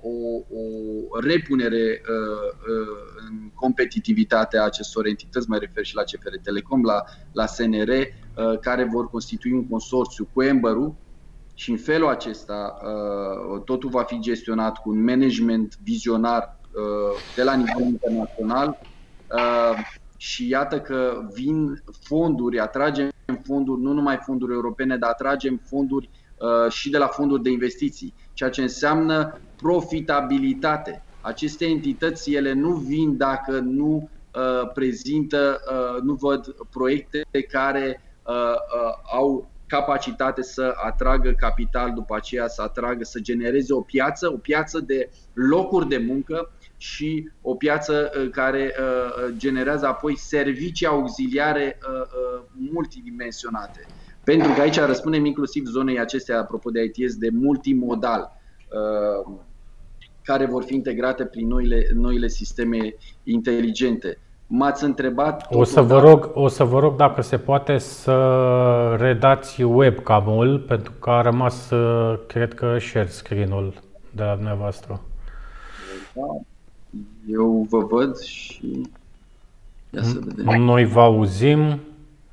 o, 0.00 0.10
o 0.58 1.20
repunere 1.20 2.02
în 3.30 3.50
competitivitatea 3.54 4.64
acestor 4.64 5.06
entități, 5.06 5.48
mă 5.48 5.56
refer 5.56 5.84
și 5.84 5.94
la 5.94 6.02
CFR 6.02 6.34
Telecom, 6.42 6.82
la, 6.82 7.04
la 7.32 7.46
SNR, 7.46 7.90
Uh, 8.36 8.58
care 8.58 8.84
vor 8.84 9.08
constitui 9.10 9.52
un 9.52 9.68
consorțiu 9.68 10.28
cu 10.32 10.42
Ember 10.42 10.76
și 11.54 11.70
în 11.70 11.76
felul 11.76 12.08
acesta 12.08 12.76
uh, 12.82 13.62
totul 13.64 13.90
va 13.90 14.02
fi 14.02 14.18
gestionat 14.20 14.78
cu 14.78 14.90
un 14.90 15.04
management 15.04 15.78
vizionar 15.82 16.60
uh, 16.72 17.34
de 17.36 17.42
la 17.42 17.54
nivel 17.54 17.82
internațional 17.82 18.78
și 20.16 20.48
iată 20.48 20.80
că 20.80 21.28
vin 21.32 21.82
fonduri, 22.00 22.58
atragem 22.58 23.10
fonduri, 23.42 23.80
nu 23.80 23.92
numai 23.92 24.18
fonduri 24.22 24.52
europene, 24.52 24.96
dar 24.96 25.10
atragem 25.10 25.60
fonduri 25.68 26.10
și 26.68 26.90
de 26.90 26.98
la 26.98 27.06
fonduri 27.06 27.42
de 27.42 27.50
investiții, 27.50 28.14
ceea 28.32 28.50
ce 28.50 28.62
înseamnă 28.62 29.40
profitabilitate. 29.56 31.03
Aceste 31.24 31.64
entități, 31.64 32.32
ele 32.32 32.52
nu 32.52 32.70
vin 32.70 33.16
dacă 33.16 33.58
nu 33.58 34.08
prezintă, 34.74 35.60
nu 36.02 36.14
văd 36.14 36.54
proiecte 36.70 37.22
care 37.50 38.00
Uh, 38.24 38.34
uh, 38.34 39.12
au 39.12 39.50
capacitate 39.66 40.42
să 40.42 40.74
atragă 40.84 41.30
capital, 41.30 41.92
după 41.92 42.16
aceea 42.16 42.48
să 42.48 42.62
atragă, 42.62 43.04
să 43.04 43.18
genereze 43.20 43.72
o 43.72 43.80
piață, 43.80 44.32
o 44.32 44.36
piață 44.36 44.80
de 44.80 45.10
locuri 45.32 45.88
de 45.88 45.98
muncă 45.98 46.52
și 46.76 47.30
o 47.42 47.54
piață 47.54 48.10
uh, 48.16 48.30
care 48.30 48.74
generează 49.36 49.86
apoi 49.86 50.18
servicii 50.18 50.86
auxiliare 50.86 51.78
multidimensionate. 52.72 53.86
Pentru 54.24 54.52
că 54.52 54.60
aici 54.60 54.78
răspundem 54.78 55.24
inclusiv 55.24 55.66
zonei 55.66 55.98
acestea, 55.98 56.38
apropo 56.38 56.70
de 56.70 56.92
ITS, 56.94 57.16
de 57.16 57.28
multimodal, 57.32 58.40
care 60.24 60.46
vor 60.46 60.62
fi 60.62 60.74
integrate 60.74 61.24
prin 61.24 61.46
noile, 61.46 61.86
noile 61.94 62.28
sisteme 62.28 62.94
inteligente. 63.22 64.18
M-ați 64.46 64.84
întrebat... 64.84 65.46
O 65.50 65.64
să, 65.64 65.80
vă 65.80 66.00
rog, 66.00 66.30
o 66.34 66.48
să 66.48 66.64
vă 66.64 66.78
rog 66.78 66.96
dacă 66.96 67.20
se 67.20 67.38
poate 67.38 67.78
să 67.78 68.96
redați 68.98 69.62
webcam-ul, 69.62 70.58
pentru 70.58 70.92
că 70.92 71.10
a 71.10 71.20
rămas, 71.20 71.70
uh, 71.70 72.18
cred 72.26 72.54
că, 72.54 72.76
share 72.78 73.06
screen-ul 73.06 73.74
de 74.10 74.22
la 74.22 74.34
dumneavoastră. 74.34 75.00
Eu 77.28 77.66
vă 77.68 77.78
văd 77.78 78.18
și... 78.18 78.90
Ia 79.90 80.02
să 80.02 80.18
vedem. 80.20 80.62
Noi 80.62 80.84
vă 80.84 81.00
auzim 81.00 81.80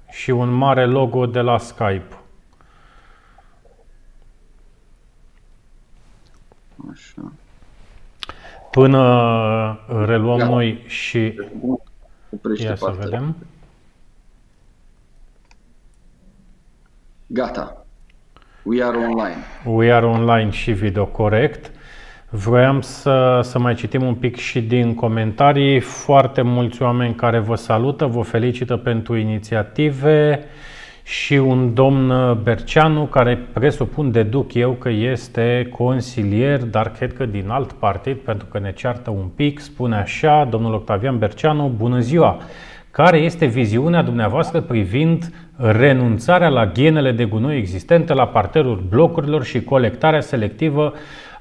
și 0.09 0.29
un 0.31 0.49
mare 0.49 0.85
logo 0.85 1.25
de 1.25 1.39
la 1.39 1.57
Skype. 1.57 2.19
Așa. 6.91 7.31
Până 8.72 9.80
reluăm 10.05 10.38
Gata. 10.38 10.49
noi 10.49 10.84
și 10.88 11.34
Oprește 12.30 12.65
Ia 12.65 12.76
să 12.76 12.95
vedem. 12.99 13.36
Gata. 17.28 17.86
We 18.63 18.84
are 18.84 18.97
online. 18.97 19.38
We 19.65 19.93
are 19.93 20.05
online 20.05 20.49
și 20.49 20.72
video 20.72 21.05
corect. 21.05 21.72
Vroiam 22.30 22.82
să, 22.82 23.39
să 23.43 23.59
mai 23.59 23.76
citim 23.76 24.03
un 24.03 24.15
pic 24.15 24.36
și 24.36 24.61
din 24.61 24.95
comentarii. 24.95 25.80
Foarte 25.80 26.41
mulți 26.41 26.82
oameni 26.82 27.15
care 27.15 27.39
vă 27.39 27.55
salută, 27.55 28.05
vă 28.05 28.22
felicită 28.22 28.78
pentru 28.78 29.15
inițiative 29.15 30.45
și 31.04 31.34
un 31.34 31.74
domn 31.74 32.38
Berceanu 32.43 33.04
care 33.06 33.47
presupun, 33.54 34.12
deduc 34.12 34.54
eu 34.54 34.72
că 34.72 34.89
este 34.89 35.70
consilier, 35.78 36.64
dar 36.64 36.91
cred 36.91 37.14
că 37.14 37.26
din 37.26 37.49
alt 37.49 37.72
partid, 37.72 38.18
pentru 38.18 38.47
că 38.52 38.60
ne 38.60 38.72
ceartă 38.72 39.10
un 39.10 39.28
pic, 39.36 39.60
spune 39.60 39.95
așa, 39.95 40.47
domnul 40.49 40.74
Octavian 40.74 41.18
Berceanu, 41.18 41.72
bună 41.78 41.99
ziua! 41.99 42.38
Care 42.91 43.18
este 43.18 43.45
viziunea 43.45 44.02
dumneavoastră 44.02 44.62
privind 44.62 45.34
renunțarea 45.58 46.49
la 46.49 46.66
ghenele 46.66 47.12
de 47.12 47.26
gunoi 47.26 47.58
existente 47.58 48.14
la 48.14 48.28
parterul 48.28 48.84
blocurilor 48.89 49.43
și 49.43 49.64
colectarea 49.64 50.22
selectivă 50.22 50.93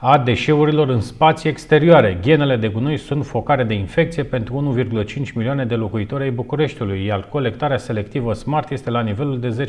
a 0.03 0.19
deșeurilor 0.19 0.89
în 0.89 1.01
spații 1.01 1.51
exterioare. 1.51 2.19
Ghenele 2.23 2.57
de 2.57 2.69
gunoi 2.69 2.97
sunt 2.97 3.27
focare 3.27 3.65
de 3.65 3.75
infecție 3.75 4.23
pentru 4.23 4.75
1,5 5.05 5.33
milioane 5.35 5.65
de 5.65 5.75
locuitori 5.75 6.23
ai 6.23 6.31
Bucureștiului, 6.31 7.05
iar 7.05 7.27
colectarea 7.29 7.77
selectivă 7.77 8.33
smart 8.33 8.71
este 8.71 8.91
la 8.91 9.01
nivelul 9.01 9.41
de 9.41 9.67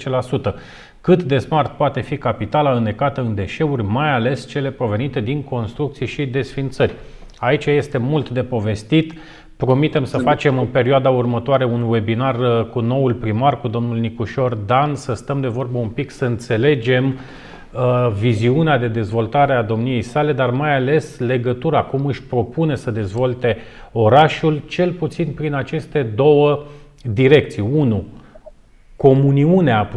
10%. 0.52 0.54
Cât 1.02 1.24
de 1.24 1.38
smart 1.38 1.72
poate 1.72 2.02
fi 2.02 2.18
capitala 2.18 2.72
înnecată 2.72 3.22
în 3.22 3.36
deșeuri, 3.36 3.84
mai 3.84 4.14
ales 4.14 4.48
cele 4.48 4.72
provenite 4.72 5.22
din 5.22 5.44
construcții 5.44 6.08
și 6.08 6.26
desfințări? 6.26 6.94
Aici 7.38 7.66
este 7.66 7.98
mult 7.98 8.30
de 8.30 8.42
povestit. 8.42 9.14
Promitem 9.58 10.04
să 10.04 10.18
facem 10.18 10.60
în 10.60 10.66
perioada 10.66 11.10
următoare 11.10 11.66
un 11.66 11.82
webinar 11.82 12.40
uh, 12.40 12.66
cu 12.66 12.80
noul 12.80 13.14
primar, 13.14 13.60
cu 13.60 13.68
domnul 13.68 13.98
Nicușor 13.98 14.54
Dan, 14.54 14.96
să 14.96 15.14
stăm 15.14 15.42
de 15.42 15.48
vorbă 15.48 15.78
un 15.78 15.90
pic, 15.90 16.12
să 16.12 16.26
înțelegem 16.26 17.06
uh, 17.06 17.14
viziunea 18.20 18.78
de 18.78 18.88
dezvoltare 18.88 19.54
a 19.54 19.64
domniei 19.64 20.02
sale, 20.02 20.34
dar 20.34 20.50
mai 20.50 20.76
ales 20.76 21.20
legătura, 21.20 21.82
cum 21.82 22.06
își 22.06 22.24
propune 22.24 22.76
să 22.76 22.92
dezvolte 22.92 23.58
orașul, 23.92 24.62
cel 24.68 24.92
puțin 24.92 25.28
prin 25.36 25.54
aceste 25.54 26.02
două 26.02 26.64
direcții. 27.04 27.64
Unu, 27.74 28.04
comuniunea, 28.96 29.90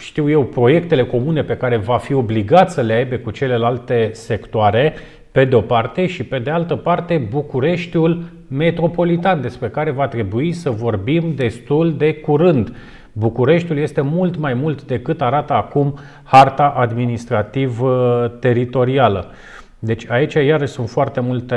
știu 0.00 0.30
eu, 0.30 0.44
proiectele 0.44 1.04
comune 1.04 1.42
pe 1.42 1.56
care 1.56 1.76
va 1.76 1.96
fi 1.96 2.14
obligat 2.14 2.70
să 2.70 2.80
le 2.80 2.92
aibă 2.92 3.16
cu 3.16 3.30
celelalte 3.30 4.10
sectoare, 4.12 4.94
pe 5.32 5.44
de 5.44 5.54
o 5.54 5.60
parte, 5.60 6.06
și 6.06 6.24
pe 6.24 6.38
de 6.38 6.50
altă 6.50 6.76
parte 6.76 7.26
Bucureștiul 7.30 8.22
metropolitan, 8.48 9.40
despre 9.40 9.68
care 9.68 9.90
va 9.90 10.08
trebui 10.08 10.52
să 10.52 10.70
vorbim 10.70 11.32
destul 11.36 11.96
de 11.96 12.14
curând. 12.14 12.76
Bucureștiul 13.12 13.78
este 13.78 14.00
mult 14.00 14.36
mai 14.36 14.54
mult 14.54 14.84
decât 14.84 15.22
arată 15.22 15.52
acum 15.52 15.98
harta 16.22 16.74
administrativ-teritorială. 16.76 19.30
Deci 19.78 20.10
aici 20.10 20.34
iarăși 20.34 20.72
sunt 20.72 20.88
foarte 20.88 21.20
multe 21.20 21.56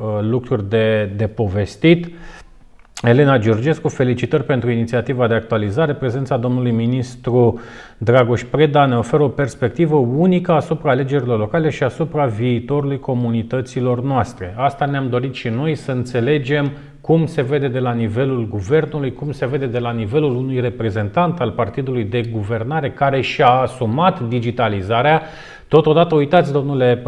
uh, 0.00 0.18
lucruri 0.20 0.68
de, 0.68 1.12
de 1.16 1.26
povestit. 1.26 2.12
Elena 3.02 3.38
Georgescu, 3.38 3.88
felicitări 3.88 4.44
pentru 4.44 4.70
inițiativa 4.70 5.26
de 5.26 5.34
actualizare. 5.34 5.94
Prezența 5.94 6.36
domnului 6.36 6.70
ministru 6.70 7.60
Dragoș 7.98 8.42
Preda 8.42 8.86
ne 8.86 8.96
oferă 8.96 9.22
o 9.22 9.28
perspectivă 9.28 9.96
unică 9.96 10.52
asupra 10.52 10.90
alegerilor 10.90 11.38
locale 11.38 11.70
și 11.70 11.82
asupra 11.82 12.26
viitorului 12.26 12.98
comunităților 12.98 14.02
noastre. 14.02 14.54
Asta 14.56 14.84
ne-am 14.84 15.08
dorit 15.08 15.34
și 15.34 15.48
noi 15.48 15.74
să 15.74 15.92
înțelegem 15.92 16.72
cum 17.10 17.26
se 17.26 17.42
vede 17.42 17.68
de 17.68 17.78
la 17.78 17.92
nivelul 17.92 18.48
guvernului, 18.48 19.12
cum 19.12 19.32
se 19.32 19.46
vede 19.46 19.66
de 19.66 19.78
la 19.78 19.92
nivelul 19.92 20.36
unui 20.36 20.60
reprezentant 20.60 21.40
al 21.40 21.52
partidului 21.52 22.04
de 22.04 22.22
guvernare 22.22 22.92
care 22.92 23.20
și-a 23.20 23.48
asumat 23.48 24.28
digitalizarea. 24.28 25.22
Totodată, 25.68 26.14
uitați, 26.14 26.52
domnule 26.52 27.02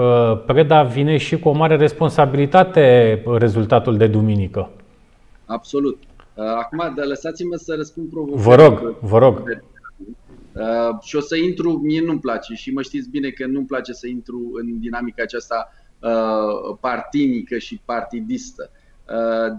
Preda, 0.46 0.82
vine 0.82 1.16
și 1.16 1.38
cu 1.38 1.48
o 1.48 1.52
mare 1.52 1.76
responsabilitate 1.76 3.22
rezultatul 3.38 3.96
de 3.96 4.06
duminică. 4.06 4.70
Absolut. 5.46 5.98
Uh, 6.34 6.44
acum, 6.44 6.92
lăsați-mă 7.08 7.56
să 7.56 7.74
răspund 7.76 8.10
provocării. 8.10 8.44
Vă 8.44 8.54
rog, 8.54 8.96
vă 9.00 9.18
rog. 9.18 9.42
Uh, 10.52 10.98
și 11.00 11.16
o 11.16 11.20
să 11.20 11.36
intru, 11.36 11.80
mie 11.84 12.00
nu-mi 12.00 12.20
place 12.20 12.54
și 12.54 12.70
mă 12.70 12.82
știți 12.82 13.10
bine 13.10 13.28
că 13.28 13.46
nu-mi 13.46 13.66
place 13.66 13.92
să 13.92 14.06
intru 14.06 14.50
în 14.52 14.80
dinamica 14.80 15.22
aceasta 15.22 15.72
uh, 16.00 16.76
partinică 16.80 17.58
și 17.58 17.80
partidistă. 17.84 18.70
Uh, 18.72 18.80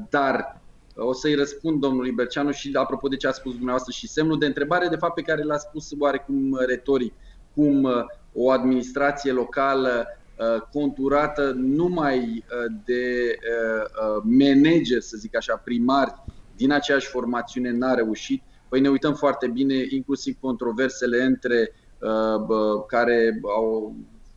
dar 0.10 0.62
o 0.96 1.14
să-i 1.14 1.36
răspund 1.36 1.80
domnului 1.82 2.12
Berceanu 2.12 2.52
și 2.52 2.72
apropo 2.74 3.08
de 3.08 3.16
ce 3.16 3.28
a 3.28 3.32
spus 3.32 3.52
dumneavoastră 3.52 3.92
și 3.92 4.08
semnul 4.08 4.40
de 4.40 4.46
întrebare, 4.46 4.88
de 4.88 4.96
fapt, 4.96 5.14
pe 5.14 5.22
care 5.22 5.44
l-a 5.44 5.58
spus 5.58 5.90
oarecum 6.00 6.58
retoric, 6.68 7.14
cum 7.54 7.84
uh, 7.84 7.92
o 8.34 8.52
administrație 8.52 9.32
locală 9.32 10.08
Uh, 10.40 10.62
conturată 10.72 11.54
numai 11.56 12.20
uh, 12.20 12.74
de 12.86 13.38
uh, 13.38 14.24
manager, 14.24 15.02
să 15.02 15.18
zic 15.18 15.36
așa, 15.36 15.62
primari 15.64 16.14
din 16.56 16.72
aceeași 16.72 17.08
formațiune 17.08 17.72
n-a 17.72 17.94
reușit. 17.94 18.44
Păi 18.70 18.80
ne 18.80 18.90
uităm 18.90 19.14
foarte 19.14 19.48
bine, 19.48 19.86
inclusiv 19.90 20.38
controversele 20.40 21.24
între 21.24 21.72
care 22.88 23.40
au 23.56 23.96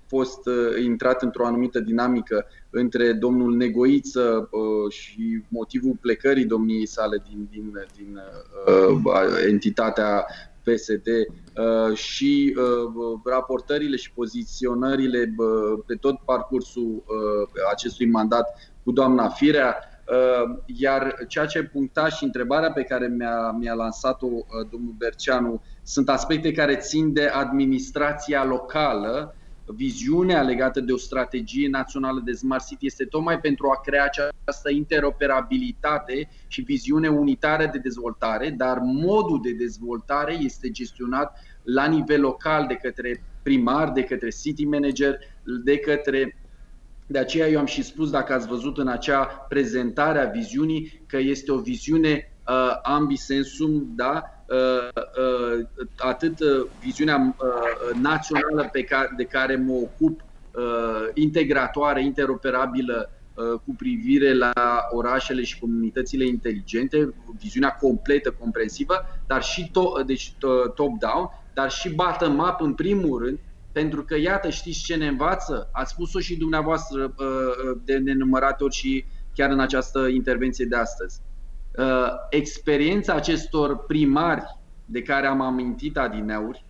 fost 0.08 0.40
intrat 0.84 1.22
într-o 1.22 1.46
anumită 1.46 1.80
dinamică 1.80 2.46
între 2.70 3.12
domnul 3.12 3.56
Negoiță 3.56 4.48
și 4.88 5.42
motivul 5.48 5.98
plecării 6.00 6.44
domniei 6.44 6.86
sale 6.86 7.22
din, 7.28 7.48
din, 7.50 7.72
din 7.96 8.20
entitatea 9.48 10.26
PSD 10.66 11.06
uh, 11.06 11.96
și 11.96 12.56
uh, 12.56 13.20
raportările 13.24 13.96
și 13.96 14.12
poziționările 14.12 15.34
pe 15.86 15.94
tot 15.94 16.18
parcursul 16.24 17.04
uh, 17.06 17.48
acestui 17.70 18.06
mandat 18.06 18.74
cu 18.84 18.92
doamna 18.92 19.28
Firea. 19.28 19.76
Iar 20.66 21.14
ceea 21.28 21.46
ce 21.46 21.62
puncta 21.62 22.08
și 22.08 22.24
întrebarea 22.24 22.72
pe 22.72 22.82
care 22.82 23.06
mi-a, 23.06 23.50
mi-a 23.58 23.74
lansat-o 23.74 24.26
domnul 24.70 24.94
Berceanu 24.98 25.62
sunt 25.82 26.08
aspecte 26.08 26.52
care 26.52 26.76
țin 26.76 27.12
de 27.12 27.26
administrația 27.26 28.44
locală 28.44 29.34
viziunea 29.66 30.42
legată 30.42 30.80
de 30.80 30.92
o 30.92 30.96
strategie 30.96 31.68
națională 31.68 32.22
de 32.24 32.32
Smart 32.32 32.66
City 32.66 32.86
este 32.86 33.04
tocmai 33.04 33.40
pentru 33.40 33.68
a 33.68 33.80
crea 33.80 34.04
această 34.04 34.70
interoperabilitate 34.70 36.28
și 36.46 36.60
viziune 36.60 37.08
unitară 37.08 37.68
de 37.72 37.78
dezvoltare, 37.78 38.50
dar 38.50 38.78
modul 38.82 39.40
de 39.42 39.52
dezvoltare 39.52 40.36
este 40.40 40.70
gestionat 40.70 41.38
la 41.62 41.86
nivel 41.86 42.20
local 42.20 42.66
de 42.66 42.74
către 42.74 43.22
primar, 43.42 43.90
de 43.90 44.02
către 44.02 44.28
city 44.28 44.64
manager, 44.64 45.18
de 45.64 45.78
către 45.78 46.36
de 47.06 47.18
aceea 47.18 47.48
eu 47.48 47.58
am 47.58 47.66
și 47.66 47.82
spus, 47.82 48.10
dacă 48.10 48.32
ați 48.32 48.48
văzut 48.48 48.78
în 48.78 48.88
acea 48.88 49.24
prezentare 49.24 50.18
a 50.18 50.30
viziunii, 50.30 51.02
că 51.06 51.18
este 51.18 51.52
o 51.52 51.58
viziune 51.58 52.32
uh, 52.48 52.78
ambisensum, 52.82 53.92
da? 53.94 54.22
Uh, 54.46 54.88
uh, 54.94 55.66
atât 55.96 56.40
uh, 56.40 56.68
viziunea 56.80 57.36
națională 58.00 58.68
pe 58.72 58.82
care, 58.82 59.08
de 59.16 59.24
care 59.24 59.56
mă 59.56 59.72
ocup, 59.72 60.20
integratoare, 61.14 62.04
interoperabilă 62.04 63.10
cu 63.64 63.74
privire 63.76 64.34
la 64.34 64.52
orașele 64.90 65.42
și 65.42 65.58
comunitățile 65.58 66.26
inteligente, 66.26 67.14
viziunea 67.38 67.70
completă, 67.70 68.30
comprensivă, 68.30 68.94
dar 69.26 69.42
și 69.42 69.70
to- 69.70 70.06
deci 70.06 70.36
top-down, 70.74 71.28
dar 71.54 71.70
și 71.70 71.94
bottom-up 71.94 72.60
în 72.60 72.74
primul 72.74 73.18
rând, 73.24 73.38
pentru 73.72 74.04
că, 74.04 74.16
iată, 74.18 74.50
știți 74.50 74.82
ce 74.82 74.96
ne 74.96 75.06
învață? 75.06 75.68
Ați 75.72 75.92
spus-o 75.92 76.18
și 76.20 76.36
dumneavoastră 76.36 77.14
de 77.84 77.96
nenumărate 77.96 78.64
ori 78.64 78.74
și 78.74 79.06
chiar 79.32 79.50
în 79.50 79.60
această 79.60 80.06
intervenție 80.06 80.64
de 80.64 80.76
astăzi. 80.76 81.20
Uh, 81.78 82.08
experiența 82.30 83.14
acestor 83.14 83.84
primari 83.86 84.42
de 84.84 85.02
care 85.02 85.26
am 85.26 85.40
amintit 85.40 85.96
adineauri, 85.96 86.64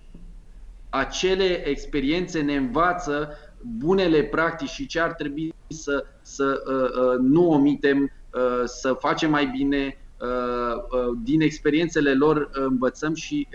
acele 0.90 1.68
experiențe 1.68 2.40
ne 2.40 2.56
învață 2.56 3.28
bunele 3.60 4.22
practici 4.22 4.68
și 4.68 4.86
ce 4.86 5.00
ar 5.00 5.12
trebui 5.12 5.54
să, 5.68 6.04
să 6.22 6.62
uh, 6.66 6.74
uh, 6.74 7.18
nu 7.18 7.50
omitem, 7.50 8.02
uh, 8.02 8.62
să 8.64 8.92
facem 8.92 9.30
mai 9.30 9.46
bine, 9.46 9.98
uh, 10.20 10.76
uh, 10.76 11.18
din 11.22 11.40
experiențele 11.40 12.14
lor 12.14 12.50
învățăm 12.52 13.14
și 13.14 13.48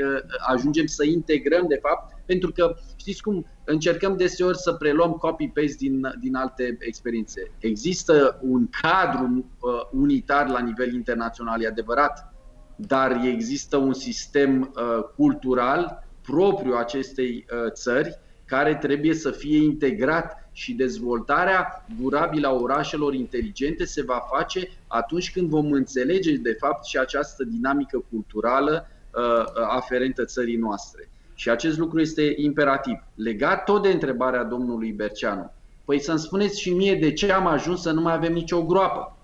ajungem 0.47 0.85
să 0.85 1.05
integrăm, 1.05 1.65
de 1.67 1.79
fapt, 1.81 2.20
pentru 2.31 2.51
că 2.51 2.75
știți 2.95 3.21
cum 3.21 3.45
încercăm 3.63 4.17
deseori 4.17 4.57
să 4.57 4.73
preluăm 4.73 5.11
copy-paste 5.11 5.75
din, 5.77 6.01
din 6.19 6.35
alte 6.35 6.77
experiențe. 6.79 7.51
Există 7.59 8.39
un 8.41 8.67
cadru 8.81 9.45
uh, 9.59 9.71
unitar 9.91 10.49
la 10.49 10.59
nivel 10.59 10.93
internațional, 10.93 11.61
e 11.61 11.67
adevărat, 11.67 12.33
dar 12.75 13.21
există 13.25 13.77
un 13.77 13.93
sistem 13.93 14.61
uh, 14.61 15.03
cultural 15.15 16.07
propriu 16.21 16.73
acestei 16.73 17.45
uh, 17.51 17.71
țări 17.71 18.19
care 18.45 18.75
trebuie 18.75 19.13
să 19.13 19.31
fie 19.31 19.63
integrat 19.63 20.49
și 20.51 20.73
dezvoltarea 20.73 21.85
durabilă 22.01 22.47
a 22.47 22.53
orașelor 22.53 23.13
inteligente 23.13 23.85
se 23.85 24.03
va 24.03 24.19
face 24.35 24.69
atunci 24.87 25.31
când 25.31 25.49
vom 25.49 25.71
înțelege 25.71 26.35
de 26.35 26.55
fapt 26.59 26.85
și 26.85 26.97
această 26.97 27.43
dinamică 27.43 28.03
culturală 28.09 28.87
uh, 28.87 29.45
aferentă 29.67 30.25
țării 30.25 30.57
noastre. 30.57 31.10
Și 31.41 31.49
acest 31.49 31.77
lucru 31.77 31.99
este 31.99 32.33
imperativ. 32.35 33.03
Legat 33.15 33.63
tot 33.63 33.81
de 33.81 33.89
întrebarea 33.89 34.43
domnului 34.43 34.91
Berceanu. 34.91 35.53
Păi 35.85 35.99
să-mi 35.99 36.19
spuneți 36.19 36.61
și 36.61 36.73
mie 36.73 36.95
de 36.95 37.13
ce 37.13 37.31
am 37.31 37.47
ajuns 37.47 37.81
să 37.81 37.91
nu 37.91 38.01
mai 38.01 38.13
avem 38.13 38.33
nicio 38.33 38.63
groapă. 38.63 39.17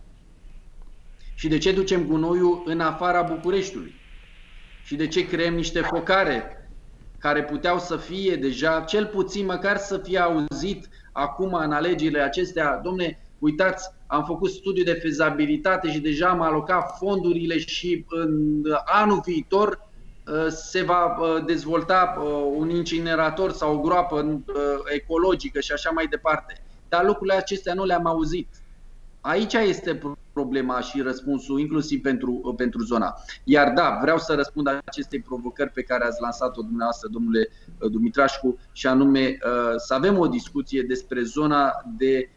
Și 1.36 1.47
de 1.47 1.57
ce 1.57 1.72
ducem 1.72 2.05
gunoiul 2.05 2.63
în 2.65 2.80
afara 2.80 3.22
Bucureștiului. 3.22 3.93
Și 4.84 4.95
de 4.95 5.07
ce 5.07 5.28
creăm 5.28 5.53
niște 5.53 5.82
focare 5.82 6.70
care 7.20 7.43
puteau 7.43 7.80
să 7.80 7.97
fie 7.97 8.36
deja, 8.36 8.82
cel 8.88 9.05
puțin 9.05 9.45
măcar 9.45 9.78
să 9.78 9.97
fie 9.97 10.20
auzit 10.20 10.89
acum 11.11 11.53
în 11.53 11.72
alegerile 11.72 12.22
acestea. 12.22 12.80
Domne, 12.84 13.20
uitați, 13.39 13.89
am 14.07 14.24
făcut 14.24 14.49
studiu 14.49 14.84
de 14.84 14.93
fezabilitate 14.93 15.91
și 15.91 15.99
deja 15.99 16.28
am 16.28 16.41
alocat 16.41 16.97
fondurile 16.97 17.57
și 17.57 18.05
în 18.09 18.61
anul 18.86 19.22
viitor 19.26 19.86
Uh, 19.86 19.86
se 20.49 20.84
va 20.84 21.17
uh, 21.19 21.45
dezvolta 21.45 22.15
uh, 22.19 22.53
un 22.55 22.69
incinerator 22.69 23.51
sau 23.51 23.75
o 23.75 23.80
groapă 23.80 24.41
ecologică 24.86 25.59
și 25.59 25.71
așa 25.71 25.89
mai 25.89 26.07
departe. 26.07 26.63
Dar 26.89 27.05
lucrurile 27.05 27.36
acestea 27.36 27.73
nu 27.73 27.86
le-am 27.86 28.05
auzit. 28.05 28.47
Aici 29.21 29.53
este 29.53 30.01
problema 30.34 30.80
și 30.80 31.01
răspunsul, 31.01 31.59
inclusiv 31.59 32.01
pentru, 32.01 32.53
pentru 32.57 32.84
zona. 32.84 33.15
Iar 33.43 33.73
da, 33.73 33.97
vreau 34.01 34.17
să 34.17 34.34
răspund 34.34 34.82
acestei 34.86 35.19
provocări 35.19 35.69
pe 35.69 35.82
care 35.82 36.05
ați 36.05 36.21
lansat-o 36.21 36.61
dumneavoastră, 36.61 37.09
domnule 37.11 37.47
Dumitrașcu, 37.91 38.59
și 38.71 38.88
anume 38.88 39.38
să 39.78 39.93
avem 39.93 40.17
o 40.17 40.28
discuție 40.28 40.82
despre 40.82 41.21
zona 41.21 41.71
de 41.97 42.30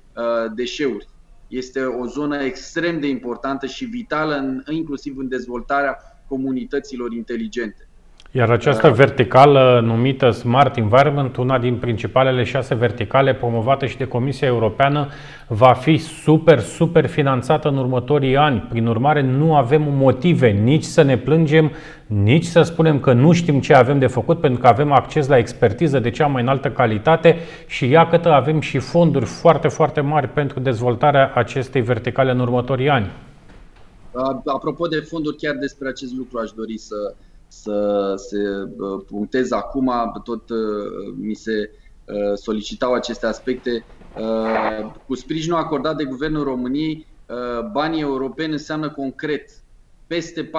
deșeuri. 0.54 1.08
Este 1.48 1.84
o 1.84 2.06
zonă 2.06 2.36
extrem 2.36 3.00
de 3.00 3.08
importantă 3.08 3.66
și 3.66 3.84
vitală, 3.84 4.34
în, 4.34 4.62
inclusiv 4.68 5.18
în 5.18 5.28
dezvoltarea 5.28 6.09
comunităților 6.30 7.12
inteligente. 7.12 7.82
Iar 8.32 8.50
această 8.50 8.90
verticală 8.90 9.80
numită 9.84 10.30
Smart 10.30 10.76
Environment, 10.76 11.36
una 11.36 11.58
din 11.58 11.76
principalele 11.76 12.44
șase 12.44 12.74
verticale 12.74 13.34
promovate 13.34 13.86
și 13.86 13.96
de 13.96 14.04
Comisia 14.04 14.46
Europeană, 14.46 15.08
va 15.46 15.72
fi 15.72 15.96
super, 15.96 16.58
super 16.58 17.06
finanțată 17.06 17.68
în 17.68 17.76
următorii 17.76 18.36
ani. 18.36 18.66
Prin 18.68 18.86
urmare, 18.86 19.22
nu 19.22 19.54
avem 19.54 19.82
motive 19.82 20.48
nici 20.48 20.82
să 20.82 21.02
ne 21.02 21.16
plângem, 21.16 21.72
nici 22.06 22.44
să 22.44 22.62
spunem 22.62 23.00
că 23.00 23.12
nu 23.12 23.32
știm 23.32 23.60
ce 23.60 23.74
avem 23.74 23.98
de 23.98 24.06
făcut, 24.06 24.40
pentru 24.40 24.60
că 24.60 24.66
avem 24.66 24.92
acces 24.92 25.28
la 25.28 25.38
expertiză 25.38 25.98
de 25.98 26.10
cea 26.10 26.26
mai 26.26 26.42
înaltă 26.42 26.70
calitate 26.70 27.36
și 27.66 27.88
iată 27.88 28.32
avem 28.32 28.60
și 28.60 28.78
fonduri 28.78 29.24
foarte, 29.24 29.68
foarte 29.68 30.00
mari 30.00 30.28
pentru 30.28 30.60
dezvoltarea 30.60 31.32
acestei 31.34 31.80
verticale 31.80 32.30
în 32.30 32.40
următorii 32.40 32.88
ani. 32.88 33.10
Apropo 34.44 34.86
de 34.86 35.00
fonduri, 35.00 35.36
chiar 35.36 35.56
despre 35.56 35.88
acest 35.88 36.12
lucru 36.12 36.38
aș 36.38 36.50
dori 36.50 36.78
să, 36.78 37.16
să 37.48 38.14
se 38.16 38.38
punctez 39.06 39.50
acum, 39.50 39.92
tot 40.24 40.50
uh, 40.50 41.14
mi 41.16 41.34
se 41.34 41.70
uh, 42.04 42.34
solicitau 42.34 42.92
aceste 42.92 43.26
aspecte. 43.26 43.86
Uh, 44.12 44.90
cu 45.06 45.14
sprijinul 45.14 45.58
acordat 45.58 45.96
de 45.96 46.04
Guvernul 46.04 46.44
României, 46.44 47.08
banii 47.72 48.00
europeni 48.00 48.52
înseamnă 48.52 48.90
concret 48.90 49.50
peste 50.06 50.44
42.000 50.44 50.50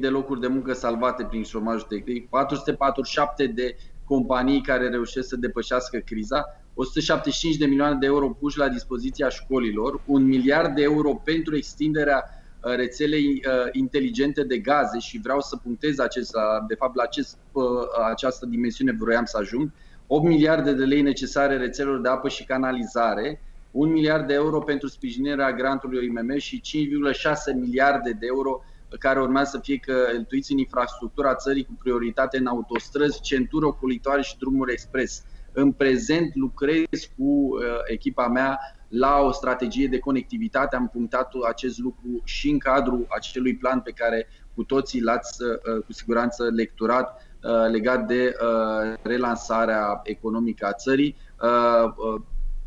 de 0.00 0.08
locuri 0.08 0.40
de 0.40 0.46
muncă 0.46 0.72
salvate 0.72 1.24
prin 1.24 1.42
șomajul 1.42 1.86
tehnic, 1.88 2.28
447 2.28 3.46
de 3.46 3.76
companii 4.04 4.62
care 4.62 4.88
reușesc 4.88 5.28
să 5.28 5.36
depășească 5.36 5.98
criza, 5.98 6.44
175 6.74 7.56
de 7.56 7.66
milioane 7.66 7.96
de 8.00 8.06
euro 8.06 8.28
puși 8.28 8.58
la 8.58 8.68
dispoziția 8.68 9.28
școlilor, 9.28 10.02
un 10.04 10.24
miliard 10.24 10.74
de 10.74 10.82
euro 10.82 11.14
pentru 11.24 11.56
extinderea 11.56 12.24
Uh, 12.24 12.43
rețelei 12.64 13.24
uh, 13.24 13.68
inteligente 13.72 14.42
de 14.42 14.58
gaze 14.58 14.98
și 14.98 15.20
vreau 15.22 15.40
să 15.40 15.56
punctez 15.56 15.98
acest, 15.98 16.32
de 16.68 16.74
fapt 16.74 16.94
la 16.94 17.02
acest, 17.02 17.38
uh, 17.52 17.64
această 18.08 18.46
dimensiune 18.46 18.96
vroiam 18.98 19.24
să 19.24 19.38
ajung, 19.40 19.72
8 20.06 20.24
miliarde 20.26 20.72
de 20.72 20.84
lei 20.84 21.02
necesare 21.02 21.56
rețelelor 21.56 22.00
de 22.00 22.08
apă 22.08 22.28
și 22.28 22.44
canalizare, 22.44 23.40
1 23.70 23.92
miliard 23.92 24.26
de 24.26 24.34
euro 24.34 24.58
pentru 24.58 24.88
sprijinirea 24.88 25.52
grantului 25.52 25.98
OIMM 25.98 26.38
și 26.38 26.60
5,6 26.60 27.54
miliarde 27.54 28.10
de 28.10 28.26
euro 28.26 28.64
care 28.98 29.20
urmează 29.20 29.50
să 29.52 29.60
fie 29.62 29.76
cheltuiți 29.76 30.52
în 30.52 30.58
infrastructura 30.58 31.34
țării 31.34 31.64
cu 31.64 31.76
prioritate 31.82 32.38
în 32.38 32.46
autostrăzi, 32.46 33.20
centuri 33.20 33.64
ocolitoare 33.64 34.22
și 34.22 34.38
drumuri 34.38 34.72
expres. 34.72 35.22
În 35.52 35.72
prezent 35.72 36.34
lucrez 36.34 36.86
cu 37.16 37.48
echipa 37.86 38.28
mea 38.28 38.58
la 38.96 39.20
o 39.20 39.32
strategie 39.32 39.88
de 39.88 39.98
conectivitate. 39.98 40.76
Am 40.76 40.88
punctat 40.88 41.32
acest 41.48 41.78
lucru 41.78 42.20
și 42.24 42.50
în 42.50 42.58
cadrul 42.58 43.06
acelui 43.08 43.56
plan 43.56 43.80
pe 43.80 43.90
care 43.90 44.28
cu 44.54 44.64
toții 44.64 45.02
l-ați 45.02 45.42
uh, 45.42 45.84
cu 45.84 45.92
siguranță 45.92 46.50
lecturat 46.54 47.22
uh, 47.42 47.70
legat 47.70 48.06
de 48.06 48.34
uh, 48.40 48.94
relansarea 49.02 50.00
economică 50.02 50.66
a 50.66 50.72
țării. 50.72 51.16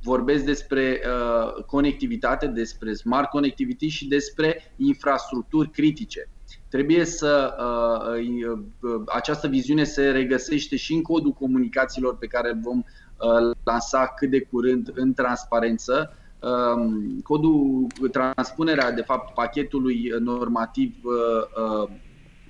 Vorbesc 0.03 0.43
despre 0.43 1.01
conectivitate, 1.65 2.47
despre 2.47 2.93
smart 2.93 3.30
connectivity 3.30 3.88
și 3.88 4.07
despre 4.07 4.73
infrastructuri 4.75 5.69
critice. 5.69 6.30
Trebuie 6.69 7.05
să 7.05 7.55
această 9.05 9.47
viziune 9.47 9.84
se 9.84 10.09
regăsește 10.09 10.75
și 10.75 10.93
în 10.93 11.01
codul 11.01 11.32
comunicațiilor 11.32 12.17
pe 12.17 12.28
care 12.28 12.49
îl 12.49 12.59
vom 12.61 12.78
Uh, 12.78 13.07
lansa 13.63 14.13
cât 14.15 14.30
de 14.30 14.41
curând 14.41 14.91
în 14.95 15.13
transparență. 15.13 16.13
Um, 16.39 17.20
codul, 17.24 17.88
transpunerea, 18.11 18.91
de 18.91 19.01
fapt, 19.01 19.34
pachetului 19.34 20.13
normativ 20.20 20.95
uh, 21.03 21.84
uh, 21.84 21.89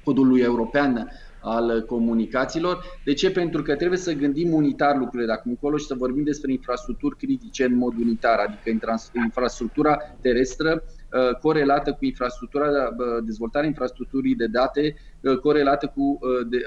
codului 0.04 0.42
european 0.42 1.12
al 1.42 1.86
comunicațiilor. 1.86 2.84
De 3.06 3.14
ce? 3.14 3.32
Pentru 3.32 3.62
că 3.62 3.76
trebuie 3.76 4.00
să 4.00 4.14
gândim 4.14 4.54
unitar 4.54 4.98
lucrurile 4.98 5.26
de 5.26 5.32
acum 5.32 5.52
încolo 5.52 5.78
și 5.78 5.86
să 5.86 5.96
vorbim 5.96 6.24
despre 6.24 6.52
infrastructuri 6.52 7.18
critice 7.18 7.66
în 7.66 7.76
mod 7.76 7.94
unitar, 8.00 8.40
adică 8.40 8.90
infrastructura 9.24 9.98
terestră 10.22 10.84
Uh, 10.84 10.97
corelată 11.42 11.92
cu 11.92 12.06
infrastructura, 12.06 12.68
uh, 12.68 13.24
dezvoltarea 13.24 13.68
infrastructurii 13.68 14.36
de 14.36 14.48
date, 14.48 14.96
uh, 15.22 15.38
corelată 15.38 15.92
cu 15.96 16.20
de, 16.50 16.64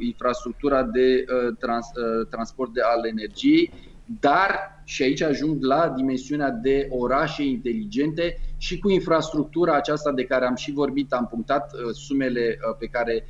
infrastructura 0.00 0.82
de 0.82 1.24
trans, 1.58 1.86
transport 2.30 2.72
de 2.72 2.80
al 2.80 3.06
energiei, 3.06 3.72
dar 4.20 4.82
și 4.84 5.02
aici 5.02 5.22
ajung 5.22 5.64
la 5.64 5.92
dimensiunea 5.96 6.50
de 6.50 6.86
orașe 6.90 7.44
inteligente 7.44 8.38
și 8.56 8.78
cu 8.78 8.90
infrastructura 8.90 9.74
aceasta 9.74 10.12
de 10.12 10.24
care 10.24 10.46
am 10.46 10.54
și 10.54 10.72
vorbit, 10.72 11.12
am 11.12 11.26
punctat 11.26 11.70
sumele 11.92 12.58
pe 12.78 12.86
care 12.86 13.26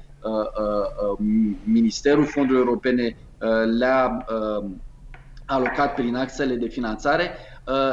Ministerul 1.65 2.25
Fondurilor 2.25 2.67
Europene 2.67 3.17
le-a 3.79 4.27
alocat 5.47 5.95
prin 5.95 6.15
axele 6.15 6.55
de 6.55 6.69
finanțare, 6.69 7.31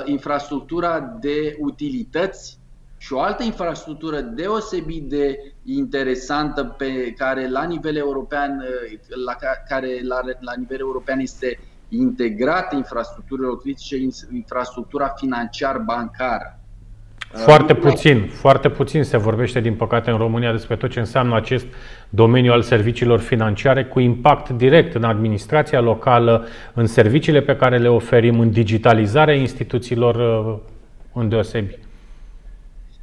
infrastructura 0.05 1.17
de 1.19 1.55
utilități 1.59 2.58
și 3.01 3.13
o 3.13 3.19
altă 3.19 3.43
infrastructură 3.43 4.19
deosebit 4.19 5.03
de 5.03 5.53
interesantă 5.65 6.63
pe 6.63 7.13
care 7.17 7.49
la 7.49 7.63
nivel 7.63 7.95
european, 7.95 8.63
la 9.25 9.35
care 9.67 9.87
la, 10.07 10.19
la 10.39 10.53
nivel 10.57 10.79
european 10.79 11.19
este 11.19 11.59
integrată 11.89 12.75
infrastructurile 12.75 13.47
critice, 13.61 13.95
infrastructura 14.33 15.13
financiar-bancară. 15.17 16.59
Foarte 17.31 17.73
puțin, 17.73 18.27
foarte 18.33 18.69
puțin 18.69 19.03
se 19.03 19.17
vorbește, 19.17 19.59
din 19.59 19.73
păcate, 19.73 20.11
în 20.11 20.17
România 20.17 20.51
despre 20.51 20.75
tot 20.75 20.89
ce 20.89 20.99
înseamnă 20.99 21.35
acest 21.35 21.65
domeniu 22.09 22.51
al 22.51 22.61
serviciilor 22.61 23.19
financiare 23.19 23.85
cu 23.85 23.99
impact 23.99 24.49
direct 24.49 24.95
în 24.95 25.03
administrația 25.03 25.79
locală, 25.79 26.47
în 26.73 26.87
serviciile 26.87 27.41
pe 27.41 27.55
care 27.55 27.77
le 27.77 27.89
oferim, 27.89 28.39
în 28.39 28.51
digitalizarea 28.51 29.35
instituțiilor 29.35 30.15
în 31.13 31.29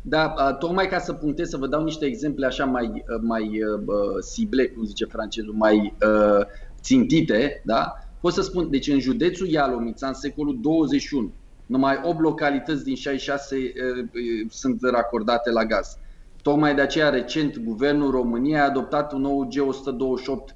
deosebi. 0.07 0.34
Da, 0.36 0.52
tocmai 0.52 0.88
ca 0.88 0.98
să 0.98 1.12
punctez, 1.12 1.48
să 1.48 1.57
vă 1.57 1.66
dau 1.66 1.82
niște 1.82 2.04
exemple 2.04 2.46
așa 2.46 2.64
mai, 2.64 3.04
mai 3.20 3.42
uh, 3.42 4.16
sible, 4.20 4.66
cum 4.66 4.84
zice 4.84 5.04
francezul, 5.04 5.54
mai 5.54 5.94
uh, 6.07 6.46
țintite, 6.80 7.62
da? 7.64 7.92
Pot 8.20 8.32
să 8.32 8.42
spun, 8.42 8.70
deci 8.70 8.88
în 8.88 9.00
județul 9.00 9.48
Ialomița, 9.48 10.07
în 10.07 10.14
secolul 10.14 10.59
21, 10.61 11.32
numai 11.66 12.00
8 12.04 12.20
localități 12.20 12.84
din 12.84 12.94
66 12.94 13.57
uh, 13.57 14.09
sunt 14.48 14.78
racordate 14.82 15.50
la 15.50 15.64
gaz. 15.64 15.98
Tocmai 16.42 16.74
de 16.74 16.80
aceea, 16.80 17.09
recent, 17.09 17.59
Guvernul 17.59 18.11
României 18.11 18.59
a 18.59 18.64
adoptat 18.64 19.12
un 19.12 19.20
nou 19.20 19.48
G128 19.48 20.54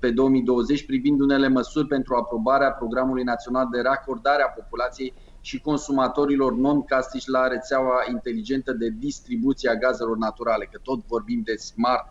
pe 0.00 0.10
2020 0.10 0.86
privind 0.86 1.20
unele 1.20 1.48
măsuri 1.48 1.86
pentru 1.86 2.14
aprobarea 2.14 2.70
programului 2.70 3.22
național 3.22 3.68
de 3.72 3.80
racordare 3.80 4.42
a 4.42 4.46
populației 4.46 5.14
și 5.42 5.60
consumatorilor 5.60 6.52
non-castici 6.52 7.26
la 7.26 7.46
rețeaua 7.46 8.04
inteligentă 8.10 8.72
de 8.72 8.88
distribuție 8.98 9.70
a 9.70 9.74
gazelor 9.74 10.16
naturale, 10.16 10.68
că 10.72 10.78
tot 10.82 11.06
vorbim 11.06 11.42
de 11.44 11.54
smart 11.54 12.06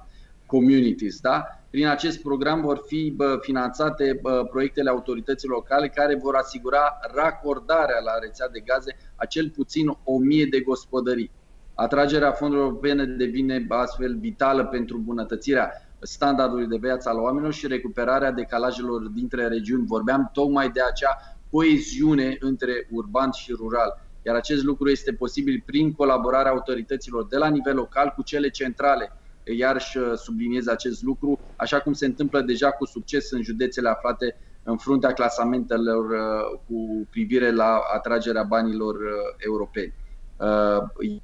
communities. 0.46 1.20
Da? 1.20 1.46
Prin 1.70 1.88
acest 1.88 2.22
program 2.22 2.62
vor 2.62 2.82
fi 2.86 3.14
bă, 3.16 3.38
finanțate 3.42 4.20
bă, 4.22 4.48
proiectele 4.50 4.90
autorităților 4.90 5.56
locale 5.56 5.88
care 5.90 6.16
vor 6.16 6.36
asigura 6.36 7.00
racordarea 7.14 8.00
la 8.06 8.12
rețea 8.22 8.48
de 8.50 8.60
gaze 8.60 8.98
a 9.16 9.26
cel 9.26 9.50
puțin 9.50 9.98
1000 10.04 10.46
de 10.46 10.60
gospodării. 10.60 11.32
Atragerea 11.76 12.32
fondurilor 12.32 12.70
europene 12.70 13.06
devine 13.06 13.66
astfel 13.70 14.18
vitală 14.18 14.66
pentru 14.66 14.98
bunătățirea 14.98 15.72
standardului 16.00 16.68
de 16.68 16.78
viață 16.78 17.10
al 17.10 17.18
oamenilor 17.18 17.54
și 17.54 17.68
recuperarea 17.68 18.32
decalajelor 18.32 19.08
dintre 19.08 19.48
regiuni. 19.48 19.86
Vorbeam 19.86 20.30
tocmai 20.34 20.70
de 20.70 20.82
acea 20.82 21.41
coeziune 21.52 22.38
între 22.39 22.88
urban 22.91 23.32
și 23.32 23.52
rural. 23.52 24.02
Iar 24.26 24.36
acest 24.36 24.64
lucru 24.64 24.89
este 24.89 25.14
posibil 25.14 25.64
prin 25.66 25.91
colaborarea 25.91 26.52
autorităților 26.52 27.28
de 27.28 27.38
la 27.38 27.47
nivel 27.47 27.76
local 27.76 28.14
cu 28.16 28.22
cele 28.22 28.49
centrale. 28.49 29.12
Iarăși 29.58 29.97
uh, 29.97 30.14
subliniez 30.16 30.68
acest 30.68 31.04
lucru, 31.04 31.39
așa 31.56 31.80
cum 31.80 31.93
se 31.93 32.06
întâmplă 32.06 32.41
deja 32.41 32.72
cu 32.72 32.86
succes 32.86 33.32
în 33.32 33.41
județele 33.41 33.89
aflate 33.89 34.36
în 34.64 34.78
fruntea 34.78 35.14
clasamentelor 35.14 36.10
uh, 36.10 36.60
cu 36.68 37.08
privire 37.10 37.52
la 37.52 37.80
atragerea 37.93 38.43
banilor 38.43 38.95
uh, 38.95 39.36
europeni. 39.38 39.93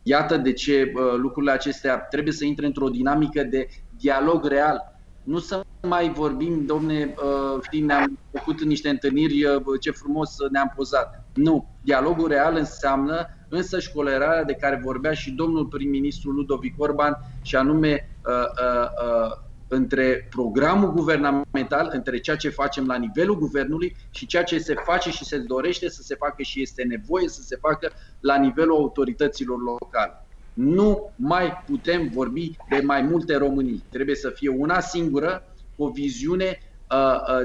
Iată 0.03 0.38
de 0.38 0.53
ce 0.53 0.91
lucrurile 1.15 1.51
acestea 1.51 1.97
trebuie 1.97 2.34
să 2.34 2.45
intre 2.45 2.65
într-o 2.65 2.89
dinamică 2.89 3.43
de 3.43 3.67
dialog 3.97 4.45
real 4.45 4.97
nu 5.28 5.39
să 5.39 5.63
mai 5.88 6.09
vorbim, 6.09 6.65
domne, 6.65 7.15
uh, 7.17 7.61
știi, 7.61 7.81
ne-am 7.81 8.17
făcut 8.31 8.63
niște 8.63 8.89
întâlniri, 8.89 9.45
uh, 9.45 9.79
ce 9.79 9.91
frumos 9.91 10.35
ne-am 10.51 10.73
pozat. 10.75 11.25
Nu. 11.33 11.67
Dialogul 11.83 12.27
real 12.27 12.55
înseamnă 12.55 13.27
însă 13.49 13.79
școlerarea 13.79 14.43
de 14.43 14.53
care 14.53 14.81
vorbea 14.83 15.13
și 15.13 15.31
domnul 15.31 15.65
prim-ministru 15.65 16.31
Ludovic 16.31 16.73
Orban 16.77 17.17
și 17.41 17.55
anume 17.55 18.09
uh, 18.25 18.33
uh, 18.33 18.89
uh, 19.07 19.45
între 19.67 20.27
programul 20.29 20.91
guvernamental, 20.91 21.89
între 21.93 22.19
ceea 22.19 22.35
ce 22.35 22.49
facem 22.49 22.85
la 22.85 22.95
nivelul 22.95 23.38
guvernului 23.38 23.95
și 24.09 24.25
ceea 24.25 24.43
ce 24.43 24.57
se 24.57 24.73
face 24.73 25.09
și 25.09 25.25
se 25.25 25.38
dorește 25.38 25.89
să 25.89 26.01
se 26.01 26.15
facă 26.15 26.41
și 26.41 26.61
este 26.61 26.83
nevoie 26.83 27.27
să 27.27 27.41
se 27.41 27.57
facă 27.61 27.91
la 28.19 28.38
nivelul 28.38 28.75
autorităților 28.75 29.57
locale. 29.61 30.25
Nu 30.53 31.11
mai 31.15 31.63
putem 31.65 32.09
vorbi 32.13 32.57
de 32.69 32.81
mai 32.83 33.01
multe 33.01 33.38
Românii. 33.38 33.83
Trebuie 33.89 34.15
să 34.15 34.29
fie 34.29 34.49
una 34.49 34.79
singură, 34.79 35.43
o 35.78 35.89
viziune 35.89 36.59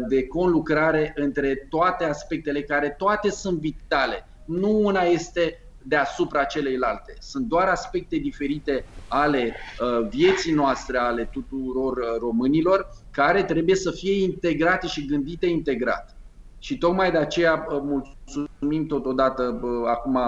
de 0.09 0.26
conlucrare 0.26 1.12
între 1.16 1.66
toate 1.68 2.05
aspectele 2.05 2.62
care 2.62 2.95
toate 2.99 3.30
sunt 3.30 3.59
vitale. 3.59 4.28
Nu 4.45 4.80
una 4.85 5.01
este 5.03 5.62
deasupra 5.83 6.45
celeilalte. 6.45 7.14
Sunt 7.18 7.47
doar 7.47 7.68
aspecte 7.68 8.16
diferite 8.16 8.85
ale 9.09 9.55
uh, 9.80 10.09
vieții 10.09 10.53
noastre, 10.53 10.99
ale 10.99 11.28
tuturor 11.33 11.97
uh, 11.97 12.18
românilor, 12.18 12.89
care 13.11 13.43
trebuie 13.43 13.76
să 13.76 13.91
fie 13.91 14.22
integrate 14.22 14.87
și 14.87 15.07
gândite 15.07 15.47
integrat. 15.47 16.16
Și 16.59 16.78
tocmai 16.78 17.11
de 17.11 17.18
aceea 17.18 17.66
uh, 17.68 17.80
mulțumim 17.83 18.87
totodată 18.87 19.61
acum 19.87 20.18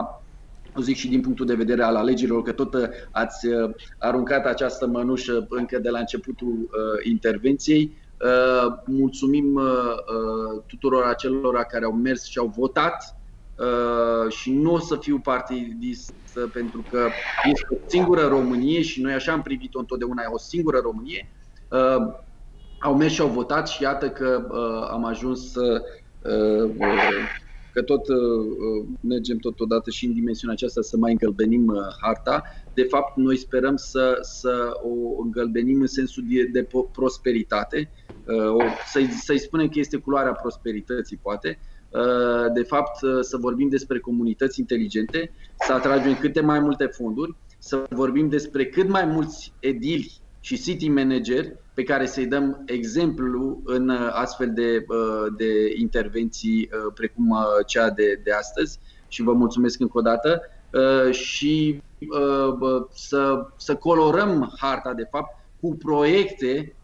o 0.76 0.80
zic 0.80 0.96
și 0.96 1.08
din 1.08 1.20
punctul 1.20 1.46
de 1.46 1.54
vedere 1.54 1.82
al 1.82 1.96
alegerilor, 1.96 2.42
că 2.42 2.52
tot 2.52 2.90
ați 3.10 3.46
aruncat 3.98 4.46
această 4.46 4.86
mănușă 4.86 5.46
încă 5.48 5.78
de 5.78 5.88
la 5.88 5.98
începutul 5.98 6.52
uh, 6.52 7.10
intervenției. 7.10 7.96
Uh, 8.20 8.72
mulțumim 8.84 9.54
uh, 9.54 10.62
tuturor 10.66 11.04
acelora 11.04 11.64
care 11.64 11.84
au 11.84 11.92
mers 11.92 12.24
și 12.24 12.38
au 12.38 12.52
votat 12.56 13.16
Uh, 13.58 14.32
și 14.32 14.52
nu 14.52 14.72
o 14.72 14.78
să 14.78 14.96
fiu 14.96 15.18
partidist 15.18 16.14
pentru 16.52 16.84
că 16.90 17.08
este 17.44 17.66
o 17.70 17.76
singură 17.86 18.26
Românie 18.26 18.82
și 18.82 19.00
noi 19.00 19.12
așa 19.12 19.32
am 19.32 19.42
privit-o 19.42 19.78
întotdeauna, 19.78 20.22
o 20.32 20.38
singură 20.38 20.78
Românie. 20.78 21.30
Uh, 21.70 22.14
au 22.80 22.96
mers 22.96 23.12
și 23.12 23.20
au 23.20 23.28
votat 23.28 23.68
și 23.68 23.82
iată 23.82 24.10
că 24.10 24.46
uh, 24.50 24.88
am 24.90 25.04
ajuns 25.04 25.52
să 25.52 25.82
că 27.74 27.82
tot 27.82 28.06
mergem 29.00 29.36
totodată 29.36 29.90
și 29.90 30.06
în 30.06 30.12
dimensiunea 30.12 30.56
aceasta 30.56 30.80
să 30.80 30.96
mai 30.96 31.10
îngălbenim 31.10 31.72
harta. 32.00 32.42
De 32.72 32.82
fapt, 32.82 33.16
noi 33.16 33.36
sperăm 33.36 33.76
să, 33.76 34.18
să 34.20 34.70
o 34.82 35.22
îngălbenim 35.22 35.80
în 35.80 35.86
sensul 35.86 36.24
de, 36.28 36.44
de 36.52 36.68
prosperitate, 36.92 37.90
să-i, 38.92 39.06
să-i 39.06 39.38
spunem 39.38 39.68
că 39.68 39.78
este 39.78 39.96
culoarea 39.96 40.32
prosperității, 40.32 41.16
poate, 41.16 41.58
Uh, 41.94 42.52
de 42.52 42.62
fapt 42.62 43.02
uh, 43.02 43.18
să 43.20 43.36
vorbim 43.36 43.68
despre 43.68 43.98
comunități 43.98 44.60
inteligente, 44.60 45.32
să 45.66 45.72
atragem 45.72 46.14
câte 46.14 46.40
mai 46.40 46.60
multe 46.60 46.86
fonduri, 46.86 47.36
să 47.58 47.84
vorbim 47.90 48.28
despre 48.28 48.66
cât 48.66 48.88
mai 48.88 49.04
mulți 49.04 49.54
edili 49.58 50.23
și 50.44 50.62
city 50.62 50.88
manageri 50.88 51.56
pe 51.74 51.82
care 51.82 52.06
să-i 52.06 52.26
dăm 52.26 52.62
exemplu 52.66 53.60
în 53.64 53.88
uh, 53.88 54.08
astfel 54.10 54.52
de, 54.54 54.84
de 55.36 55.74
intervenții 55.80 56.68
precum 56.94 57.36
cea 57.66 57.90
de, 57.90 58.20
de 58.24 58.32
astăzi. 58.32 58.78
Și 59.08 59.22
vă 59.22 59.32
mulțumesc 59.32 59.80
încă 59.80 59.98
o 59.98 60.00
dată 60.00 60.40
și 61.10 61.82
să, 62.92 63.46
să 63.56 63.74
colorăm 63.74 64.54
harta 64.60 64.92
de 64.92 65.06
fapt 65.10 65.36
cu 65.60 65.76
proiecte. 65.76 66.74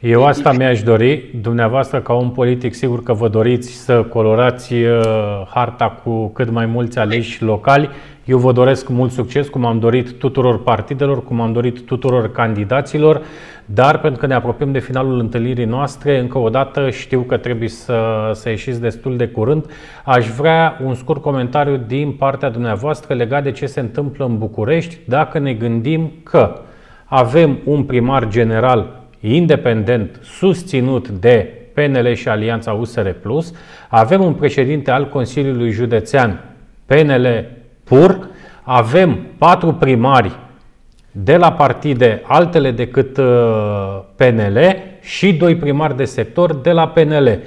Eu 0.00 0.26
asta 0.26 0.52
mi-aș 0.52 0.82
dori, 0.82 1.30
dumneavoastră 1.40 2.00
ca 2.00 2.12
un 2.12 2.30
politic, 2.30 2.74
sigur 2.74 3.02
că 3.02 3.12
vă 3.12 3.28
doriți 3.28 3.70
să 3.70 4.02
colorați 4.02 4.74
uh, 4.74 5.46
harta 5.46 5.90
cu 5.90 6.28
cât 6.28 6.50
mai 6.50 6.66
mulți 6.66 6.98
aleși 6.98 7.42
locali. 7.42 7.90
Eu 8.24 8.38
vă 8.38 8.52
doresc 8.52 8.88
mult 8.88 9.12
succes, 9.12 9.48
cum 9.48 9.64
am 9.64 9.78
dorit 9.78 10.12
tuturor 10.12 10.62
partidelor, 10.62 11.24
cum 11.24 11.40
am 11.40 11.52
dorit 11.52 11.80
tuturor 11.80 12.32
candidaților, 12.32 13.22
dar 13.64 14.00
pentru 14.00 14.20
că 14.20 14.26
ne 14.26 14.34
apropiem 14.34 14.72
de 14.72 14.78
finalul 14.78 15.18
întâlnirii 15.18 15.64
noastre, 15.64 16.18
încă 16.18 16.38
o 16.38 16.48
dată 16.48 16.90
știu 16.90 17.20
că 17.20 17.36
trebuie 17.36 17.68
să, 17.68 18.30
să 18.34 18.48
ieșiți 18.48 18.80
destul 18.80 19.16
de 19.16 19.28
curând. 19.28 19.64
Aș 20.04 20.28
vrea 20.28 20.78
un 20.84 20.94
scurt 20.94 21.22
comentariu 21.22 21.76
din 21.86 22.12
partea 22.12 22.50
dumneavoastră 22.50 23.14
legat 23.14 23.42
de 23.42 23.50
ce 23.50 23.66
se 23.66 23.80
întâmplă 23.80 24.24
în 24.24 24.38
București, 24.38 24.98
dacă 25.04 25.38
ne 25.38 25.52
gândim 25.52 26.12
că 26.22 26.60
avem 27.04 27.58
un 27.64 27.84
primar 27.84 28.28
general 28.28 29.00
independent 29.20 30.20
susținut 30.22 31.08
de 31.08 31.54
PNL 31.74 32.12
și 32.12 32.28
Alianța 32.28 32.72
USR 32.72 33.08
Plus, 33.08 33.54
avem 33.88 34.24
un 34.24 34.32
președinte 34.32 34.90
al 34.90 35.08
Consiliului 35.08 35.70
Județean 35.70 36.40
PNL 36.86 37.46
pur, 37.90 38.28
avem 38.62 39.18
patru 39.38 39.72
primari 39.72 40.32
de 41.12 41.36
la 41.36 41.52
partide 41.52 42.22
altele 42.26 42.70
decât 42.70 43.16
uh, 43.16 43.24
PNL 44.16 44.58
și 45.00 45.32
doi 45.32 45.56
primari 45.56 45.96
de 45.96 46.04
sector 46.04 46.54
de 46.54 46.70
la 46.70 46.88
PNL 46.88 47.38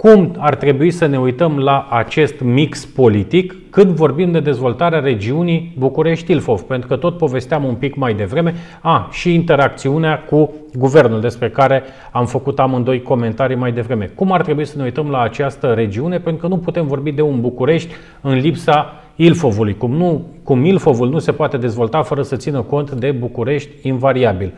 cum 0.00 0.34
ar 0.38 0.54
trebui 0.54 0.90
să 0.90 1.06
ne 1.06 1.18
uităm 1.18 1.58
la 1.58 1.86
acest 1.90 2.40
mix 2.40 2.84
politic 2.84 3.54
când 3.70 3.90
vorbim 3.90 4.32
de 4.32 4.40
dezvoltarea 4.40 5.00
regiunii 5.00 5.74
București-Ilfov, 5.78 6.60
pentru 6.60 6.88
că 6.88 6.96
tot 6.96 7.16
povesteam 7.16 7.64
un 7.64 7.74
pic 7.74 7.94
mai 7.94 8.14
devreme, 8.14 8.54
a, 8.80 9.08
și 9.12 9.34
interacțiunea 9.34 10.18
cu 10.18 10.52
guvernul, 10.74 11.20
despre 11.20 11.50
care 11.50 11.82
am 12.10 12.26
făcut 12.26 12.58
amândoi 12.58 13.02
comentarii 13.02 13.56
mai 13.56 13.72
devreme. 13.72 14.10
Cum 14.14 14.32
ar 14.32 14.42
trebui 14.42 14.64
să 14.64 14.76
ne 14.76 14.82
uităm 14.82 15.10
la 15.10 15.20
această 15.20 15.72
regiune, 15.72 16.18
pentru 16.18 16.42
că 16.42 16.48
nu 16.48 16.58
putem 16.58 16.86
vorbi 16.86 17.12
de 17.12 17.22
un 17.22 17.40
București 17.40 17.92
în 18.20 18.34
lipsa 18.34 18.94
Ilfovului, 19.22 19.76
cum, 19.76 19.92
nu, 19.92 20.26
cum 20.42 20.64
Ilfovul 20.64 21.08
nu 21.08 21.18
se 21.18 21.32
poate 21.32 21.56
dezvolta 21.56 22.02
fără 22.02 22.22
să 22.22 22.36
țină 22.36 22.62
cont 22.62 22.90
de 22.90 23.12
București 23.12 23.88
invariabil. 23.88 24.54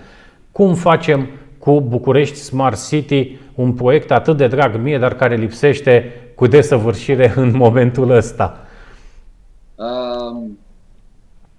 Cum 0.53 0.75
facem 0.75 1.29
cu 1.59 1.81
București 1.81 2.37
Smart 2.37 2.89
City, 2.89 3.39
un 3.55 3.73
proiect 3.73 4.11
atât 4.11 4.37
de 4.37 4.47
drag 4.47 4.77
mie, 4.77 4.99
dar 4.99 5.15
care 5.15 5.37
lipsește 5.37 6.13
cu 6.35 6.47
desăvârșire 6.47 7.33
în 7.37 7.57
momentul 7.57 8.11
ăsta. 8.11 8.67
Uh, 9.75 10.51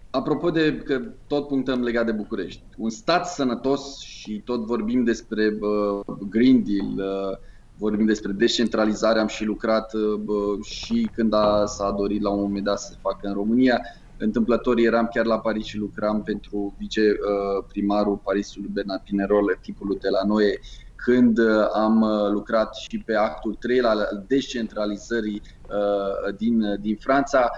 apropo 0.09 0.49
de 0.49 0.81
că 0.85 1.01
tot 1.27 1.47
punctăm 1.47 1.81
legat 1.81 2.05
de 2.05 2.11
București, 2.11 2.61
un 2.77 2.89
stat 2.89 3.27
sănătos 3.27 3.99
și 3.99 4.41
tot 4.45 4.65
vorbim 4.65 5.03
despre 5.03 5.57
uh, 5.59 6.15
Green 6.29 6.63
Deal, 6.63 7.09
uh, 7.09 7.37
vorbim 7.83 8.05
despre 8.05 8.31
descentralizare, 8.31 9.19
am 9.19 9.27
și 9.27 9.45
lucrat 9.45 9.93
uh, 9.93 10.65
și 10.65 11.09
când 11.15 11.33
a, 11.33 11.65
s-a 11.65 11.91
dorit 11.91 12.21
la 12.21 12.29
un 12.29 12.41
moment 12.41 12.63
dat 12.63 12.79
să 12.79 12.87
se 12.91 12.97
facă 13.01 13.27
în 13.27 13.33
România, 13.33 13.81
Întâmplător 14.17 14.77
eram 14.77 15.09
chiar 15.13 15.25
la 15.25 15.39
Paris 15.39 15.65
și 15.65 15.77
lucram 15.77 16.23
pentru 16.23 16.75
viceprimarul 16.77 18.17
Parisului 18.17 18.69
Bernard 18.73 19.01
Pinerol, 19.01 19.57
tipul 19.61 19.97
de 20.01 20.09
la 20.09 20.27
noi, 20.27 20.59
când 20.95 21.37
uh, 21.37 21.67
am 21.73 22.01
uh, 22.01 22.31
lucrat 22.31 22.75
și 22.75 22.97
pe 23.05 23.15
actul 23.15 23.55
3 23.55 23.79
la 23.79 23.95
descentralizării 24.27 25.41
uh, 25.69 26.35
din, 26.37 26.77
din 26.81 26.95
Franța. 26.95 27.51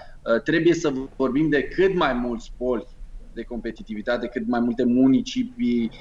Trebuie 0.44 0.74
să 0.74 0.94
vorbim 1.16 1.50
de 1.50 1.64
cât 1.64 1.96
mai 1.96 2.14
mulți 2.14 2.54
poli 2.58 2.88
de 3.36 3.44
competitivitate, 3.44 4.28
cât 4.28 4.48
mai 4.48 4.60
multe 4.60 4.84
municipii 4.84 5.92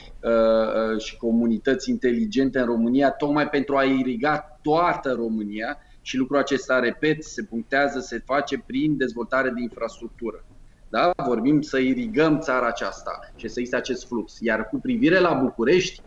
și 0.99 1.17
comunități 1.17 1.91
inteligente 1.91 2.59
în 2.59 2.65
România, 2.65 3.11
tocmai 3.11 3.49
pentru 3.49 3.77
a 3.77 3.83
iriga 3.83 4.59
toată 4.63 5.13
România 5.13 5.79
și 6.01 6.17
lucrul 6.17 6.39
acesta, 6.39 6.79
repet, 6.79 7.25
se 7.25 7.43
punctează, 7.43 8.01
se 8.01 8.23
face 8.25 8.63
prin 8.67 8.97
dezvoltare 8.97 9.51
de 9.51 9.61
infrastructură. 9.61 10.45
Da? 10.89 11.13
Vorbim 11.27 11.61
să 11.61 11.79
irigăm 11.79 12.39
țara 12.39 12.67
aceasta 12.67 13.19
și 13.37 13.49
să 13.49 13.55
existe 13.59 13.77
acest 13.77 14.07
flux. 14.07 14.39
Iar 14.41 14.69
cu 14.69 14.77
privire 14.77 15.19
la 15.19 15.33
București, 15.33 16.03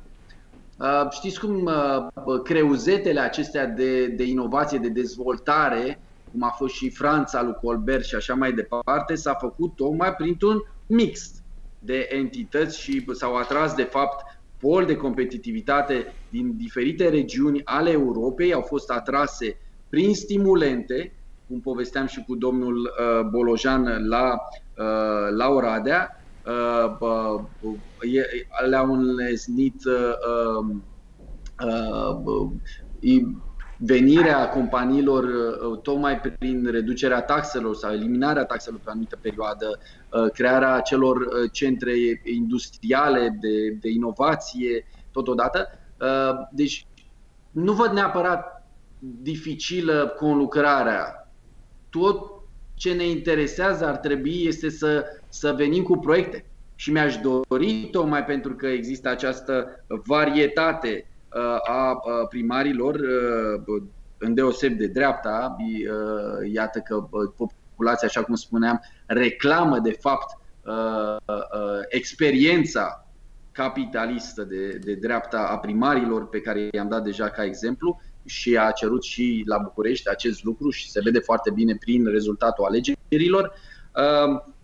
uh, 0.79 1.07
știți 1.09 1.39
cum 1.39 1.65
uh, 1.65 2.41
creuzetele 2.43 3.19
acestea 3.19 3.65
de, 3.65 4.07
de 4.07 4.23
inovație, 4.23 4.77
de 4.77 4.89
dezvoltare, 4.89 5.99
cum 6.31 6.43
a 6.43 6.49
fost 6.49 6.73
și 6.73 6.89
Franța 6.89 7.41
lui 7.41 7.55
Colbert 7.61 8.03
și 8.03 8.15
așa 8.15 8.33
mai 8.33 8.53
departe, 8.53 9.15
s-a 9.15 9.33
făcut 9.33 9.75
tocmai 9.75 10.13
printr-un 10.13 10.61
mix 10.87 11.31
de 11.79 12.07
entități 12.11 12.79
și 12.79 13.05
s-au 13.11 13.35
atras 13.35 13.73
de 13.73 13.83
fapt 13.83 14.37
pol 14.59 14.85
de 14.85 14.95
competitivitate 14.95 16.13
din 16.29 16.57
diferite 16.57 17.09
regiuni 17.09 17.61
ale 17.63 17.89
Europei, 17.89 18.53
au 18.53 18.61
fost 18.61 18.89
atrase 18.89 19.57
prin 19.89 20.13
stimulente, 20.13 21.13
cum 21.47 21.59
povesteam 21.59 22.05
și 22.05 22.23
cu 22.27 22.35
domnul 22.35 22.75
uh, 22.77 23.29
Bolojan 23.29 24.07
la, 24.07 24.33
uh, 24.77 25.35
la 25.37 25.47
Oradea, 25.49 26.21
uh, 26.45 27.43
le-au 28.69 28.93
înlesnit 28.93 29.81
um, 30.59 30.83
venirea 33.77 34.49
companiilor 34.49 35.25
tocmai 35.81 36.19
prin 36.19 36.67
reducerea 36.71 37.21
taxelor 37.21 37.75
sau 37.75 37.91
eliminarea 37.91 38.45
taxelor 38.45 38.79
pe 38.79 38.85
o 38.87 38.91
anumită 38.91 39.17
perioadă, 39.21 39.79
crearea 40.33 40.79
celor 40.79 41.27
centre 41.51 41.91
industriale 42.23 43.37
de, 43.41 43.69
de 43.81 43.89
inovație 43.89 44.85
totodată. 45.11 45.67
Deci 46.51 46.85
nu 47.51 47.73
văd 47.73 47.91
neapărat 47.91 48.67
dificilă 48.99 50.15
conlucrarea. 50.19 51.31
Tot 51.89 52.37
ce 52.73 52.93
ne 52.93 53.07
interesează 53.07 53.85
ar 53.85 53.97
trebui 53.97 54.45
este 54.45 54.69
să, 54.69 55.05
să 55.29 55.53
venim 55.57 55.83
cu 55.83 55.97
proiecte. 55.97 56.45
Și 56.75 56.91
mi-aș 56.91 57.17
dori, 57.17 57.87
tocmai 57.91 58.25
pentru 58.25 58.55
că 58.55 58.67
există 58.67 59.09
această 59.09 59.83
varietate 59.87 61.07
uh, 61.33 61.75
a 61.75 61.99
primarilor, 62.29 62.95
uh, 62.95 63.83
îndeoseb 64.17 64.77
de 64.77 64.87
dreapta, 64.87 65.55
uh, 65.59 66.51
iată 66.51 66.79
că 66.79 67.07
populația, 67.37 68.07
așa 68.07 68.23
cum 68.23 68.35
spuneam, 68.35 68.81
reclamă 69.07 69.79
de 69.79 69.91
fapt 69.91 70.37
experiența 71.89 73.07
capitalistă 73.51 74.43
de, 74.43 74.79
de 74.83 74.93
dreapta 74.93 75.47
a 75.51 75.57
primarilor 75.57 76.29
pe 76.29 76.41
care 76.41 76.69
i-am 76.71 76.89
dat 76.89 77.03
deja 77.03 77.29
ca 77.29 77.43
exemplu 77.43 78.01
și 78.25 78.57
a 78.57 78.71
cerut 78.71 79.03
și 79.03 79.43
la 79.45 79.57
București 79.57 80.09
acest 80.09 80.43
lucru 80.43 80.69
și 80.69 80.89
se 80.89 81.01
vede 81.03 81.19
foarte 81.19 81.51
bine 81.51 81.75
prin 81.79 82.05
rezultatul 82.05 82.65
alegerilor. 82.65 83.53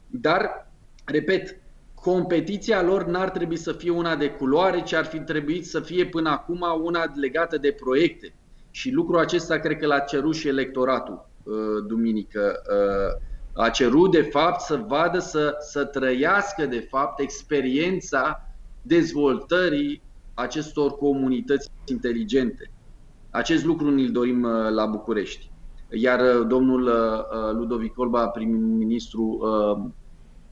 Dar, 0.08 0.72
repet, 1.06 1.58
competiția 1.94 2.82
lor 2.82 3.06
n-ar 3.06 3.30
trebui 3.30 3.58
să 3.58 3.72
fie 3.72 3.90
una 3.90 4.16
de 4.16 4.30
culoare, 4.30 4.82
ci 4.82 4.94
ar 4.94 5.06
fi 5.06 5.20
trebuit 5.20 5.66
să 5.66 5.80
fie 5.80 6.06
până 6.06 6.30
acum 6.30 6.66
una 6.84 7.14
legată 7.16 7.58
de 7.58 7.72
proiecte. 7.72 8.34
Și 8.72 8.92
lucrul 8.92 9.20
acesta 9.20 9.58
cred 9.58 9.78
că 9.78 9.86
l-a 9.86 10.00
cerut 10.00 10.36
și 10.36 10.48
electoratul 10.48 11.30
uh, 11.44 11.54
duminică. 11.88 12.62
Uh, 13.56 13.64
a 13.64 13.70
cerut 13.70 14.12
de 14.12 14.22
fapt 14.22 14.62
să 14.62 14.84
vadă, 14.88 15.20
să, 15.20 15.56
să 15.60 15.86
trăiască 15.86 16.66
de 16.66 16.88
fapt 16.90 17.20
experiența 17.20 18.48
dezvoltării 18.82 20.02
acestor 20.34 20.92
comunități 20.92 21.70
inteligente. 21.86 22.72
Acest 23.30 23.66
lucru 23.66 23.90
ne-l 23.90 24.12
dorim 24.12 24.44
uh, 24.44 24.70
la 24.70 24.86
București. 24.86 25.52
Iar 25.90 26.38
domnul 26.38 26.92
Ludovic 27.54 28.00
Olba, 28.00 28.28
prim-ministru 28.28 29.40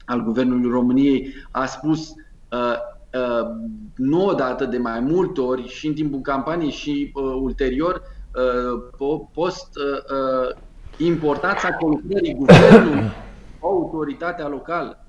al 0.04 0.22
Guvernului 0.22 0.70
României 0.70 1.34
a 1.50 1.66
spus 1.66 2.14
uh, 2.50 2.76
uh, 3.14 3.50
nu 3.96 4.26
odată, 4.26 4.64
de 4.64 4.78
mai 4.78 5.00
multe 5.00 5.40
ori, 5.40 5.68
și 5.68 5.86
în 5.86 5.94
timpul 5.94 6.20
campaniei 6.20 6.70
și 6.70 7.12
uh, 7.14 7.22
ulterior, 7.40 8.02
uh, 8.34 9.24
post 9.32 9.68
uh, 9.76 10.16
uh, 10.16 10.62
importanța 11.06 11.72
conlucrării 11.72 12.34
guvernului 12.34 13.12
cu 13.58 13.66
autoritatea 13.66 14.48
locală. 14.48 15.04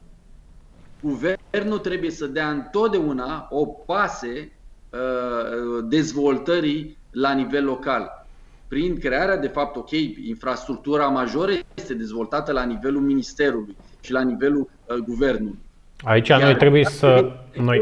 Guvernul 1.01 1.79
trebuie 1.79 2.11
să 2.11 2.25
dea 2.25 2.49
întotdeauna 2.49 3.47
o 3.49 3.65
pase 3.65 4.51
uh, 4.89 5.83
dezvoltării 5.83 6.97
la 7.11 7.33
nivel 7.33 7.65
local. 7.65 8.25
Prin 8.67 8.99
crearea, 8.99 9.37
de 9.37 9.47
fapt, 9.47 9.75
ok, 9.75 9.91
infrastructura 10.25 11.07
majoră 11.07 11.51
este 11.75 11.93
dezvoltată 11.93 12.51
la 12.51 12.63
nivelul 12.63 13.01
ministerului 13.01 13.75
și 14.01 14.11
la 14.11 14.21
nivelul 14.21 14.69
uh, 14.85 14.95
guvernului. 14.95 15.59
Aici 16.03 16.27
Iar 16.27 16.41
noi 16.41 16.55
trebuie 16.55 16.83
să... 16.83 17.31
Noi... 17.57 17.81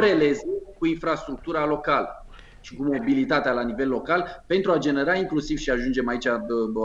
cu 0.78 0.86
infrastructura 0.86 1.66
locală 1.66 2.21
și 2.62 2.76
cu 2.76 2.84
mobilitatea 2.84 3.52
la 3.52 3.64
nivel 3.64 3.90
local 3.90 4.44
pentru 4.48 4.72
a 4.72 4.78
genera 4.78 5.16
inclusiv 5.16 5.58
și 5.58 5.70
ajungem 5.70 6.08
aici 6.08 6.28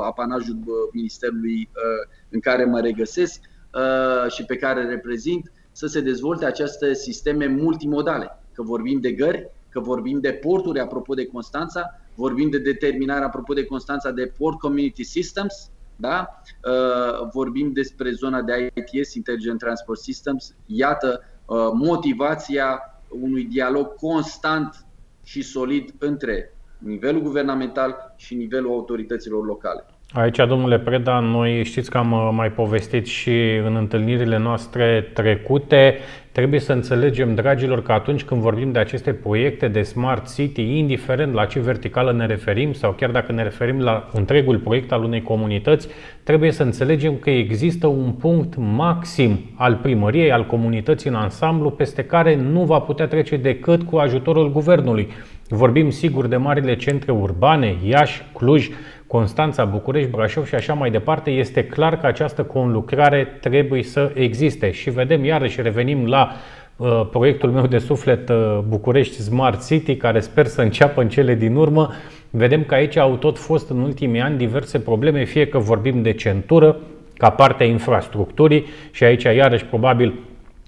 apanajul 0.05 0.57
ministerului 0.93 1.69
uh, 1.73 2.13
în 2.29 2.41
care 2.41 2.65
mă 2.65 2.81
regăsesc 2.81 3.41
uh, 3.75 4.31
și 4.31 4.45
pe 4.45 4.57
care 4.57 4.85
reprezint 4.85 5.53
să 5.73 5.87
se 5.87 6.01
dezvolte 6.01 6.45
aceste 6.45 6.95
sisteme 6.95 7.47
multimodale. 7.47 8.39
Că 8.53 8.63
vorbim 8.63 9.01
de 9.01 9.13
gări, 9.13 9.51
că 9.69 9.81
vorbim 9.81 10.21
de 10.21 10.33
porturi, 10.33 10.81
apropo 10.81 11.15
de 11.15 11.27
Constanța, 11.27 12.01
vorbim 12.15 12.51
de 12.51 12.59
determinare, 12.59 13.25
apropo 13.25 13.53
de 13.53 13.65
Constanța, 13.65 14.11
de 14.11 14.33
Port 14.39 14.59
Community 14.59 15.03
Systems, 15.03 15.71
da? 15.97 16.41
Uh, 16.65 17.29
vorbim 17.33 17.73
despre 17.73 18.11
zona 18.11 18.43
de 18.43 18.73
ITS, 18.75 19.15
Intelligent 19.15 19.59
Transport 19.59 19.99
Systems. 19.99 20.55
Iată 20.67 21.23
uh, 21.47 21.71
motivația 21.73 22.81
unui 23.09 23.45
dialog 23.45 23.95
constant 23.95 24.86
și 25.27 25.43
solid 25.43 25.95
între 25.99 26.51
nivelul 26.79 27.23
guvernamental 27.23 28.15
și 28.17 28.35
nivelul 28.35 28.71
autorităților 28.71 29.45
locale. 29.45 29.85
Aici, 30.13 30.37
domnule 30.37 30.79
Preda, 30.79 31.19
noi 31.19 31.65
știți 31.65 31.91
că 31.91 31.99
am 31.99 32.13
uh, 32.13 32.29
mai 32.33 32.53
povestit 32.53 33.07
și 33.07 33.61
în 33.65 33.77
întâlnirile 33.77 34.39
noastre 34.39 35.11
trecute. 35.15 35.99
Trebuie 36.37 36.61
să 36.61 36.73
înțelegem, 36.73 37.35
dragilor, 37.35 37.83
că 37.83 37.93
atunci 37.93 38.25
când 38.25 38.41
vorbim 38.41 38.73
de 38.73 38.79
aceste 38.79 39.13
proiecte 39.13 39.69
de 39.69 39.83
Smart 39.83 40.35
City, 40.35 40.79
indiferent 40.79 41.33
la 41.33 41.45
ce 41.45 41.61
verticală 41.61 42.13
ne 42.13 42.27
referim 42.27 42.73
sau 42.73 42.93
chiar 42.93 43.11
dacă 43.11 43.33
ne 43.33 43.43
referim 43.43 43.81
la 43.81 44.09
întregul 44.13 44.59
proiect 44.59 44.93
al 44.93 45.03
unei 45.03 45.23
comunități, 45.23 45.89
trebuie 46.23 46.51
să 46.51 46.63
înțelegem 46.63 47.17
că 47.17 47.31
există 47.31 47.87
un 47.87 48.11
punct 48.11 48.55
maxim 48.57 49.39
al 49.55 49.75
primăriei, 49.83 50.33
al 50.33 50.47
comunității 50.47 51.11
în 51.11 51.17
ansamblu, 51.17 51.71
peste 51.71 52.05
care 52.05 52.37
nu 52.37 52.65
va 52.65 52.79
putea 52.79 53.07
trece 53.07 53.37
decât 53.37 53.83
cu 53.83 53.97
ajutorul 53.97 54.53
guvernului. 54.53 55.09
Vorbim 55.49 55.91
sigur 55.91 56.27
de 56.27 56.37
marile 56.37 56.77
centre 56.77 57.13
urbane, 57.13 57.77
Iași, 57.85 58.23
Cluj, 58.33 58.69
Constanța, 59.07 59.65
București, 59.65 60.11
Brașov 60.11 60.47
și 60.47 60.55
așa 60.55 60.75
mai 60.75 60.91
departe, 60.91 61.31
este 61.31 61.65
clar 61.65 61.99
că 61.99 62.07
această 62.07 62.43
conlucrare 62.43 63.25
trebuie 63.41 63.83
să 63.83 64.11
existe. 64.15 64.71
Și 64.71 64.91
vedem, 64.91 65.25
iarăși 65.25 65.63
revenim 65.63 66.07
la 66.07 66.31
uh, 66.77 67.07
proiectul 67.11 67.51
meu 67.51 67.67
de 67.67 67.79
suflet 67.79 68.29
uh, 68.29 68.59
București 68.69 69.21
Smart 69.21 69.67
City, 69.67 69.97
care 69.97 70.21
sper 70.21 70.47
să 70.47 70.63
înceapă 70.63 71.01
în 71.01 71.09
cele 71.09 71.35
din 71.35 71.55
urmă. 71.55 71.93
Vedem 72.31 72.65
că 72.65 72.75
aici 72.75 72.97
au 72.97 73.17
tot 73.17 73.39
fost 73.39 73.71
în 73.71 73.81
ultimii 73.81 74.21
ani 74.21 74.37
diverse 74.37 74.79
probleme, 74.79 75.25
fie 75.25 75.47
că 75.47 75.59
vorbim 75.59 76.03
de 76.03 76.13
centură, 76.13 76.77
ca 77.17 77.31
parte 77.31 77.63
a 77.63 77.67
infrastructurii 77.67 78.67
și 78.91 79.05
aici 79.05 79.23
iarăși 79.23 79.65
probabil 79.65 80.15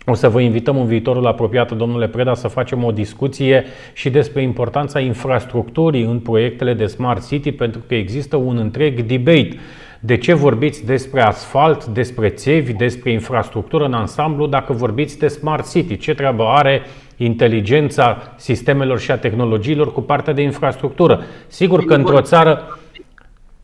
o 0.08 0.14
să 0.14 0.28
vă 0.28 0.40
invităm 0.40 0.78
în 0.80 0.86
viitorul 0.86 1.26
apropiat, 1.26 1.72
domnule 1.72 2.08
Preda, 2.08 2.34
să 2.34 2.48
facem 2.48 2.84
o 2.84 2.90
discuție 2.90 3.64
și 3.92 4.10
despre 4.10 4.42
importanța 4.42 5.00
infrastructurii 5.00 6.02
în 6.04 6.18
proiectele 6.18 6.74
de 6.74 6.86
Smart 6.86 7.26
City, 7.26 7.52
pentru 7.52 7.80
că 7.86 7.94
există 7.94 8.36
un 8.36 8.56
întreg 8.56 9.00
debate. 9.00 9.58
De 10.00 10.16
ce 10.16 10.34
vorbiți 10.34 10.84
despre 10.84 11.22
asfalt, 11.22 11.84
despre 11.86 12.28
țevi, 12.28 12.72
despre 12.72 13.10
infrastructură 13.10 13.84
în 13.84 13.92
ansamblu 13.92 14.46
dacă 14.46 14.72
vorbiți 14.72 15.18
de 15.18 15.28
Smart 15.28 15.70
City? 15.70 15.96
Ce 15.96 16.14
treabă 16.14 16.44
are 16.44 16.82
inteligența 17.16 18.34
sistemelor 18.36 18.98
și 18.98 19.10
a 19.10 19.18
tehnologiilor 19.18 19.92
cu 19.92 20.00
partea 20.00 20.32
de 20.32 20.42
infrastructură? 20.42 21.20
Sigur 21.46 21.84
că 21.84 21.94
într-o 21.94 22.20
țară... 22.20 22.78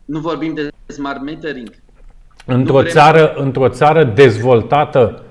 Nu 0.05 0.19
vorbim 0.19 0.53
de 0.53 0.69
smart 0.93 1.21
metering. 1.23 1.69
Într-o 2.45 2.83
țară, 2.83 3.33
într-o 3.35 3.69
țară 3.69 4.03
dezvoltată 4.03 5.23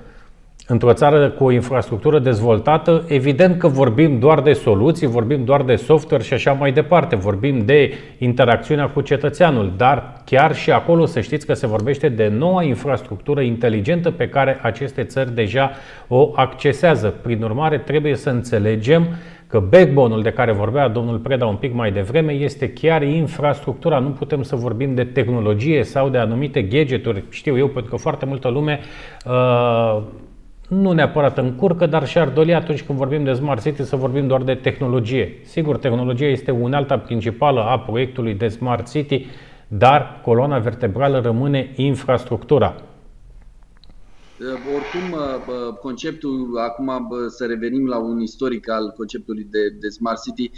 Într-o 0.67 0.93
țară 0.93 1.29
cu 1.29 1.43
o 1.43 1.51
infrastructură 1.51 2.19
dezvoltată, 2.19 3.03
evident 3.07 3.57
că 3.57 3.67
vorbim 3.67 4.19
doar 4.19 4.41
de 4.41 4.53
soluții, 4.53 5.07
vorbim 5.07 5.43
doar 5.43 5.61
de 5.61 5.75
software 5.75 6.23
și 6.23 6.33
așa 6.33 6.51
mai 6.51 6.71
departe, 6.71 7.15
vorbim 7.15 7.65
de 7.65 7.93
interacțiunea 8.17 8.89
cu 8.89 9.01
cetățeanul, 9.01 9.73
dar 9.77 10.13
chiar 10.25 10.55
și 10.55 10.71
acolo 10.71 11.05
să 11.05 11.19
știți 11.19 11.45
că 11.45 11.53
se 11.53 11.67
vorbește 11.67 12.09
de 12.09 12.27
noua 12.27 12.63
infrastructură 12.63 13.41
inteligentă 13.41 14.11
pe 14.11 14.29
care 14.29 14.59
aceste 14.61 15.03
țări 15.03 15.35
deja 15.35 15.71
o 16.07 16.31
accesează. 16.35 17.13
Prin 17.21 17.43
urmare, 17.43 17.77
trebuie 17.77 18.15
să 18.15 18.29
înțelegem 18.29 19.07
că 19.47 19.59
backbone-ul 19.59 20.21
de 20.21 20.31
care 20.31 20.51
vorbea 20.51 20.87
domnul 20.87 21.17
Preda 21.17 21.45
un 21.45 21.55
pic 21.55 21.73
mai 21.73 21.91
devreme 21.91 22.31
este 22.31 22.69
chiar 22.69 23.01
infrastructura. 23.01 23.99
Nu 23.99 24.09
putem 24.09 24.43
să 24.43 24.55
vorbim 24.55 24.95
de 24.95 25.03
tehnologie 25.03 25.83
sau 25.83 26.09
de 26.09 26.17
anumite 26.17 26.61
gadgeturi. 26.61 27.23
Știu 27.29 27.57
eu, 27.57 27.67
pentru 27.67 27.91
că 27.91 27.97
foarte 27.97 28.25
multă 28.25 28.49
lume 28.49 28.79
uh, 29.25 30.01
nu 30.69 30.91
neapărat 30.91 31.37
încurcă, 31.37 31.85
dar 31.85 32.07
și-ar 32.07 32.29
dori 32.29 32.53
atunci 32.53 32.83
când 32.83 32.97
vorbim 32.97 33.23
de 33.23 33.33
Smart 33.33 33.61
City 33.61 33.83
să 33.83 33.95
vorbim 33.95 34.27
doar 34.27 34.43
de 34.43 34.55
tehnologie. 34.55 35.39
Sigur, 35.43 35.77
tehnologia 35.77 36.25
este 36.25 36.51
unealta 36.51 36.99
principală 36.99 37.61
a 37.61 37.79
proiectului 37.79 38.33
de 38.33 38.47
Smart 38.47 38.89
City, 38.89 39.25
dar 39.67 40.21
coloana 40.23 40.59
vertebrală 40.59 41.19
rămâne 41.19 41.73
infrastructura. 41.75 42.75
Oricum, 44.75 45.19
conceptul, 45.81 46.57
acum 46.57 47.07
să 47.27 47.45
revenim 47.45 47.87
la 47.87 47.97
un 47.97 48.19
istoric 48.21 48.69
al 48.69 48.93
conceptului 48.97 49.47
de, 49.51 49.59
de 49.79 49.89
Smart 49.89 50.21
City, 50.21 50.51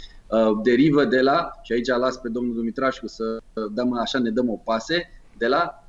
derivă 0.62 1.04
de 1.04 1.20
la, 1.20 1.50
și 1.62 1.72
aici 1.72 1.86
las 1.86 2.16
pe 2.16 2.28
domnul 2.28 2.54
Dumitrașcu 2.54 3.06
să 3.06 3.24
dăm 3.72 3.98
așa, 3.98 4.18
ne 4.18 4.30
dăm 4.30 4.50
o 4.50 4.56
pase, 4.64 5.10
de 5.38 5.46
la 5.46 5.87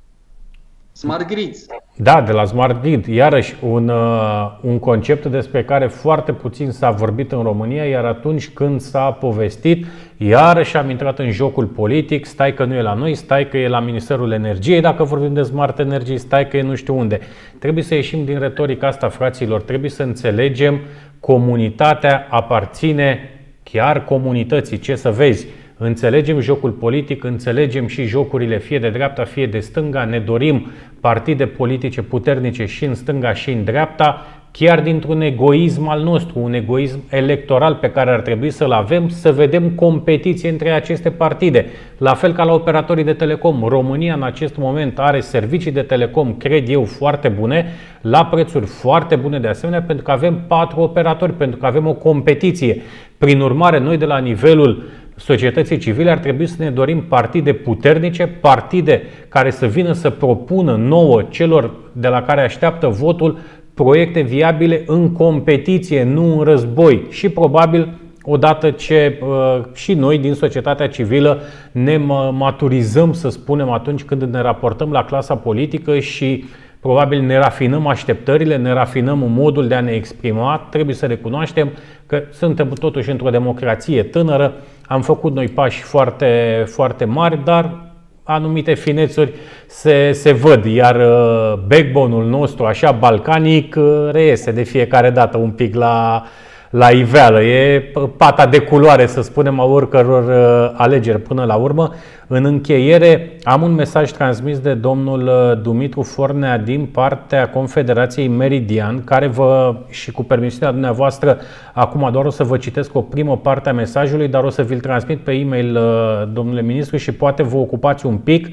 Smart 0.92 1.26
Grids. 1.26 1.66
Da, 1.96 2.20
de 2.20 2.32
la 2.32 2.44
Smart 2.44 2.82
Grid. 2.82 3.06
Iarăși, 3.06 3.54
un, 3.62 3.88
uh, 3.88 4.58
un 4.60 4.78
concept 4.78 5.26
despre 5.26 5.64
care 5.64 5.86
foarte 5.86 6.32
puțin 6.32 6.70
s-a 6.70 6.90
vorbit 6.90 7.32
în 7.32 7.42
România, 7.42 7.84
iar 7.84 8.04
atunci 8.04 8.48
când 8.48 8.80
s-a 8.80 9.10
povestit, 9.10 9.86
iarăși 10.16 10.76
am 10.76 10.90
intrat 10.90 11.18
în 11.18 11.30
jocul 11.30 11.66
politic, 11.66 12.24
stai 12.24 12.54
că 12.54 12.64
nu 12.64 12.74
e 12.74 12.82
la 12.82 12.94
noi, 12.94 13.14
stai 13.14 13.48
că 13.48 13.56
e 13.56 13.68
la 13.68 13.80
Ministerul 13.80 14.32
Energiei, 14.32 14.80
dacă 14.80 15.04
vorbim 15.04 15.34
de 15.34 15.42
Smart 15.42 15.78
Energy, 15.78 16.16
stai 16.16 16.48
că 16.48 16.56
e 16.56 16.62
nu 16.62 16.74
știu 16.74 16.98
unde. 16.98 17.20
Trebuie 17.58 17.84
să 17.84 17.94
ieșim 17.94 18.24
din 18.24 18.38
retorica 18.38 18.86
asta, 18.86 19.08
fraților, 19.08 19.62
trebuie 19.62 19.90
să 19.90 20.02
înțelegem 20.02 20.80
comunitatea 21.20 22.26
aparține 22.30 23.18
chiar 23.62 24.04
comunității. 24.04 24.78
Ce 24.78 24.94
să 24.94 25.10
vezi? 25.10 25.46
Înțelegem 25.82 26.40
jocul 26.40 26.70
politic, 26.70 27.24
înțelegem 27.24 27.86
și 27.86 28.04
jocurile 28.04 28.58
fie 28.58 28.78
de 28.78 28.88
dreapta, 28.88 29.24
fie 29.24 29.46
de 29.46 29.58
stânga, 29.58 30.04
ne 30.04 30.18
dorim 30.18 30.70
partide 31.00 31.46
politice 31.46 32.02
puternice 32.02 32.64
și 32.64 32.84
în 32.84 32.94
stânga 32.94 33.32
și 33.32 33.50
în 33.50 33.64
dreapta. 33.64 34.26
chiar 34.52 34.80
dintr-un 34.80 35.20
egoism 35.20 35.88
al 35.88 36.02
nostru, 36.02 36.38
un 36.38 36.52
egoism 36.52 37.04
electoral 37.10 37.74
pe 37.74 37.90
care 37.90 38.10
ar 38.10 38.20
trebui 38.20 38.50
să-l 38.50 38.72
avem, 38.72 39.08
să 39.08 39.32
vedem 39.32 39.70
competiție 39.70 40.48
între 40.48 40.70
aceste 40.70 41.10
partide. 41.10 41.66
La 41.98 42.14
fel 42.14 42.32
ca 42.32 42.44
la 42.44 42.52
operatorii 42.52 43.04
de 43.04 43.12
telecom. 43.12 43.64
România 43.68 44.14
în 44.14 44.22
acest 44.22 44.56
moment 44.56 44.98
are 44.98 45.20
servicii 45.20 45.72
de 45.72 45.82
telecom, 45.82 46.36
cred 46.36 46.68
eu, 46.68 46.84
foarte 46.84 47.28
bune, 47.28 47.66
la 48.00 48.26
prețuri 48.26 48.66
foarte 48.66 49.16
bune 49.16 49.38
de 49.38 49.48
asemenea, 49.48 49.82
pentru 49.82 50.04
că 50.04 50.10
avem 50.10 50.40
patru 50.46 50.80
operatori, 50.80 51.32
pentru 51.32 51.58
că 51.58 51.66
avem 51.66 51.86
o 51.86 51.94
competiție. 51.94 52.82
Prin 53.18 53.40
urmare, 53.40 53.78
noi 53.78 53.96
de 53.96 54.04
la 54.04 54.18
nivelul 54.18 54.82
societății 55.20 55.78
civile 55.78 56.10
ar 56.10 56.18
trebui 56.18 56.46
să 56.46 56.62
ne 56.62 56.70
dorim 56.70 57.02
partide 57.08 57.52
puternice, 57.52 58.26
partide 58.26 59.02
care 59.28 59.50
să 59.50 59.66
vină 59.66 59.92
să 59.92 60.10
propună 60.10 60.76
nouă 60.76 61.22
celor 61.22 61.70
de 61.92 62.08
la 62.08 62.22
care 62.22 62.40
așteaptă 62.40 62.86
votul 62.86 63.38
proiecte 63.74 64.20
viabile 64.20 64.82
în 64.86 65.12
competiție, 65.12 66.04
nu 66.04 66.38
în 66.38 66.44
război. 66.44 67.06
Și 67.10 67.28
probabil 67.28 67.98
odată 68.22 68.70
ce 68.70 69.18
uh, 69.22 69.60
și 69.74 69.94
noi 69.94 70.18
din 70.18 70.34
societatea 70.34 70.88
civilă 70.88 71.40
ne 71.72 71.96
maturizăm, 72.32 73.12
să 73.12 73.28
spunem, 73.28 73.70
atunci 73.70 74.02
când 74.02 74.22
ne 74.22 74.40
raportăm 74.40 74.90
la 74.90 75.04
clasa 75.04 75.34
politică 75.34 75.98
și 75.98 76.44
probabil 76.80 77.20
ne 77.20 77.36
rafinăm 77.36 77.86
așteptările, 77.86 78.56
ne 78.56 78.72
rafinăm 78.72 79.18
modul 79.28 79.68
de 79.68 79.74
a 79.74 79.80
ne 79.80 79.90
exprima, 79.90 80.66
trebuie 80.70 80.94
să 80.94 81.06
recunoaștem 81.06 81.70
că 82.06 82.22
suntem 82.32 82.68
totuși 82.68 83.10
într-o 83.10 83.30
democrație 83.30 84.02
tânără, 84.02 84.52
am 84.90 85.02
făcut 85.02 85.34
noi 85.34 85.48
pași 85.48 85.82
foarte, 85.82 86.64
foarte 86.66 87.04
mari, 87.04 87.44
dar 87.44 87.92
anumite 88.22 88.74
finețuri 88.74 89.32
se, 89.66 90.12
se 90.12 90.32
văd, 90.32 90.64
iar 90.64 90.96
uh, 90.96 91.58
backbone-ul 91.66 92.24
nostru, 92.24 92.64
așa 92.64 92.92
balcanic, 92.92 93.74
uh, 93.78 94.08
reiese 94.12 94.50
de 94.52 94.62
fiecare 94.62 95.10
dată 95.10 95.36
un 95.36 95.50
pic 95.50 95.74
la, 95.74 96.22
la 96.70 96.90
iveală. 96.90 97.42
E 97.42 97.92
pata 98.16 98.46
de 98.46 98.58
culoare, 98.58 99.06
să 99.06 99.22
spunem, 99.22 99.60
a 99.60 99.64
oricăror 99.64 100.24
uh, 100.28 100.74
alegeri 100.76 101.20
până 101.20 101.44
la 101.44 101.54
urmă. 101.54 101.94
În 102.26 102.44
încheiere, 102.44 103.36
am 103.42 103.62
un 103.62 103.74
mesaj 103.74 104.10
transmis 104.10 104.58
de 104.58 104.74
domnul 104.74 105.26
uh, 105.26 105.62
Dumitru 105.62 106.02
Fornea 106.02 106.58
din 106.58 106.86
partea 106.86 107.48
Confederației 107.48 108.28
Meridian, 108.28 109.04
care 109.04 109.26
vă, 109.26 109.74
și 109.88 110.10
cu 110.10 110.22
permisiunea 110.22 110.70
dumneavoastră, 110.70 111.38
acum 111.72 112.08
doar 112.12 112.24
o 112.24 112.30
să 112.30 112.44
vă 112.44 112.56
citesc 112.56 112.94
o 112.94 113.02
primă 113.02 113.36
parte 113.36 113.68
a 113.68 113.72
mesajului, 113.72 114.28
dar 114.28 114.44
o 114.44 114.50
să 114.50 114.62
vi-l 114.62 114.80
transmit 114.80 115.18
pe 115.18 115.32
e-mail, 115.32 115.76
uh, 115.76 116.28
domnule 116.32 116.62
ministru, 116.62 116.96
și 116.96 117.12
poate 117.12 117.42
vă 117.42 117.56
ocupați 117.56 118.06
un 118.06 118.16
pic. 118.16 118.46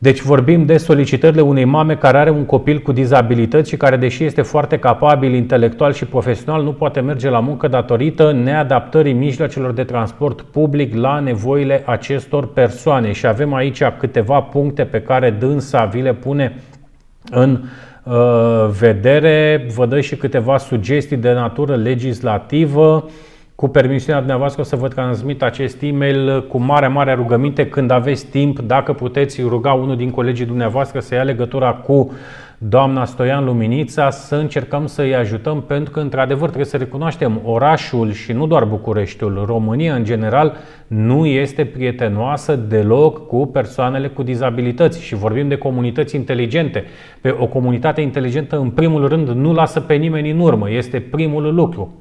Deci 0.00 0.20
vorbim 0.20 0.64
de 0.64 0.76
solicitările 0.76 1.40
unei 1.40 1.64
mame 1.64 1.96
care 1.96 2.18
are 2.18 2.30
un 2.30 2.44
copil 2.44 2.78
cu 2.78 2.92
dizabilități 2.92 3.70
și 3.70 3.76
care, 3.76 3.96
deși 3.96 4.24
este 4.24 4.42
foarte 4.42 4.78
capabil 4.78 5.34
intelectual 5.34 5.92
și 5.92 6.04
profesional, 6.04 6.62
nu 6.62 6.72
poate 6.72 7.00
merge 7.00 7.28
la 7.28 7.40
muncă 7.40 7.68
datorită 7.68 8.32
neadaptării 8.32 9.12
mijloacelor 9.12 9.72
de 9.72 9.84
transport 9.84 10.40
public 10.40 10.94
la 10.94 11.20
nevoile 11.20 11.82
acestor 11.86 12.52
persoane. 12.52 13.12
Și 13.12 13.26
avem 13.26 13.54
aici 13.54 13.82
câteva 13.98 14.40
puncte 14.40 14.84
pe 14.84 15.00
care 15.00 15.30
dânsa 15.30 15.84
vi 15.84 16.00
le 16.00 16.14
pune 16.14 16.62
în 17.30 17.60
uh, 18.02 18.14
vedere. 18.80 19.66
Vă 19.74 19.86
dă 19.86 20.00
și 20.00 20.16
câteva 20.16 20.58
sugestii 20.58 21.16
de 21.16 21.32
natură 21.32 21.76
legislativă. 21.76 23.08
Uh, 23.60 23.64
cu 23.64 23.68
permisiunea 23.68 24.18
dumneavoastră 24.18 24.60
o 24.60 24.64
să 24.64 24.76
vă 24.76 24.88
transmit 24.88 25.42
acest 25.42 25.82
e-mail 25.82 26.46
cu 26.46 26.58
mare, 26.58 26.86
mare 26.86 27.14
rugăminte. 27.14 27.68
Când 27.68 27.90
aveți 27.90 28.26
timp, 28.26 28.58
dacă 28.60 28.92
puteți 28.92 29.42
ruga 29.42 29.72
unul 29.72 29.96
din 29.96 30.10
colegii 30.10 30.46
dumneavoastră 30.46 31.00
să 31.00 31.14
ia 31.14 31.22
legătura 31.22 31.72
cu 31.72 32.12
doamna 32.58 33.04
Stoian 33.04 33.44
Luminița, 33.44 34.10
să 34.10 34.36
încercăm 34.36 34.86
să-i 34.86 35.14
ajutăm, 35.14 35.62
pentru 35.62 35.92
că, 35.92 36.00
într-adevăr, 36.00 36.44
trebuie 36.46 36.64
să 36.64 36.76
recunoaștem, 36.76 37.40
orașul 37.44 38.12
și 38.12 38.32
nu 38.32 38.46
doar 38.46 38.64
Bucureștiul, 38.64 39.44
România 39.46 39.94
în 39.94 40.04
general, 40.04 40.56
nu 40.86 41.26
este 41.26 41.64
prietenoasă 41.64 42.56
deloc 42.56 43.26
cu 43.26 43.46
persoanele 43.46 44.08
cu 44.08 44.22
dizabilități. 44.22 45.02
Și 45.02 45.14
vorbim 45.14 45.48
de 45.48 45.56
comunități 45.56 46.16
inteligente. 46.16 46.84
Pe 47.20 47.36
o 47.38 47.46
comunitate 47.46 48.00
inteligentă, 48.00 48.58
în 48.58 48.70
primul 48.70 49.08
rând, 49.08 49.28
nu 49.28 49.52
lasă 49.52 49.80
pe 49.80 49.94
nimeni 49.94 50.30
în 50.30 50.38
urmă, 50.38 50.70
este 50.70 51.00
primul 51.00 51.54
lucru 51.54 51.92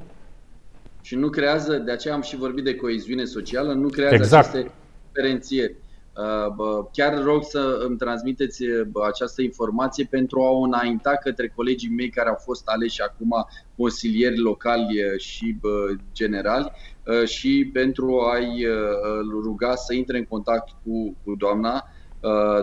și 1.08 1.16
nu 1.16 1.30
creează, 1.30 1.78
de 1.78 1.92
aceea 1.92 2.14
am 2.14 2.22
și 2.22 2.36
vorbit 2.36 2.64
de 2.64 2.76
coeziune 2.76 3.26
socială, 3.26 3.74
nu 3.74 3.88
creează 3.88 4.16
exact. 4.16 4.48
aceste 4.48 4.72
diferențieri. 5.06 5.76
Uh, 6.18 6.86
chiar 6.92 7.24
rog 7.24 7.44
să 7.44 7.80
îmi 7.88 7.98
transmiteți 7.98 8.64
această 9.08 9.42
informație 9.42 10.08
pentru 10.10 10.42
a 10.42 10.50
o 10.50 10.62
înainta 10.62 11.16
către 11.24 11.54
colegii 11.56 11.90
mei 11.90 12.10
care 12.10 12.30
au 12.30 12.38
fost 12.40 12.68
aleși 12.68 13.02
acum 13.02 13.48
consilieri 13.78 14.38
locali 14.38 14.96
și 15.18 15.58
generali 16.14 16.72
uh, 17.04 17.28
și 17.28 17.70
pentru 17.74 18.20
a-i 18.20 18.66
uh, 18.66 19.42
ruga 19.44 19.76
să 19.76 19.94
intre 19.94 20.18
în 20.18 20.26
contact 20.26 20.70
cu, 20.84 21.16
cu 21.24 21.36
doamna, 21.36 21.84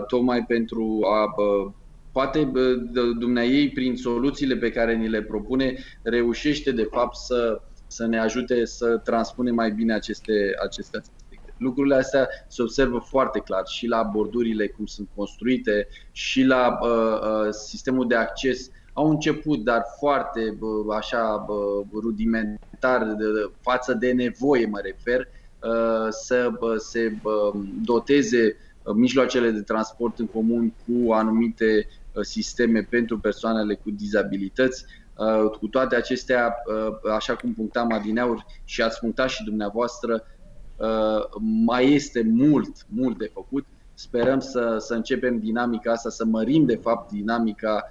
tocmai 0.07 0.43
pentru 0.47 0.99
a 1.13 1.35
poate 2.11 2.51
dumneai 3.17 3.71
prin 3.73 3.95
soluțiile 3.95 4.55
pe 4.55 4.71
care 4.71 4.95
ni 4.95 5.09
le 5.09 5.21
propune 5.21 5.77
reușește 6.03 6.71
de 6.71 6.87
fapt 6.91 7.15
să 7.15 7.61
să 7.95 8.05
ne 8.05 8.19
ajute 8.19 8.65
să 8.65 8.97
transpunem 8.97 9.55
mai 9.55 9.71
bine 9.71 9.93
aceste, 9.93 10.33
aceste 10.63 10.97
aspecte. 10.97 11.53
Lucrurile 11.57 11.95
astea 11.95 12.27
se 12.47 12.61
observă 12.61 12.99
foarte 12.99 13.39
clar 13.39 13.65
și 13.65 13.87
la 13.87 14.03
bordurile 14.03 14.67
cum 14.67 14.85
sunt 14.85 15.07
construite 15.15 15.87
și 16.11 16.43
la 16.43 16.77
uh, 16.81 16.89
uh, 16.89 17.51
sistemul 17.51 18.07
de 18.07 18.15
acces. 18.15 18.69
Au 18.93 19.09
început, 19.09 19.63
dar 19.63 19.83
foarte 19.99 20.57
uh, 20.59 20.95
așa 20.95 21.45
uh, 21.47 21.85
rudimentar 21.93 23.03
de, 23.03 23.25
față 23.61 23.93
de 23.93 24.11
nevoie, 24.11 24.65
mă 24.65 24.79
refer, 24.83 25.19
uh, 25.19 26.07
să 26.09 26.51
uh, 26.59 26.75
se 26.77 27.17
uh, 27.23 27.61
doteze 27.83 28.57
mijloacele 28.95 29.49
de 29.49 29.61
transport 29.61 30.19
în 30.19 30.25
comun 30.25 30.73
cu 30.85 31.11
anumite 31.11 31.87
sisteme 32.21 32.81
pentru 32.89 33.19
persoanele 33.19 33.75
cu 33.75 33.91
dizabilități. 33.91 34.85
Uh, 35.17 35.49
cu 35.59 35.67
toate 35.67 35.95
acestea, 35.95 36.55
uh, 36.65 37.11
așa 37.15 37.35
cum 37.35 37.53
punctam 37.53 37.91
adineauri 37.91 38.45
și 38.63 38.81
ați 38.81 38.99
punctat 38.99 39.29
și 39.29 39.43
dumneavoastră, 39.43 40.23
uh, 40.77 41.25
mai 41.65 41.93
este 41.93 42.23
mult, 42.33 42.85
mult 42.87 43.17
de 43.17 43.29
făcut. 43.33 43.65
Sperăm 43.93 44.39
să, 44.39 44.75
să 44.79 44.93
începem 44.93 45.39
dinamica 45.39 45.91
asta, 45.91 46.09
să 46.09 46.25
mărim 46.25 46.65
de 46.65 46.75
fapt 46.75 47.11
dinamica 47.11 47.89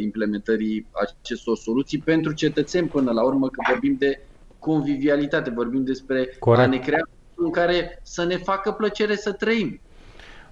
implementării 0.00 0.86
acestor 0.92 1.56
soluții 1.56 1.98
pentru 1.98 2.32
cetățeni 2.32 2.88
până 2.88 3.12
la 3.12 3.22
urmă, 3.22 3.48
că 3.48 3.62
vorbim 3.70 3.96
de 3.98 4.20
convivialitate, 4.58 5.50
vorbim 5.50 5.84
despre 5.84 6.36
Corect. 6.38 6.66
a 6.66 6.68
ne 6.68 6.78
crea 6.78 7.08
în 7.34 7.50
care 7.50 8.00
să 8.02 8.24
ne 8.24 8.36
facă 8.36 8.72
plăcere 8.72 9.14
să 9.14 9.32
trăim. 9.32 9.80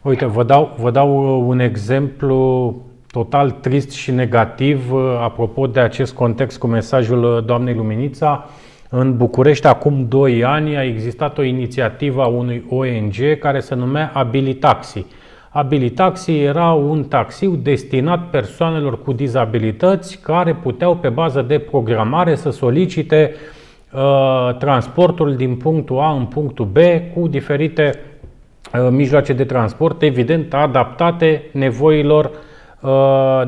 Uite, 0.03 0.25
vă 0.25 0.45
dau, 0.45 0.77
vă 0.79 0.91
dau 0.91 1.41
un 1.49 1.59
exemplu 1.59 2.92
total 3.13 3.51
trist 3.51 3.91
și 3.91 4.11
negativ 4.11 4.93
uh, 4.93 5.01
apropo 5.23 5.67
de 5.67 5.81
acest 5.81 6.15
context 6.15 6.59
cu 6.59 6.67
mesajul 6.67 7.25
uh, 7.25 7.45
doamnei 7.45 7.75
Luminița. 7.75 8.49
În 8.89 9.17
București, 9.17 9.67
acum 9.67 10.07
2 10.09 10.45
ani, 10.45 10.77
a 10.77 10.85
existat 10.85 11.39
o 11.39 11.43
inițiativă 11.43 12.23
a 12.23 12.27
unui 12.27 12.65
ONG 12.69 13.39
care 13.39 13.61
se 13.61 13.75
numea 13.75 14.11
Abilitaxi. 14.15 15.07
Abilitaxi 15.49 16.39
era 16.39 16.73
un 16.73 17.05
taxiu 17.05 17.55
destinat 17.55 18.31
persoanelor 18.31 19.03
cu 19.03 19.13
dizabilități 19.13 20.19
care 20.19 20.55
puteau, 20.55 20.97
pe 20.97 21.09
bază 21.09 21.43
de 21.43 21.59
programare, 21.59 22.35
să 22.35 22.51
solicite 22.51 23.35
uh, 23.93 24.57
transportul 24.59 25.37
din 25.37 25.57
punctul 25.57 25.99
A 25.99 26.13
în 26.13 26.25
punctul 26.25 26.65
B 26.65 26.77
cu 27.15 27.29
diferite 27.29 27.99
uh, 28.75 28.89
mijloace 28.91 29.33
de 29.33 29.45
transport, 29.45 30.03
evident 30.03 30.55
adaptate 30.55 31.43
nevoilor 31.53 32.25
uh, 32.25 32.31
Uh, 32.31 32.49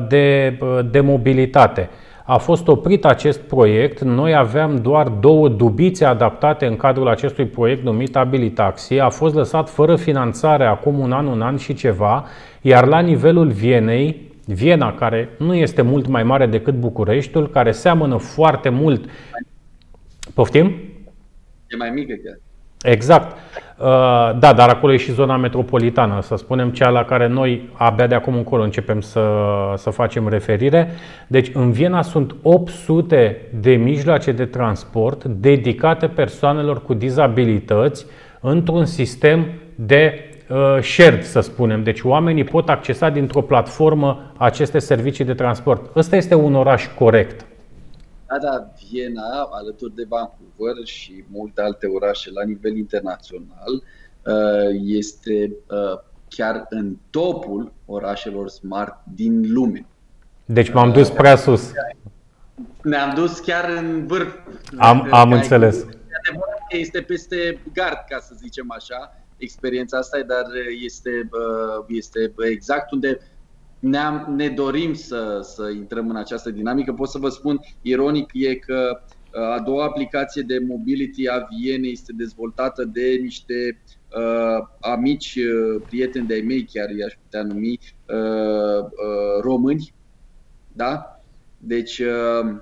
de, 0.07 0.57
uh, 0.61 0.79
de 0.91 0.99
mobilitate. 0.99 1.89
A 2.27 2.37
fost 2.37 2.67
oprit 2.67 3.05
acest 3.05 3.39
proiect, 3.39 4.01
noi 4.01 4.35
aveam 4.35 4.75
doar 4.75 5.07
două 5.07 5.49
dubițe 5.49 6.05
adaptate 6.05 6.65
în 6.65 6.75
cadrul 6.75 7.07
acestui 7.07 7.45
proiect 7.45 7.83
numit 7.83 8.15
Abilitaxi, 8.15 8.99
a 8.99 9.09
fost 9.09 9.35
lăsat 9.35 9.69
fără 9.69 9.95
finanțare 9.95 10.65
acum 10.65 10.99
un 10.99 11.11
an, 11.11 11.25
un 11.25 11.41
an 11.41 11.57
și 11.57 11.73
ceva, 11.73 12.25
iar 12.61 12.85
la 12.85 12.99
nivelul 12.99 13.47
Vienei, 13.47 14.33
Viena, 14.45 14.93
care 14.93 15.29
nu 15.37 15.55
este 15.55 15.81
mult 15.81 16.07
mai 16.07 16.23
mare 16.23 16.45
decât 16.45 16.73
Bucureștiul, 16.73 17.49
care 17.49 17.71
seamănă 17.71 18.17
foarte 18.17 18.69
mult. 18.69 19.09
Poftim? 20.33 20.65
E 21.67 21.75
mai 21.77 21.89
mică 21.89 22.13
chiar. 22.23 22.44
Exact. 22.85 23.37
Uh, 23.77 23.85
da, 24.39 24.53
dar 24.55 24.69
acolo 24.69 24.93
e 24.93 24.97
și 24.97 25.11
zona 25.11 25.37
metropolitană, 25.37 26.21
să 26.21 26.35
spunem, 26.35 26.69
cea 26.69 26.89
la 26.89 27.03
care 27.03 27.27
noi 27.27 27.69
abia 27.73 28.07
de 28.07 28.15
acum 28.15 28.35
încolo 28.35 28.63
începem 28.63 29.01
să, 29.01 29.23
să 29.75 29.89
facem 29.89 30.27
referire. 30.27 30.91
Deci 31.27 31.51
în 31.53 31.71
Viena 31.71 32.01
sunt 32.01 32.35
800 32.41 33.37
de 33.59 33.71
mijloace 33.71 34.31
de 34.31 34.45
transport 34.45 35.23
dedicate 35.23 36.07
persoanelor 36.07 36.81
cu 36.81 36.93
dizabilități 36.93 38.05
într-un 38.41 38.85
sistem 38.85 39.45
de 39.75 40.29
uh, 40.49 40.81
shared, 40.81 41.23
să 41.23 41.39
spunem. 41.39 41.83
Deci 41.83 42.01
oamenii 42.01 42.43
pot 42.43 42.69
accesa 42.69 43.09
dintr-o 43.09 43.41
platformă 43.41 44.31
aceste 44.37 44.79
servicii 44.79 45.25
de 45.25 45.33
transport. 45.33 45.95
Ăsta 45.95 46.15
este 46.15 46.35
un 46.35 46.55
oraș 46.55 46.87
corect. 46.97 47.45
Da, 48.27 48.37
da, 48.37 48.71
Viena, 48.89 49.47
alături 49.51 49.95
de 49.95 50.05
Vancouver 50.07 50.85
și 50.85 51.23
multe 51.31 51.61
alte 51.61 51.87
orașe 51.87 52.31
la 52.31 52.43
nivel 52.43 52.77
internațional, 52.77 53.73
uh, 54.25 54.79
este 54.83 55.51
uh, 55.69 55.99
chiar 56.29 56.65
în 56.69 56.95
topul 57.09 57.73
orașelor 57.85 58.49
smart 58.49 58.97
din 59.13 59.53
lume. 59.53 59.85
Deci 60.45 60.71
m-am 60.71 60.91
dus 60.91 61.09
prea 61.09 61.35
sus. 61.35 61.71
Ne-am 62.83 63.13
dus 63.15 63.39
chiar 63.39 63.69
în 63.69 64.07
vârf. 64.07 64.35
Am, 64.77 65.07
am 65.11 65.31
înțeles. 65.31 65.85
Este 66.69 67.01
peste 67.01 67.61
gard, 67.73 67.97
ca 68.09 68.19
să 68.19 68.33
zicem 68.37 68.71
așa, 68.71 69.25
experiența 69.37 69.97
asta, 69.97 70.21
dar 70.27 70.45
este, 70.83 71.29
este 71.87 72.33
exact 72.37 72.91
unde 72.91 73.19
ne-am, 73.85 74.33
ne 74.35 74.49
dorim 74.49 74.93
să, 74.93 75.39
să 75.41 75.69
intrăm 75.69 76.09
în 76.09 76.15
această 76.15 76.49
dinamică. 76.49 76.93
Pot 76.93 77.09
să 77.09 77.17
vă 77.17 77.29
spun, 77.29 77.59
ironic 77.81 78.29
e 78.33 78.55
că 78.55 78.99
a 79.55 79.59
doua 79.59 79.85
aplicație 79.85 80.41
de 80.41 80.59
mobility 80.67 81.27
a 81.27 81.47
Vienei 81.49 81.91
este 81.91 82.13
dezvoltată 82.17 82.83
de 82.83 83.17
niște 83.21 83.83
uh, 84.17 84.67
amici, 84.79 85.35
uh, 85.35 85.81
prieteni 85.85 86.27
de-ai 86.27 86.41
mei, 86.41 86.65
chiar 86.65 86.89
i-aș 86.89 87.13
putea 87.13 87.43
numi, 87.43 87.79
uh, 88.05 88.83
uh, 88.83 89.41
români. 89.41 89.93
Da? 90.67 91.21
Deci, 91.57 91.99
uh, 91.99 92.57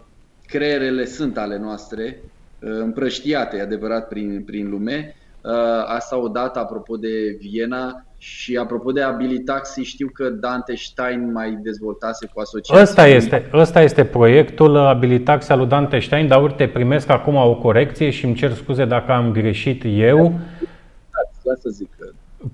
creierele 0.45 1.05
sunt 1.05 1.37
ale 1.37 1.57
noastre, 1.57 2.23
uh, 2.59 2.77
împrăștiate, 2.77 3.59
adevărat, 3.59 4.07
prin, 4.07 4.43
prin 4.43 4.69
lume. 4.69 5.15
Uh, 5.41 5.83
asta 5.85 6.17
odată, 6.17 6.59
apropo 6.59 6.97
de 6.97 7.37
Viena, 7.39 8.07
și 8.23 8.55
apropo 8.55 8.91
de 8.91 9.01
Abilitaxi, 9.01 9.81
știu 9.81 10.09
că 10.13 10.29
Dante 10.29 10.75
Stein 10.75 11.31
mai 11.31 11.57
dezvoltase 11.61 12.29
cu 12.33 12.39
asociația. 12.39 12.83
Ăsta 12.83 13.07
este, 13.07 13.49
ăsta 13.53 13.81
este 13.81 14.05
proiectul 14.05 14.77
Abilitaxi 14.77 15.51
al 15.51 15.57
lui 15.57 15.67
Dante 15.67 15.99
Stein, 15.99 16.27
dar 16.27 16.43
uite, 16.43 16.67
primesc 16.67 17.09
acum 17.09 17.35
o 17.35 17.55
corecție 17.55 18.09
și 18.09 18.25
îmi 18.25 18.33
cer 18.35 18.51
scuze 18.51 18.85
dacă 18.85 19.11
am 19.11 19.31
greșit 19.31 19.83
eu. 19.85 20.39
Da, 21.43 21.53
să 21.59 21.69
zic 21.69 21.89
că 21.97 22.05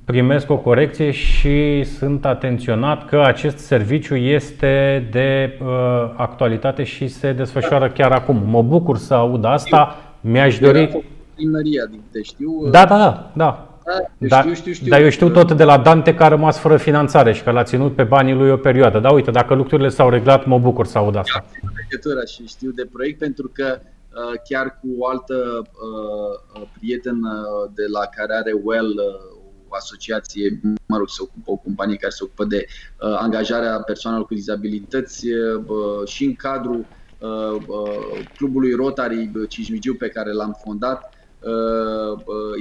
primesc 0.06 0.50
o 0.50 0.58
corecție 0.58 1.12
și 1.12 1.84
sunt 1.84 2.26
atenționat 2.26 3.08
că 3.08 3.22
acest 3.26 3.58
serviciu 3.58 4.16
este 4.16 5.08
de 5.12 5.58
uh, 5.62 5.68
actualitate 6.16 6.84
și 6.84 7.08
se 7.08 7.32
desfășoară 7.32 7.90
chiar 7.90 8.12
acum. 8.12 8.42
Mă 8.46 8.62
bucur 8.62 8.98
să 8.98 9.14
aud 9.14 9.46
asta. 9.46 9.96
Mi-aș 10.22 10.60
dori. 10.60 11.04
Primăria, 11.36 11.86
din 11.90 12.02
te 12.12 12.22
știu. 12.22 12.70
Da, 12.72 12.86
da, 12.86 12.98
da. 12.98 13.32
da. 13.34 13.69
Da, 14.18 14.42
știu, 14.42 14.54
știu, 14.54 14.74
știu. 14.74 14.90
Dar 14.90 15.02
eu 15.02 15.10
știu 15.10 15.30
tot 15.30 15.52
de 15.52 15.64
la 15.64 15.78
Dante 15.78 16.16
că 16.16 16.24
a 16.24 16.28
rămas 16.28 16.58
fără 16.58 16.78
finanțare 16.78 17.34
și 17.34 17.44
că 17.44 17.52
l-a 17.52 17.64
ținut 17.64 17.96
pe 17.96 18.04
banii 18.04 18.34
lui 18.34 18.52
o 18.52 18.58
perioadă. 18.58 19.00
Dar 19.00 19.14
uite, 19.14 19.32
dacă 19.32 19.54
lucrurile 19.54 19.90
s-au 19.90 20.10
reglat, 20.10 20.46
mă 20.46 20.60
bucur 20.60 20.86
să 20.86 20.98
aud 20.98 21.16
asta. 21.16 21.46
Legătura 21.90 22.26
și 22.26 22.48
știu 22.48 22.72
de 22.72 22.86
proiect 22.92 23.20
pentru 23.20 23.52
că 23.54 23.80
uh, 23.82 24.40
chiar 24.50 24.80
cu 24.82 24.88
o 24.98 25.08
altă 25.08 25.36
uh, 25.62 26.68
prietenă 26.80 27.46
de 27.74 27.84
la 27.92 28.06
care 28.16 28.34
are 28.34 28.54
Well 28.64 28.88
uh, 28.88 29.38
o 29.70 29.76
asociație, 29.76 30.60
mă 30.86 30.98
rog, 30.98 31.10
se 31.10 31.22
ocupă, 31.22 31.52
o 31.52 31.56
companie 31.56 31.96
care 31.96 32.12
se 32.12 32.24
ocupă 32.24 32.46
de 32.46 32.66
uh, 32.68 33.16
angajarea 33.20 33.82
persoanelor 33.86 34.26
cu 34.26 34.34
dizabilități 34.34 35.26
uh, 35.28 36.08
și 36.08 36.26
în 36.26 36.36
cadrul 36.36 36.86
uh, 37.20 37.62
uh, 37.68 38.26
clubului 38.38 38.74
Rotary 38.74 39.32
Cismigiu 39.48 39.96
pe 39.96 40.08
care 40.08 40.32
l-am 40.32 40.58
fondat, 40.64 41.02
uh, 41.02 41.10
uh, 41.14 41.19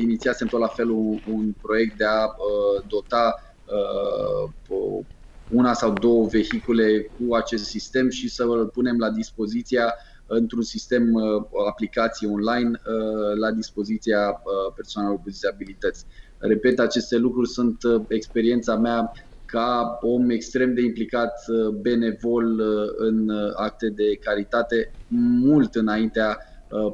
inițiasem 0.01 0.47
tot 0.47 0.61
la 0.61 0.67
fel 0.67 0.91
un, 0.91 1.19
un 1.33 1.53
proiect 1.61 1.97
de 1.97 2.05
a 2.05 2.25
uh, 2.25 2.85
dota 2.89 3.35
uh, 3.65 5.05
una 5.51 5.73
sau 5.73 5.93
două 5.93 6.27
vehicule 6.27 7.01
cu 7.01 7.35
acest 7.35 7.65
sistem 7.65 8.09
și 8.09 8.29
să 8.29 8.43
îl 8.43 8.67
punem 8.67 8.99
la 8.99 9.11
dispoziția 9.11 9.95
într-un 10.27 10.63
sistem 10.63 11.13
uh, 11.13 11.43
aplicație 11.69 12.29
online 12.29 12.71
uh, 12.71 13.39
la 13.39 13.51
dispoziția 13.51 14.43
persoanelor 14.75 15.17
cu 15.17 15.31
dizabilități. 15.31 16.05
Repet, 16.39 16.79
aceste 16.79 17.17
lucruri 17.17 17.49
sunt 17.49 17.83
uh, 17.83 18.03
experiența 18.09 18.77
mea 18.77 19.13
ca 19.45 19.99
om 20.01 20.31
extrem 20.31 20.75
de 20.75 20.83
implicat, 20.83 21.33
uh, 21.49 21.69
benevol 21.69 22.59
uh, 22.59 22.93
în 22.97 23.31
acte 23.55 23.89
de 23.89 24.17
caritate, 24.21 24.95
mult 25.41 25.75
înaintea 25.75 26.39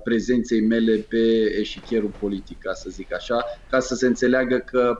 prezenței 0.04 0.60
mele 0.60 0.96
pe 0.96 1.52
eșichierul 1.58 2.14
politic, 2.18 2.58
ca 2.58 2.72
să 2.72 2.90
zic 2.90 3.14
așa, 3.14 3.44
ca 3.68 3.80
să 3.80 3.94
se 3.94 4.06
înțeleagă 4.06 4.58
că, 4.58 4.98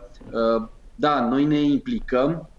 da, 0.94 1.28
noi 1.28 1.44
ne 1.44 1.60
implicăm 1.60 2.50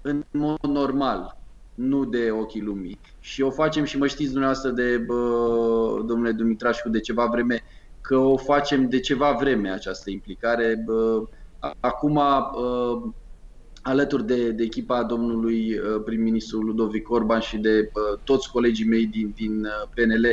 în 0.00 0.22
mod 0.30 0.58
normal, 0.68 1.38
nu 1.74 2.04
de 2.04 2.30
ochii 2.30 2.62
lumii. 2.62 3.00
Și 3.18 3.42
o 3.42 3.50
facem 3.50 3.84
și 3.84 3.98
mă 3.98 4.06
știți 4.06 4.30
dumneavoastră 4.30 4.70
de, 4.70 4.96
bă, 4.98 5.14
domnule 6.06 6.32
Dumitrașcu, 6.32 6.88
de 6.88 7.00
ceva 7.00 7.26
vreme, 7.26 7.62
că 8.00 8.16
o 8.16 8.36
facem 8.36 8.88
de 8.88 9.00
ceva 9.00 9.32
vreme 9.32 9.70
această 9.70 10.10
implicare. 10.10 10.84
Acum, 11.80 12.20
alături 13.82 14.26
de, 14.26 14.50
de 14.50 14.62
echipa 14.62 15.02
domnului 15.02 15.80
prim-ministru 16.04 16.60
Ludovic 16.60 17.10
Orban 17.10 17.40
și 17.40 17.58
de 17.58 17.90
toți 18.24 18.50
colegii 18.50 18.86
mei 18.88 19.06
din, 19.06 19.32
din 19.34 19.66
PNL, 19.94 20.26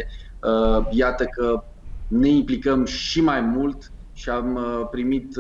iată 0.90 1.26
că 1.26 1.64
ne 2.08 2.30
implicăm 2.30 2.86
și 2.86 3.22
mai 3.22 3.42
mult 3.42 3.92
și 4.14 4.30
am 4.30 4.60
primit 4.92 5.36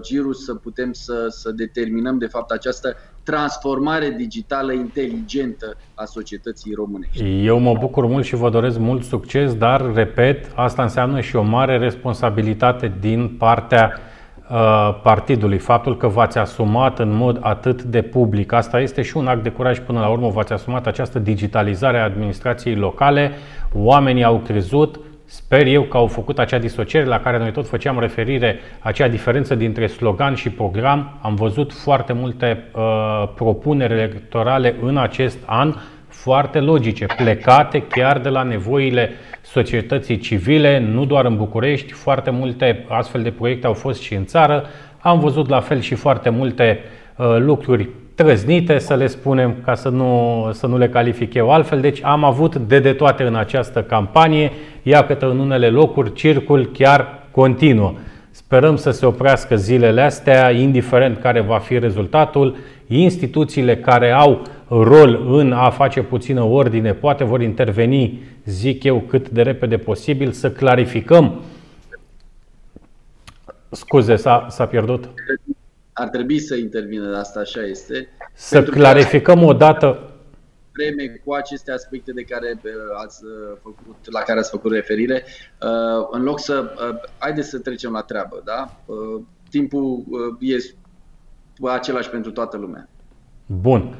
girul 0.00 0.34
să 0.34 0.54
putem 0.54 0.92
să, 0.92 1.26
să 1.28 1.50
determinăm 1.50 2.18
de 2.18 2.26
fapt 2.26 2.50
această 2.50 2.96
transformare 3.22 4.14
digitală 4.16 4.72
inteligentă 4.72 5.76
a 5.94 6.04
societății 6.04 6.74
românești. 6.74 7.44
Eu 7.44 7.58
mă 7.58 7.76
bucur 7.80 8.06
mult 8.06 8.24
și 8.24 8.34
vă 8.34 8.50
doresc 8.50 8.78
mult 8.78 9.04
succes, 9.04 9.54
dar, 9.54 9.94
repet, 9.94 10.52
asta 10.54 10.82
înseamnă 10.82 11.20
și 11.20 11.36
o 11.36 11.42
mare 11.42 11.78
responsabilitate 11.78 12.92
din 13.00 13.28
partea 13.38 13.92
uh, 13.96 14.11
partidului. 15.02 15.58
Faptul 15.58 15.96
că 15.96 16.06
v-ați 16.06 16.38
asumat 16.38 16.98
în 16.98 17.14
mod 17.14 17.38
atât 17.40 17.82
de 17.82 18.02
public, 18.02 18.52
asta 18.52 18.80
este 18.80 19.02
și 19.02 19.16
un 19.16 19.26
act 19.26 19.42
de 19.42 19.48
curaj 19.48 19.78
până 19.78 20.00
la 20.00 20.08
urmă, 20.08 20.28
v-ați 20.28 20.52
asumat 20.52 20.86
această 20.86 21.18
digitalizare 21.18 21.98
a 21.98 22.04
administrației 22.04 22.74
locale, 22.74 23.32
oamenii 23.74 24.24
au 24.24 24.36
crezut, 24.36 25.00
Sper 25.24 25.66
eu 25.66 25.82
că 25.82 25.96
au 25.96 26.06
făcut 26.06 26.38
acea 26.38 26.58
disociere 26.58 27.06
la 27.06 27.20
care 27.20 27.38
noi 27.38 27.52
tot 27.52 27.68
făceam 27.68 27.98
referire, 27.98 28.58
acea 28.78 29.08
diferență 29.08 29.54
dintre 29.54 29.86
slogan 29.86 30.34
și 30.34 30.50
program. 30.50 31.18
Am 31.22 31.34
văzut 31.34 31.72
foarte 31.72 32.12
multe 32.12 32.64
uh, 32.72 33.28
propuneri 33.34 33.92
electorale 33.92 34.74
în 34.82 34.96
acest 34.96 35.38
an, 35.46 35.74
foarte 36.22 36.58
logice, 36.58 37.06
plecate 37.16 37.82
chiar 37.88 38.18
de 38.18 38.28
la 38.28 38.42
nevoile 38.42 39.10
societății 39.40 40.18
civile, 40.18 40.78
nu 40.78 41.04
doar 41.04 41.24
în 41.24 41.36
București, 41.36 41.92
foarte 41.92 42.30
multe 42.30 42.84
astfel 42.88 43.22
de 43.22 43.30
proiecte 43.30 43.66
au 43.66 43.72
fost 43.72 44.00
și 44.00 44.14
în 44.14 44.24
țară. 44.24 44.64
Am 44.98 45.18
văzut 45.18 45.48
la 45.48 45.60
fel 45.60 45.80
și 45.80 45.94
foarte 45.94 46.28
multe 46.28 46.78
uh, 47.16 47.36
lucruri 47.38 47.88
trăznite, 48.14 48.78
să 48.78 48.94
le 48.94 49.06
spunem, 49.06 49.54
ca 49.64 49.74
să 49.74 49.88
nu, 49.88 50.48
să 50.52 50.66
nu 50.66 50.78
le 50.78 50.88
calific 50.88 51.34
eu 51.34 51.50
altfel. 51.50 51.80
Deci 51.80 51.98
am 52.02 52.24
avut 52.24 52.56
de 52.56 52.78
de 52.78 52.92
toate 52.92 53.22
în 53.22 53.34
această 53.34 53.82
campanie, 53.82 54.52
iată 54.82 55.28
în 55.30 55.38
unele 55.38 55.68
locuri 55.68 56.12
circul 56.12 56.70
chiar 56.72 57.18
continuă. 57.30 57.92
Sperăm 58.30 58.76
să 58.76 58.90
se 58.90 59.06
oprească 59.06 59.56
zilele 59.56 60.00
astea, 60.00 60.50
indiferent 60.50 61.18
care 61.20 61.40
va 61.40 61.58
fi 61.58 61.78
rezultatul. 61.78 62.56
Instituțiile 62.86 63.76
care 63.76 64.10
au 64.10 64.42
rol 64.80 65.38
în 65.38 65.52
a 65.52 65.70
face 65.70 66.02
puțină 66.02 66.42
ordine 66.42 66.94
poate 66.94 67.24
vor 67.24 67.42
interveni, 67.42 68.22
zic 68.44 68.84
eu, 68.84 69.00
cât 69.00 69.28
de 69.28 69.42
repede 69.42 69.76
posibil, 69.76 70.30
să 70.30 70.50
clarificăm. 70.50 71.40
Scuze, 73.70 74.16
s-a, 74.16 74.46
s-a 74.50 74.66
pierdut? 74.66 75.08
ar 75.92 76.08
trebui 76.08 76.38
să 76.38 76.54
intervină, 76.54 77.16
asta 77.16 77.40
așa 77.40 77.60
este. 77.60 78.08
Să 78.34 78.62
clarificăm 78.62 79.42
o 79.42 79.52
dată 79.52 80.12
vreme 80.72 81.20
cu 81.24 81.32
aceste 81.32 81.72
aspecte 81.72 82.12
de 82.12 82.22
care 82.22 82.60
uh, 82.64 82.70
ați 83.04 83.24
uh, 83.24 83.56
făcut, 83.62 83.96
la 84.12 84.20
care 84.20 84.38
ați 84.38 84.50
făcut 84.50 84.72
referire, 84.72 85.24
uh, 85.26 86.06
în 86.10 86.22
loc 86.22 86.40
să, 86.40 86.74
haideți 87.18 87.48
să 87.48 87.58
trecem 87.58 87.92
la 87.92 88.00
treabă, 88.00 88.42
da? 88.44 88.76
Timpul 89.50 90.04
e 90.40 90.56
același 91.70 92.10
pentru 92.10 92.30
toată 92.30 92.56
lumea. 92.56 92.88
Bun. 93.46 93.96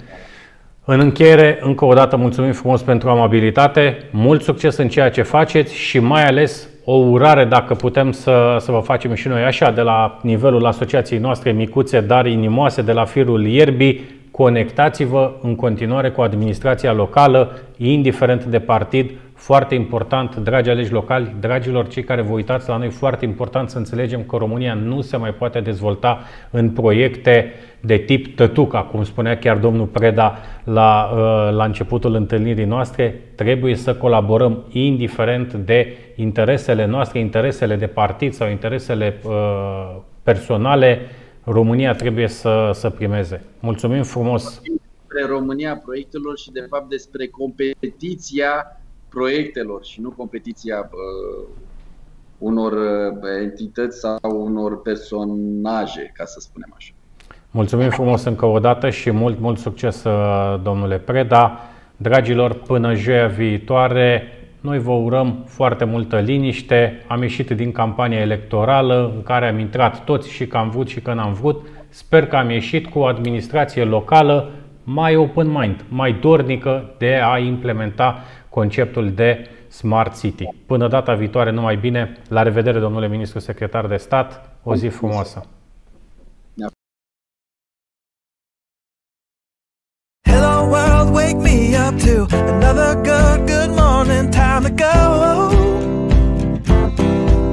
În 0.85 1.01
încheiere, 1.01 1.59
încă 1.61 1.85
o 1.85 1.95
dată 1.95 2.17
mulțumim 2.17 2.53
frumos 2.53 2.83
pentru 2.83 3.09
amabilitate, 3.09 4.09
mult 4.11 4.43
succes 4.43 4.77
în 4.77 4.89
ceea 4.89 5.11
ce 5.11 5.23
faceți 5.23 5.75
și 5.75 5.99
mai 5.99 6.27
ales 6.27 6.69
o 6.85 6.95
urare 6.95 7.45
dacă 7.45 7.75
putem 7.75 8.13
să, 8.13 8.57
să 8.61 8.73
vă 8.73 8.79
facem 8.79 9.15
și 9.15 9.29
noi 9.29 9.43
așa 9.43 9.71
de 9.71 9.81
la 9.81 10.19
nivelul 10.23 10.67
asociației 10.67 11.19
noastre 11.19 11.53
micuțe, 11.53 12.01
dar 12.01 12.27
inimoase 12.27 12.83
de 12.83 12.93
la 12.93 13.05
firul 13.05 13.47
ierbii. 13.47 14.21
Conectați-vă 14.31 15.33
în 15.43 15.55
continuare 15.55 16.11
cu 16.11 16.21
administrația 16.21 16.93
locală, 16.93 17.59
indiferent 17.77 18.45
de 18.45 18.59
partid, 18.59 19.11
foarte 19.43 19.75
important, 19.75 20.37
dragi 20.37 20.71
aleși 20.71 20.93
locali, 20.93 21.37
dragilor 21.41 21.89
cei 21.89 22.05
care 22.05 22.23
vă 22.23 22.33
uitați 22.33 22.69
la 22.69 22.77
noi, 22.77 22.91
foarte 22.91 23.25
important 23.25 23.71
să 23.71 23.79
înțelegem 23.79 24.23
că 24.23 24.37
România 24.37 24.75
nu 24.75 25.01
se 25.01 25.17
mai 25.17 25.35
poate 25.35 25.61
dezvolta 25.61 26.21
în 26.51 26.71
proiecte 26.71 27.53
de 27.81 27.97
tip 27.97 28.37
tătuca, 28.37 28.83
cum 28.83 29.05
spunea 29.05 29.39
chiar 29.39 29.57
domnul 29.57 29.87
Preda 29.87 30.39
la, 30.65 31.11
uh, 31.13 31.55
la 31.55 31.65
începutul 31.65 32.15
întâlnirii 32.15 32.65
noastre. 32.65 33.21
Trebuie 33.35 33.75
să 33.75 33.95
colaborăm 33.95 34.65
indiferent 34.71 35.53
de 35.53 35.97
interesele 36.17 36.87
noastre, 36.87 37.19
interesele 37.19 37.77
de 37.77 37.87
partid 37.87 38.33
sau 38.33 38.49
interesele 38.49 39.21
uh, 39.25 39.97
personale. 40.23 41.01
România 41.45 41.93
trebuie 41.93 42.29
să, 42.29 42.71
să 42.73 42.91
primeze. 42.91 43.45
Mulțumim 43.61 44.03
frumos! 44.03 44.61
Despre 44.63 45.35
România 45.35 45.77
proiectelor 45.77 46.39
și 46.39 46.51
de 46.51 46.67
fapt 46.69 46.89
despre 46.89 47.27
competiția 47.27 48.77
proiectelor 49.13 49.85
și 49.85 50.01
nu 50.01 50.11
competiția 50.11 50.91
uh, 50.91 51.49
unor 52.39 52.73
uh, 52.73 53.41
entități 53.43 53.99
sau 53.99 54.19
unor 54.45 54.83
personaje, 54.83 56.13
ca 56.15 56.25
să 56.25 56.41
spunem 56.41 56.73
așa. 56.77 56.93
Mulțumim 57.51 57.91
frumos 57.91 58.25
încă 58.25 58.47
o 58.47 58.59
dată 58.59 58.91
și 58.91 59.11
mult, 59.11 59.41
mult 59.41 59.59
succes, 59.59 60.05
uh, 60.05 60.61
domnule 60.63 60.99
Preda. 60.99 61.59
Dragilor, 61.97 62.55
până 62.55 62.95
joia 62.95 63.27
viitoare, 63.27 64.23
noi 64.61 64.79
vă 64.79 64.93
urăm 64.93 65.45
foarte 65.47 65.85
multă 65.85 66.19
liniște. 66.19 67.05
Am 67.09 67.23
ieșit 67.23 67.51
din 67.51 67.73
campania 67.73 68.21
electorală 68.21 69.13
în 69.15 69.23
care 69.23 69.49
am 69.49 69.59
intrat 69.59 70.05
toți 70.05 70.31
și 70.31 70.47
că 70.47 70.57
am 70.57 70.71
vrut 70.71 70.89
și 70.89 71.01
că 71.01 71.13
n-am 71.15 71.33
vrut. 71.33 71.67
Sper 71.89 72.27
că 72.27 72.37
am 72.37 72.51
ieșit 72.51 72.87
cu 72.87 72.99
o 72.99 73.05
administrație 73.05 73.85
locală 73.85 74.51
mai 74.85 75.17
open 75.17 75.49
mind, 75.49 75.85
mai 75.89 76.13
dornică 76.21 76.95
de 76.99 77.21
a 77.25 77.39
implementa 77.39 78.19
conceptul 78.53 79.13
de 79.13 79.49
Smart 79.69 80.19
City. 80.19 80.45
Până 80.67 80.89
data 80.89 81.15
viitoare, 81.15 81.51
numai 81.51 81.77
bine. 81.77 82.17
La 82.29 82.43
revedere, 82.43 82.79
domnule 82.79 83.09
ministru 83.09 83.39
secretar 83.39 83.87
de 83.87 83.97
stat. 83.97 84.51
O 84.63 84.75
zi 84.75 84.89
frumoasă! 84.89 85.47
Hello 90.29 90.69
world, 90.71 91.15
wake 91.15 91.41
me 91.49 91.77
up 91.87 91.95
to 91.99 92.27
another 92.37 92.95
good, 92.95 93.39
good 93.47 93.71
morning, 93.83 94.31
time 94.31 94.63
to 94.63 94.73
go. 94.85 94.95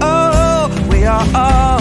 Oh, 0.01 0.69
we 0.89 1.05
are 1.05 1.26
all 1.34 1.78